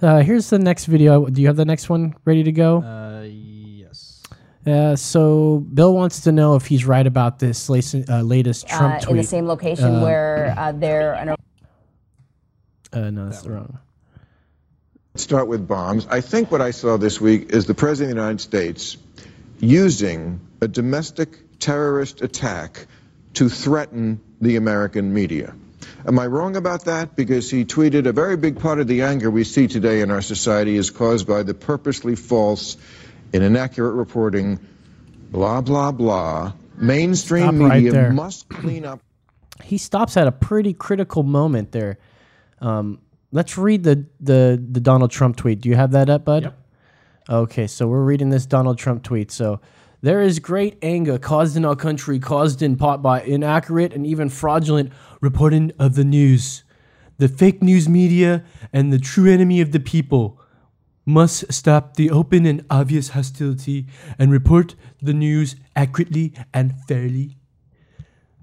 Uh, 0.00 0.20
here's 0.20 0.48
the 0.48 0.58
next 0.58 0.86
video. 0.86 1.26
Do 1.26 1.42
you 1.42 1.48
have 1.48 1.56
the 1.56 1.64
next 1.64 1.88
one 1.90 2.14
ready 2.24 2.42
to 2.42 2.52
go? 2.52 2.82
Uh, 2.82 3.22
yes. 3.28 4.22
Uh, 4.66 4.94
so 4.96 5.64
Bill 5.74 5.94
wants 5.94 6.20
to 6.20 6.32
know 6.32 6.54
if 6.54 6.66
he's 6.66 6.84
right 6.84 7.06
about 7.06 7.38
this 7.38 7.68
latest, 7.68 8.08
uh, 8.08 8.20
latest 8.22 8.68
Trump 8.68 8.94
uh, 8.94 9.00
tweet. 9.00 9.10
in 9.10 9.16
the 9.16 9.24
same 9.24 9.46
location 9.46 9.96
Uh, 9.96 10.02
where 10.02 10.54
uh, 10.56 10.72
they're 10.72 11.14
an 11.14 11.34
Uh, 12.92 13.10
no, 13.10 13.26
that's 13.26 13.42
the 13.42 13.50
wrong. 13.50 13.78
Start 15.18 15.48
with 15.48 15.66
bombs. 15.66 16.06
I 16.08 16.20
think 16.20 16.50
what 16.50 16.60
I 16.62 16.70
saw 16.70 16.96
this 16.96 17.20
week 17.20 17.50
is 17.50 17.66
the 17.66 17.74
President 17.74 18.12
of 18.12 18.16
the 18.16 18.22
United 18.22 18.40
States 18.40 18.96
using 19.58 20.40
a 20.60 20.68
domestic 20.68 21.58
terrorist 21.58 22.22
attack 22.22 22.86
to 23.34 23.48
threaten 23.48 24.20
the 24.40 24.56
American 24.56 25.12
media. 25.12 25.54
Am 26.06 26.18
I 26.18 26.26
wrong 26.26 26.54
about 26.56 26.84
that? 26.84 27.16
Because 27.16 27.50
he 27.50 27.64
tweeted 27.64 28.06
a 28.06 28.12
very 28.12 28.36
big 28.36 28.60
part 28.60 28.78
of 28.78 28.86
the 28.86 29.02
anger 29.02 29.30
we 29.30 29.42
see 29.42 29.66
today 29.66 30.00
in 30.02 30.10
our 30.12 30.22
society 30.22 30.76
is 30.76 30.90
caused 30.90 31.26
by 31.26 31.42
the 31.42 31.52
purposely 31.54 32.14
false 32.14 32.76
and 33.34 33.42
inaccurate 33.42 33.92
reporting, 33.94 34.60
blah, 35.32 35.60
blah, 35.60 35.90
blah. 35.90 36.52
Mainstream 36.76 37.42
Stop 37.58 37.72
media 37.72 37.90
there. 37.92 38.12
must 38.12 38.48
clean 38.48 38.84
up. 38.84 39.00
he 39.64 39.78
stops 39.78 40.16
at 40.16 40.28
a 40.28 40.32
pretty 40.32 40.72
critical 40.72 41.24
moment 41.24 41.72
there. 41.72 41.98
Um, 42.60 43.00
let's 43.32 43.58
read 43.58 43.84
the, 43.84 44.06
the 44.20 44.62
the 44.70 44.80
Donald 44.80 45.10
Trump 45.10 45.36
tweet. 45.36 45.60
Do 45.60 45.68
you 45.68 45.76
have 45.76 45.92
that 45.92 46.08
up, 46.08 46.24
bud? 46.24 46.44
Yep. 46.44 46.58
Okay, 47.30 47.66
so 47.66 47.86
we're 47.86 48.04
reading 48.04 48.30
this 48.30 48.46
Donald 48.46 48.78
Trump 48.78 49.02
tweet. 49.02 49.30
So 49.30 49.60
there 50.00 50.22
is 50.22 50.38
great 50.38 50.78
anger 50.80 51.18
caused 51.18 51.56
in 51.56 51.64
our 51.64 51.76
country, 51.76 52.18
caused 52.18 52.62
in 52.62 52.76
part 52.76 53.02
by 53.02 53.22
inaccurate 53.22 53.92
and 53.92 54.06
even 54.06 54.28
fraudulent 54.30 54.92
reporting 55.20 55.72
of 55.78 55.94
the 55.94 56.04
news. 56.04 56.64
The 57.18 57.28
fake 57.28 57.62
news 57.62 57.88
media 57.88 58.44
and 58.72 58.92
the 58.92 58.98
true 58.98 59.30
enemy 59.30 59.60
of 59.60 59.72
the 59.72 59.80
people 59.80 60.40
must 61.04 61.52
stop 61.52 61.96
the 61.96 62.10
open 62.10 62.46
and 62.46 62.64
obvious 62.70 63.08
hostility 63.10 63.86
and 64.18 64.30
report 64.30 64.74
the 65.02 65.14
news 65.14 65.56
accurately 65.74 66.32
and 66.54 66.74
fairly. 66.86 67.36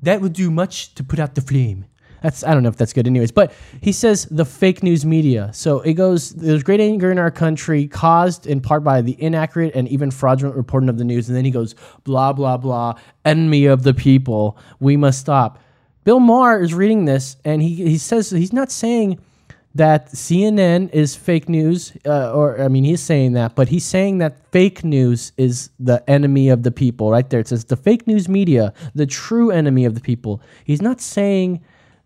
That 0.02 0.20
will 0.20 0.30
do 0.30 0.52
much 0.52 0.94
to 0.96 1.04
put 1.04 1.20
out 1.20 1.36
the 1.36 1.42
flame. 1.42 1.86
That's 2.22 2.44
I 2.44 2.54
don't 2.54 2.64
know 2.64 2.70
if 2.70 2.78
that's 2.78 2.94
good, 2.94 3.08
anyways. 3.08 3.32
But 3.32 3.54
he 3.82 3.92
says 3.92 4.26
the 4.26 4.46
fake 4.46 4.84
news 4.84 5.06
media. 5.06 5.52
So 5.54 5.82
it 5.82 5.94
goes. 5.94 6.32
There's 6.32 6.64
great 6.64 6.80
anger 6.80 7.12
in 7.12 7.20
our 7.20 7.32
country, 7.32 7.88
caused 7.88 8.48
in 8.48 8.62
part 8.62 8.84
by 8.84 9.02
the 9.02 9.22
inaccurate 9.22 9.76
and 9.76 9.88
even 9.88 10.12
fraudulent 10.12 10.56
reporting 10.56 10.90
of 10.90 10.98
the 10.98 11.04
news. 11.04 11.28
And 11.28 11.38
then 11.38 11.46
he 11.46 11.52
goes 11.52 11.76
blah 12.04 12.34
blah 12.34 12.58
blah. 12.58 13.00
Enemy 13.24 13.66
of 13.66 13.84
the 13.84 13.94
people. 13.94 14.58
We 14.80 14.98
must 14.98 15.20
stop. 15.20 15.60
Bill 16.04 16.20
Maher 16.20 16.62
is 16.62 16.74
reading 16.74 17.06
this, 17.06 17.38
and 17.44 17.62
he 17.62 17.76
he 17.76 17.98
says 17.98 18.30
he's 18.30 18.54
not 18.54 18.72
saying 18.72 19.20
that 19.76 20.08
CNN 20.14 20.90
is 20.94 21.16
fake 21.18 21.50
news, 21.50 21.92
uh, 22.06 22.32
or 22.32 22.62
I 22.62 22.70
mean, 22.70 22.86
he's 22.86 23.02
saying 23.02 23.34
that, 23.34 23.56
but 23.56 23.68
he's 23.68 23.84
saying 23.84 24.20
that 24.20 24.40
fake 24.52 24.86
news 24.86 25.34
is 25.36 25.70
the 25.80 26.02
enemy 26.10 26.48
of 26.48 26.64
the 26.64 26.72
people. 26.72 27.12
Right 27.12 27.30
there, 27.30 27.42
it 27.42 27.50
says 27.50 27.66
the 27.66 27.76
fake 27.76 28.08
news 28.08 28.30
media, 28.30 28.74
the 28.96 29.06
true 29.06 29.52
enemy 29.52 29.84
of 29.84 29.94
the 29.94 30.02
people. 30.02 30.42
He's 30.64 30.82
not 30.82 31.02
saying 31.02 31.62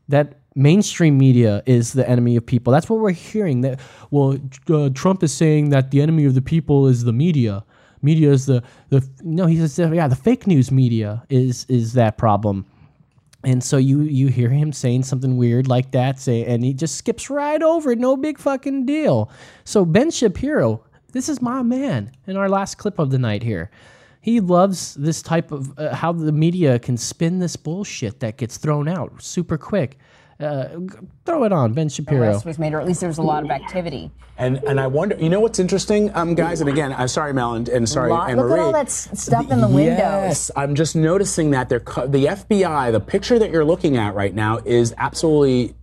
that 0.10 0.39
mainstream 0.55 1.18
media 1.18 1.64
is 1.66 1.93
the 1.93 2.07
enemy 2.07 2.36
of 2.36 2.45
people. 2.45 2.74
That's 2.74 2.89
what 2.89 2.99
we're 2.99 3.12
hearing. 3.12 3.62
That 3.62 3.80
well, 4.12 4.38
uh, 4.70 4.89
Trump 4.93 5.24
is 5.24 5.34
saying 5.34 5.70
that 5.70 5.91
the 5.91 6.01
enemy 6.01 6.26
of 6.26 6.36
the 6.36 6.41
people 6.41 6.88
is 6.88 7.03
the 7.03 7.14
media. 7.14 7.64
Media 8.01 8.32
is 8.32 8.45
the 8.45 8.64
the 8.89 9.07
no. 9.24 9.45
He 9.45 9.57
says 9.57 9.78
yeah, 9.93 10.07
the 10.07 10.16
fake 10.16 10.47
news 10.47 10.72
media 10.72 11.24
is 11.30 11.66
is 11.70 11.93
that 11.93 12.18
problem. 12.18 12.66
And 13.43 13.64
so 13.64 13.78
you 13.78 14.01
you 14.01 14.28
hear 14.28 14.49
him 14.49 14.74
saying 14.74 15.03
something 15.03 15.38
weird 15.38 15.68
like 15.68 15.91
that, 15.91 16.20
say, 16.20 16.43
and 16.45 16.64
he 16.64 16.74
just 16.74 16.95
skips 16.95 17.30
right 17.30 17.62
over 17.62 17.91
it. 17.91 17.99
No 17.99 18.18
big 18.18 18.38
fucking 18.38 18.86
deal. 18.86 19.32
So 19.64 19.86
Ben 19.86 20.12
Shapiro, 20.12 20.84
this 21.14 21.30
is 21.30 21.41
my 21.41 21.62
man. 21.62 22.12
In 22.28 22.36
our 22.36 22.49
last 22.49 22.78
clip 22.78 22.99
of 22.99 23.12
the 23.12 23.20
night 23.20 23.43
here, 23.43 23.72
he 24.22 24.40
loves 24.40 24.96
this 24.96 25.22
type 25.22 25.52
of 25.52 25.78
uh, 25.80 25.96
how 25.96 26.12
the 26.12 26.32
media 26.32 26.80
can 26.80 26.98
spin 26.98 27.40
this 27.40 27.56
bullshit 27.56 28.20
that 28.20 28.38
gets 28.38 28.58
thrown 28.58 28.88
out 28.88 29.22
super 29.22 29.58
quick. 29.58 29.98
Uh, 30.40 30.70
throw 31.26 31.44
it 31.44 31.52
on, 31.52 31.74
Ben 31.74 31.90
Shapiro. 31.90 32.22
arrest 32.22 32.46
was 32.46 32.58
made, 32.58 32.74
or 32.74 32.80
at 32.80 32.88
least 32.88 33.02
there 33.02 33.10
was 33.10 33.18
a 33.18 33.22
lot 33.22 33.44
of 33.44 33.52
activity. 33.52 34.10
And 34.38 34.56
and 34.64 34.80
I 34.80 34.88
wonder, 34.88 35.18
you 35.18 35.28
know 35.28 35.42
what's 35.42 35.60
interesting, 35.60 36.16
um, 36.16 36.34
guys, 36.34 36.62
and 36.62 36.70
again, 36.70 36.94
I'm 36.98 37.10
sorry, 37.10 37.34
Mel, 37.34 37.56
and, 37.56 37.68
and 37.68 37.90
sorry, 37.90 38.10
Lot- 38.10 38.30
Anne 38.30 38.38
look 38.38 38.46
at 38.46 38.50
Marie. 38.52 38.60
all 38.62 38.72
that 38.72 38.90
stuff 38.90 39.52
in 39.52 39.60
the 39.60 39.68
windows. 39.68 39.98
Yes, 40.00 40.52
I'm 40.56 40.76
just 40.76 40.96
noticing 40.96 41.52
that 41.52 41.68
they're 41.68 41.82
co- 41.82 42.08
the 42.08 42.26
FBI, 42.28 42.90
the 42.94 43.02
picture 43.02 43.38
that 43.38 43.52
you're 43.52 43.66
looking 43.66 43.98
at 43.98 44.16
right 44.16 44.34
now 44.34 44.60
is 44.64 44.94
absolutely 44.98 45.76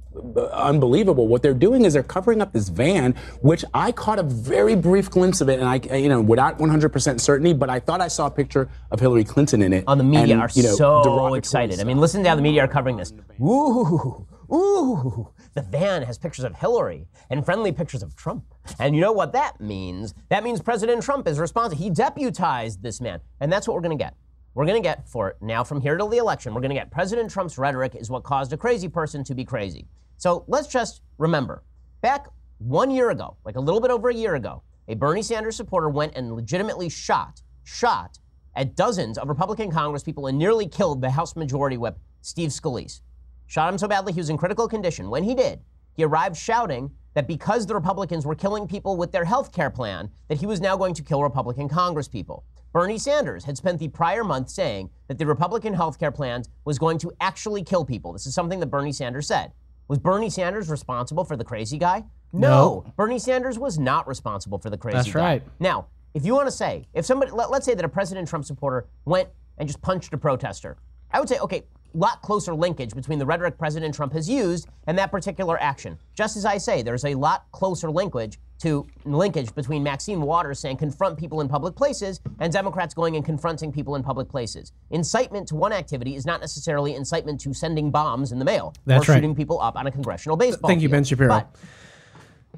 unbelievable. 0.52 1.28
What 1.28 1.42
they're 1.42 1.54
doing 1.54 1.84
is 1.84 1.92
they're 1.92 2.02
covering 2.02 2.40
up 2.40 2.52
this 2.52 2.68
van, 2.68 3.14
which 3.40 3.64
I 3.74 3.92
caught 3.92 4.18
a 4.18 4.22
very 4.22 4.74
brief 4.74 5.10
glimpse 5.10 5.40
of 5.40 5.48
it, 5.48 5.60
and 5.60 5.68
I, 5.68 5.96
you 5.96 6.08
know, 6.08 6.20
without 6.20 6.58
100% 6.58 7.20
certainty, 7.20 7.52
but 7.52 7.70
I 7.70 7.80
thought 7.80 8.00
I 8.00 8.08
saw 8.08 8.26
a 8.26 8.30
picture 8.30 8.68
of 8.90 9.00
Hillary 9.00 9.24
Clinton 9.24 9.62
in 9.62 9.72
it. 9.72 9.84
on 9.86 9.98
the 9.98 10.04
media 10.04 10.34
and, 10.34 10.42
are 10.42 10.50
you 10.54 10.62
know, 10.62 10.74
so 10.74 11.34
excited. 11.34 11.80
I 11.80 11.84
mean, 11.84 11.98
listen 11.98 12.22
to 12.22 12.28
how 12.28 12.36
the 12.36 12.42
media 12.42 12.64
are 12.64 12.68
covering 12.68 12.96
this. 12.96 13.12
Ooh, 13.40 14.26
ooh, 14.52 15.28
the 15.54 15.62
van 15.62 16.02
has 16.02 16.18
pictures 16.18 16.44
of 16.44 16.54
Hillary 16.56 17.06
and 17.30 17.44
friendly 17.44 17.72
pictures 17.72 18.02
of 18.02 18.16
Trump. 18.16 18.44
And 18.78 18.94
you 18.94 19.00
know 19.00 19.12
what 19.12 19.32
that 19.32 19.60
means? 19.60 20.14
That 20.28 20.44
means 20.44 20.60
President 20.60 21.02
Trump 21.02 21.26
is 21.28 21.38
responsible. 21.38 21.82
He 21.82 21.90
deputized 21.90 22.82
this 22.82 23.00
man. 23.00 23.20
And 23.40 23.52
that's 23.52 23.66
what 23.66 23.74
we're 23.74 23.82
going 23.82 23.96
to 23.96 24.02
get. 24.02 24.14
We're 24.54 24.64
going 24.64 24.82
to 24.82 24.86
get 24.86 25.06
for 25.06 25.36
now 25.42 25.62
from 25.64 25.82
here 25.82 25.98
till 25.98 26.08
the 26.08 26.16
election, 26.16 26.54
we're 26.54 26.62
going 26.62 26.70
to 26.70 26.76
get 26.76 26.90
President 26.90 27.30
Trump's 27.30 27.58
rhetoric 27.58 27.94
is 27.94 28.08
what 28.08 28.22
caused 28.22 28.54
a 28.54 28.56
crazy 28.56 28.88
person 28.88 29.22
to 29.24 29.34
be 29.34 29.44
crazy. 29.44 29.86
So 30.18 30.44
let's 30.48 30.68
just 30.68 31.02
remember 31.18 31.62
back 32.00 32.28
one 32.58 32.90
year 32.90 33.10
ago, 33.10 33.36
like 33.44 33.56
a 33.56 33.60
little 33.60 33.80
bit 33.80 33.90
over 33.90 34.08
a 34.08 34.14
year 34.14 34.34
ago, 34.34 34.62
a 34.88 34.94
Bernie 34.94 35.22
Sanders 35.22 35.56
supporter 35.56 35.88
went 35.88 36.14
and 36.16 36.34
legitimately 36.34 36.88
shot, 36.88 37.42
shot 37.64 38.18
at 38.54 38.76
dozens 38.76 39.18
of 39.18 39.28
Republican 39.28 39.70
congresspeople 39.70 40.28
and 40.28 40.38
nearly 40.38 40.66
killed 40.66 41.00
the 41.02 41.10
House 41.10 41.36
Majority 41.36 41.76
Whip, 41.76 41.98
Steve 42.22 42.50
Scalise. 42.50 43.00
Shot 43.46 43.72
him 43.72 43.78
so 43.78 43.86
badly 43.86 44.12
he 44.12 44.20
was 44.20 44.30
in 44.30 44.38
critical 44.38 44.68
condition. 44.68 45.10
When 45.10 45.22
he 45.22 45.34
did, 45.34 45.60
he 45.94 46.04
arrived 46.04 46.36
shouting 46.36 46.90
that 47.14 47.26
because 47.26 47.66
the 47.66 47.74
Republicans 47.74 48.26
were 48.26 48.34
killing 48.34 48.66
people 48.66 48.96
with 48.96 49.12
their 49.12 49.24
health 49.24 49.52
care 49.52 49.70
plan, 49.70 50.10
that 50.28 50.38
he 50.38 50.46
was 50.46 50.60
now 50.60 50.76
going 50.76 50.94
to 50.94 51.02
kill 51.02 51.22
Republican 51.22 51.68
congresspeople. 51.68 52.42
Bernie 52.72 52.98
Sanders 52.98 53.44
had 53.44 53.56
spent 53.56 53.78
the 53.78 53.88
prior 53.88 54.22
month 54.22 54.50
saying 54.50 54.90
that 55.08 55.16
the 55.16 55.24
Republican 55.24 55.72
health 55.72 55.98
care 55.98 56.10
plan 56.10 56.42
was 56.64 56.78
going 56.78 56.98
to 56.98 57.12
actually 57.20 57.62
kill 57.62 57.84
people. 57.84 58.12
This 58.12 58.26
is 58.26 58.34
something 58.34 58.60
that 58.60 58.66
Bernie 58.66 58.92
Sanders 58.92 59.26
said. 59.26 59.52
Was 59.88 59.98
Bernie 59.98 60.30
Sanders 60.30 60.68
responsible 60.68 61.24
for 61.24 61.36
the 61.36 61.44
crazy 61.44 61.78
guy? 61.78 62.04
No. 62.32 62.84
Bernie 62.96 63.18
Sanders 63.18 63.58
was 63.58 63.78
not 63.78 64.08
responsible 64.08 64.58
for 64.58 64.68
the 64.68 64.76
crazy 64.76 64.94
guy. 64.94 65.02
That's 65.02 65.12
guy. 65.12 65.20
right. 65.20 65.42
Now, 65.60 65.86
if 66.14 66.24
you 66.24 66.34
want 66.34 66.48
to 66.48 66.52
say, 66.52 66.86
if 66.92 67.06
somebody, 67.06 67.30
let, 67.30 67.50
us 67.50 67.64
say 67.64 67.74
that 67.74 67.84
a 67.84 67.88
President 67.88 68.26
Trump 68.26 68.44
supporter 68.44 68.86
went 69.04 69.28
and 69.58 69.68
just 69.68 69.80
punched 69.82 70.12
a 70.12 70.18
protester, 70.18 70.76
I 71.12 71.20
would 71.20 71.28
say, 71.28 71.38
okay, 71.38 71.64
lot 71.94 72.20
closer 72.22 72.54
linkage 72.54 72.94
between 72.94 73.18
the 73.18 73.26
rhetoric 73.26 73.58
President 73.58 73.94
Trump 73.94 74.12
has 74.12 74.28
used 74.28 74.68
and 74.86 74.98
that 74.98 75.10
particular 75.10 75.60
action. 75.60 75.98
Just 76.14 76.36
as 76.36 76.44
I 76.44 76.58
say, 76.58 76.82
there's 76.82 77.04
a 77.04 77.14
lot 77.14 77.46
closer 77.52 77.90
linkage 77.90 78.38
to 78.58 78.86
linkage 79.04 79.54
between 79.54 79.82
Maxine 79.82 80.22
Waters 80.22 80.58
saying 80.58 80.78
confront 80.78 81.18
people 81.18 81.40
in 81.40 81.48
public 81.48 81.76
places 81.76 82.20
and 82.38 82.52
Democrats 82.52 82.94
going 82.94 83.16
and 83.16 83.24
confronting 83.24 83.72
people 83.72 83.96
in 83.96 84.02
public 84.02 84.28
places. 84.28 84.72
Incitement 84.90 85.48
to 85.48 85.56
one 85.56 85.72
activity 85.72 86.16
is 86.16 86.24
not 86.24 86.40
necessarily 86.40 86.94
incitement 86.94 87.40
to 87.40 87.52
sending 87.52 87.90
bombs 87.90 88.32
in 88.32 88.38
the 88.38 88.44
mail 88.44 88.74
That's 88.86 89.08
or 89.08 89.12
right. 89.12 89.18
shooting 89.18 89.34
people 89.34 89.60
up 89.60 89.76
on 89.76 89.86
a 89.86 89.90
congressional 89.90 90.36
baseball. 90.36 90.68
Thank 90.68 90.82
you, 90.82 90.88
Ben. 90.88 91.04
Shapiro. 91.04 91.28
But 91.28 91.54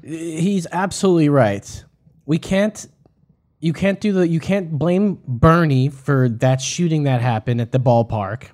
He's 0.03 0.65
absolutely 0.71 1.29
right. 1.29 1.83
We 2.25 2.37
can't 2.37 2.87
you 3.59 3.73
can't 3.73 3.99
do 3.99 4.13
the 4.13 4.27
you 4.27 4.39
can't 4.39 4.71
blame 4.71 5.21
Bernie 5.27 5.89
for 5.89 6.29
that 6.29 6.61
shooting 6.61 7.03
that 7.03 7.21
happened 7.21 7.59
at 7.59 7.71
the 7.71 7.79
ballpark. 7.79 8.49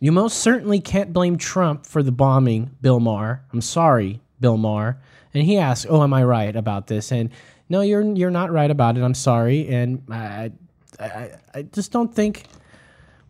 You 0.00 0.12
most 0.12 0.40
certainly 0.40 0.80
can't 0.80 1.12
blame 1.12 1.38
Trump 1.38 1.86
for 1.86 2.02
the 2.02 2.12
bombing, 2.12 2.76
Bill 2.82 3.00
Maher. 3.00 3.42
I'm 3.52 3.62
sorry, 3.62 4.20
Bill 4.44 4.58
Maher. 4.58 5.00
And 5.32 5.42
he 5.42 5.56
asked, 5.56 5.86
"Oh, 5.88 6.02
am 6.02 6.12
I 6.12 6.22
right 6.22 6.54
about 6.54 6.86
this?" 6.86 7.10
And 7.10 7.30
no, 7.70 7.80
you're 7.80 8.04
you're 8.14 8.30
not 8.30 8.52
right 8.52 8.70
about 8.70 8.98
it. 8.98 9.02
I'm 9.02 9.14
sorry, 9.14 9.66
and 9.68 10.02
I 10.10 10.52
I, 11.00 11.30
I 11.54 11.62
just 11.62 11.92
don't 11.92 12.14
think 12.14 12.44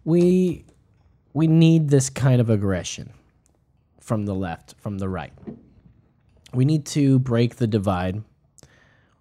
we 0.04 0.64
we 1.32 1.46
need 1.46 1.88
this 1.88 2.10
kind 2.10 2.40
of 2.40 2.50
aggression 2.50 3.12
from 4.00 4.26
the 4.26 4.34
left, 4.34 4.74
from 4.80 4.98
the 4.98 5.08
right. 5.08 5.32
We 6.52 6.64
need 6.64 6.84
to 6.86 7.20
break 7.20 7.56
the 7.56 7.68
divide. 7.68 8.24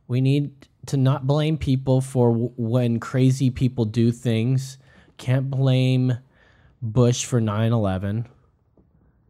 We 0.08 0.20
need 0.20 0.68
to 0.88 0.98
not 0.98 1.28
blame 1.28 1.60
people 1.60 2.02
for 2.02 2.32
when 2.34 3.00
crazy 3.00 3.52
people 3.52 3.86
do 3.86 4.12
things. 4.12 4.80
Can't 5.18 5.52
blame 5.52 6.18
Bush 6.82 7.24
for 7.24 7.40
9 7.40 7.72
11. 7.72 8.28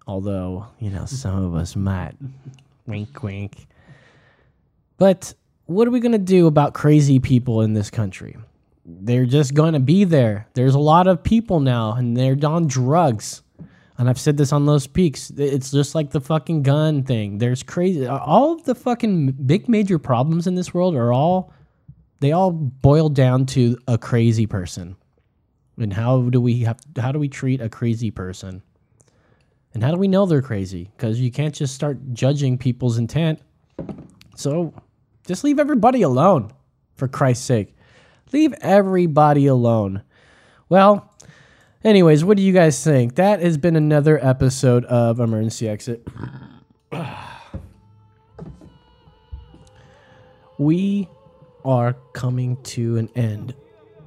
Although, 0.05 0.67
you 0.79 0.89
know, 0.89 1.05
some 1.05 1.43
of 1.43 1.55
us 1.55 1.75
might. 1.75 2.13
wink, 2.85 3.23
wink. 3.23 3.67
But 4.97 5.33
what 5.65 5.87
are 5.87 5.91
we 5.91 5.99
going 5.99 6.11
to 6.11 6.17
do 6.17 6.47
about 6.47 6.73
crazy 6.73 7.19
people 7.19 7.61
in 7.61 7.73
this 7.73 7.89
country? 7.89 8.35
They're 8.85 9.25
just 9.25 9.53
going 9.53 9.73
to 9.73 9.79
be 9.79 10.03
there. 10.03 10.47
There's 10.55 10.75
a 10.75 10.79
lot 10.79 11.07
of 11.07 11.23
people 11.23 11.61
now, 11.61 11.93
and 11.93 12.17
they're 12.17 12.37
on 12.43 12.67
drugs. 12.67 13.41
And 13.97 14.09
I've 14.09 14.19
said 14.19 14.37
this 14.37 14.51
on 14.51 14.65
Los 14.65 14.87
Peaks. 14.87 15.31
It's 15.37 15.71
just 15.71 15.95
like 15.95 16.09
the 16.09 16.19
fucking 16.19 16.63
gun 16.63 17.03
thing. 17.03 17.37
There's 17.37 17.63
crazy. 17.63 18.05
All 18.05 18.53
of 18.53 18.65
the 18.65 18.75
fucking 18.75 19.31
big 19.31 19.69
major 19.69 19.99
problems 19.99 20.47
in 20.47 20.55
this 20.55 20.73
world 20.73 20.95
are 20.95 21.13
all, 21.13 21.53
they 22.19 22.31
all 22.31 22.51
boil 22.51 23.07
down 23.07 23.45
to 23.47 23.77
a 23.87 23.97
crazy 23.97 24.47
person. 24.47 24.97
And 25.77 25.93
how 25.93 26.23
do 26.23 26.41
we 26.41 26.61
have, 26.61 26.79
how 26.97 27.11
do 27.11 27.19
we 27.19 27.29
treat 27.29 27.61
a 27.61 27.69
crazy 27.69 28.11
person? 28.11 28.63
And 29.73 29.83
how 29.83 29.91
do 29.91 29.97
we 29.97 30.07
know 30.07 30.25
they're 30.25 30.41
crazy? 30.41 30.91
Because 30.95 31.19
you 31.19 31.31
can't 31.31 31.53
just 31.53 31.73
start 31.73 32.13
judging 32.13 32.57
people's 32.57 32.97
intent. 32.97 33.39
So 34.35 34.73
just 35.25 35.43
leave 35.43 35.59
everybody 35.59 36.01
alone, 36.01 36.51
for 36.95 37.07
Christ's 37.07 37.45
sake. 37.45 37.75
Leave 38.31 38.53
everybody 38.61 39.47
alone. 39.47 40.03
Well, 40.69 41.11
anyways, 41.83 42.23
what 42.23 42.37
do 42.37 42.43
you 42.43 42.53
guys 42.53 42.83
think? 42.83 43.15
That 43.15 43.41
has 43.41 43.57
been 43.57 43.75
another 43.75 44.23
episode 44.23 44.85
of 44.85 45.19
Emergency 45.19 45.67
Exit. 45.67 46.07
We 50.59 51.09
are 51.65 51.93
coming 52.13 52.61
to 52.63 52.97
an 52.97 53.09
end 53.15 53.55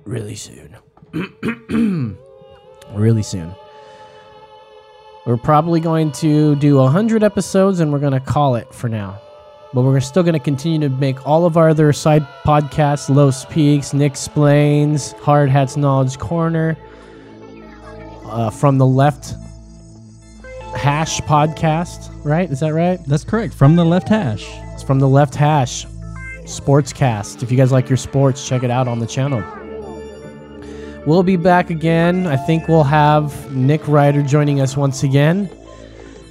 really 0.04 0.36
soon. 0.36 0.76
really 2.94 3.22
soon. 3.24 3.52
We're 5.26 5.36
probably 5.36 5.80
going 5.80 6.12
to 6.12 6.54
do 6.54 6.76
100 6.76 7.24
episodes 7.24 7.80
and 7.80 7.92
we're 7.92 7.98
going 7.98 8.12
to 8.12 8.20
call 8.20 8.54
it 8.54 8.72
for 8.72 8.88
now. 8.88 9.20
But 9.74 9.82
we're 9.82 9.98
still 9.98 10.22
going 10.22 10.34
to 10.34 10.38
continue 10.38 10.78
to 10.88 10.88
make 10.88 11.26
all 11.26 11.44
of 11.44 11.56
our 11.56 11.70
other 11.70 11.92
side 11.92 12.24
podcasts 12.44 13.12
Los 13.12 13.44
Peaks, 13.46 13.92
Nick 13.92 14.12
Explains, 14.12 15.12
Hard 15.14 15.50
Hats 15.50 15.76
Knowledge 15.76 16.18
Corner, 16.20 16.78
uh, 18.26 18.50
From 18.50 18.78
the 18.78 18.86
Left 18.86 19.34
Hash 20.76 21.20
podcast, 21.22 22.12
right? 22.24 22.48
Is 22.48 22.60
that 22.60 22.72
right? 22.72 23.04
That's 23.06 23.24
correct. 23.24 23.52
From 23.52 23.74
the 23.74 23.84
Left 23.84 24.08
Hash. 24.08 24.46
It's 24.74 24.84
From 24.84 25.00
the 25.00 25.08
Left 25.08 25.34
Hash 25.34 25.86
Sportscast. 26.44 27.42
If 27.42 27.50
you 27.50 27.56
guys 27.56 27.72
like 27.72 27.90
your 27.90 27.96
sports, 27.96 28.46
check 28.46 28.62
it 28.62 28.70
out 28.70 28.86
on 28.86 29.00
the 29.00 29.06
channel. 29.08 29.42
We'll 31.06 31.22
be 31.22 31.36
back 31.36 31.70
again. 31.70 32.26
I 32.26 32.36
think 32.36 32.66
we'll 32.66 32.82
have 32.82 33.54
Nick 33.54 33.86
Ryder 33.86 34.22
joining 34.22 34.60
us 34.60 34.76
once 34.76 35.04
again. 35.04 35.48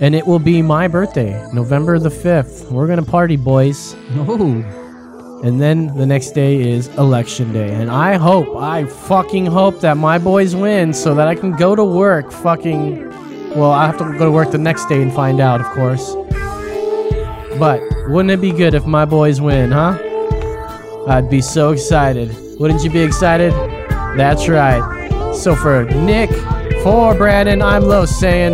And 0.01 0.13
it 0.13 0.27
will 0.27 0.39
be 0.39 0.61
my 0.61 0.89
birthday, 0.89 1.47
November 1.53 1.97
the 1.97 2.09
5th. 2.09 2.69
We're 2.69 2.85
going 2.85 3.03
to 3.03 3.09
party, 3.09 3.37
boys. 3.37 3.95
Oh. 4.15 4.63
And 5.45 5.61
then 5.61 5.95
the 5.95 6.05
next 6.05 6.31
day 6.31 6.59
is 6.59 6.89
election 6.97 7.53
day. 7.53 7.73
And 7.73 7.89
I 7.89 8.15
hope, 8.15 8.53
I 8.57 8.83
fucking 8.83 9.45
hope 9.45 9.79
that 9.79 9.95
my 9.95 10.17
boys 10.17 10.57
win 10.57 10.91
so 10.93 11.15
that 11.15 11.29
I 11.29 11.35
can 11.35 11.53
go 11.53 11.73
to 11.73 11.83
work 11.85 12.29
fucking. 12.33 13.09
Well, 13.51 13.71
I 13.71 13.85
have 13.85 13.97
to 13.99 14.17
go 14.17 14.25
to 14.25 14.31
work 14.31 14.51
the 14.51 14.57
next 14.57 14.87
day 14.89 15.01
and 15.01 15.13
find 15.13 15.39
out, 15.39 15.61
of 15.61 15.67
course. 15.67 16.13
But 17.57 17.81
wouldn't 18.09 18.31
it 18.31 18.41
be 18.41 18.51
good 18.51 18.73
if 18.73 18.85
my 18.85 19.05
boys 19.05 19.39
win, 19.39 19.71
huh? 19.71 19.97
I'd 21.07 21.29
be 21.29 21.39
so 21.39 21.71
excited. 21.71 22.35
Wouldn't 22.59 22.83
you 22.83 22.89
be 22.89 22.99
excited? 22.99 23.53
That's 24.15 24.47
right. 24.47 25.33
So 25.35 25.55
for 25.55 25.83
Nick, 25.85 26.29
for 26.83 27.13
Brandon, 27.15 27.61
I'm 27.61 27.83
Lo 27.83 28.05
saying, 28.05 28.53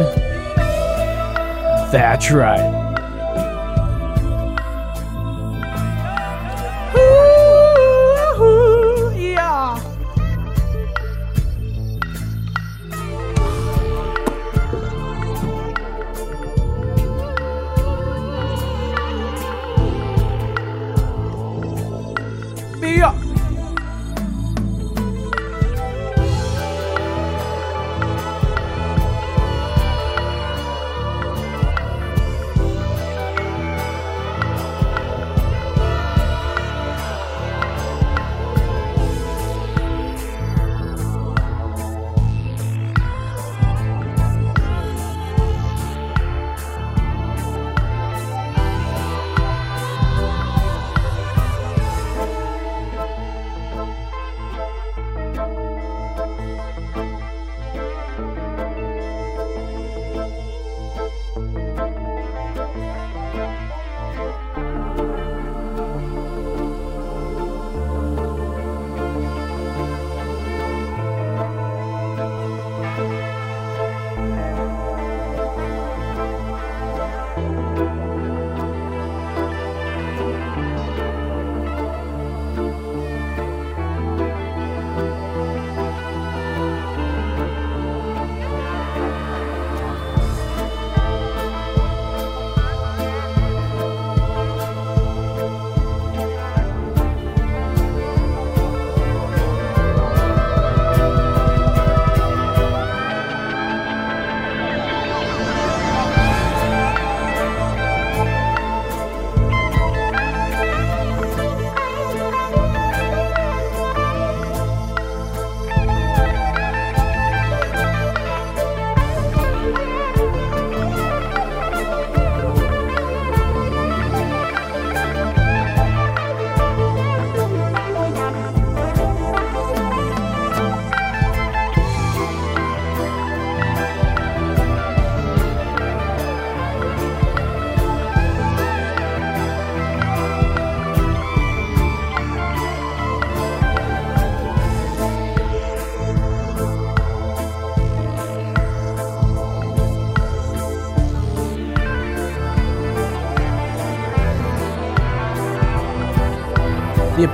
that's 1.92 2.32
right. 2.32 2.81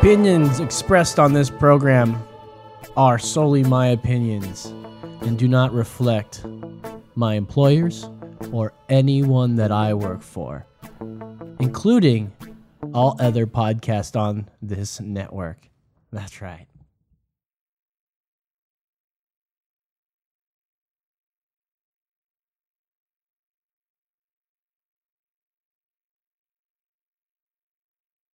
Opinions 0.08 0.62
expressed 0.62 1.20
on 1.20 1.34
this 1.34 1.50
program 1.50 2.18
are 2.96 3.20
solely 3.20 3.62
my 3.62 3.88
opinions 3.88 4.68
and 5.20 5.38
do 5.38 5.50
not 5.50 5.74
reflect 5.74 6.46
my 7.16 7.34
employers 7.34 8.10
or 8.54 8.72
anyone 8.88 9.58
that 9.58 9.70
I 9.70 9.94
work 9.94 10.22
for, 10.22 10.66
including 11.60 12.32
all 12.94 13.18
other 13.20 13.46
podcasts 13.46 14.18
on 14.18 14.48
this 14.62 15.02
network. 15.02 15.68
That's 16.14 16.42
right. 16.42 16.68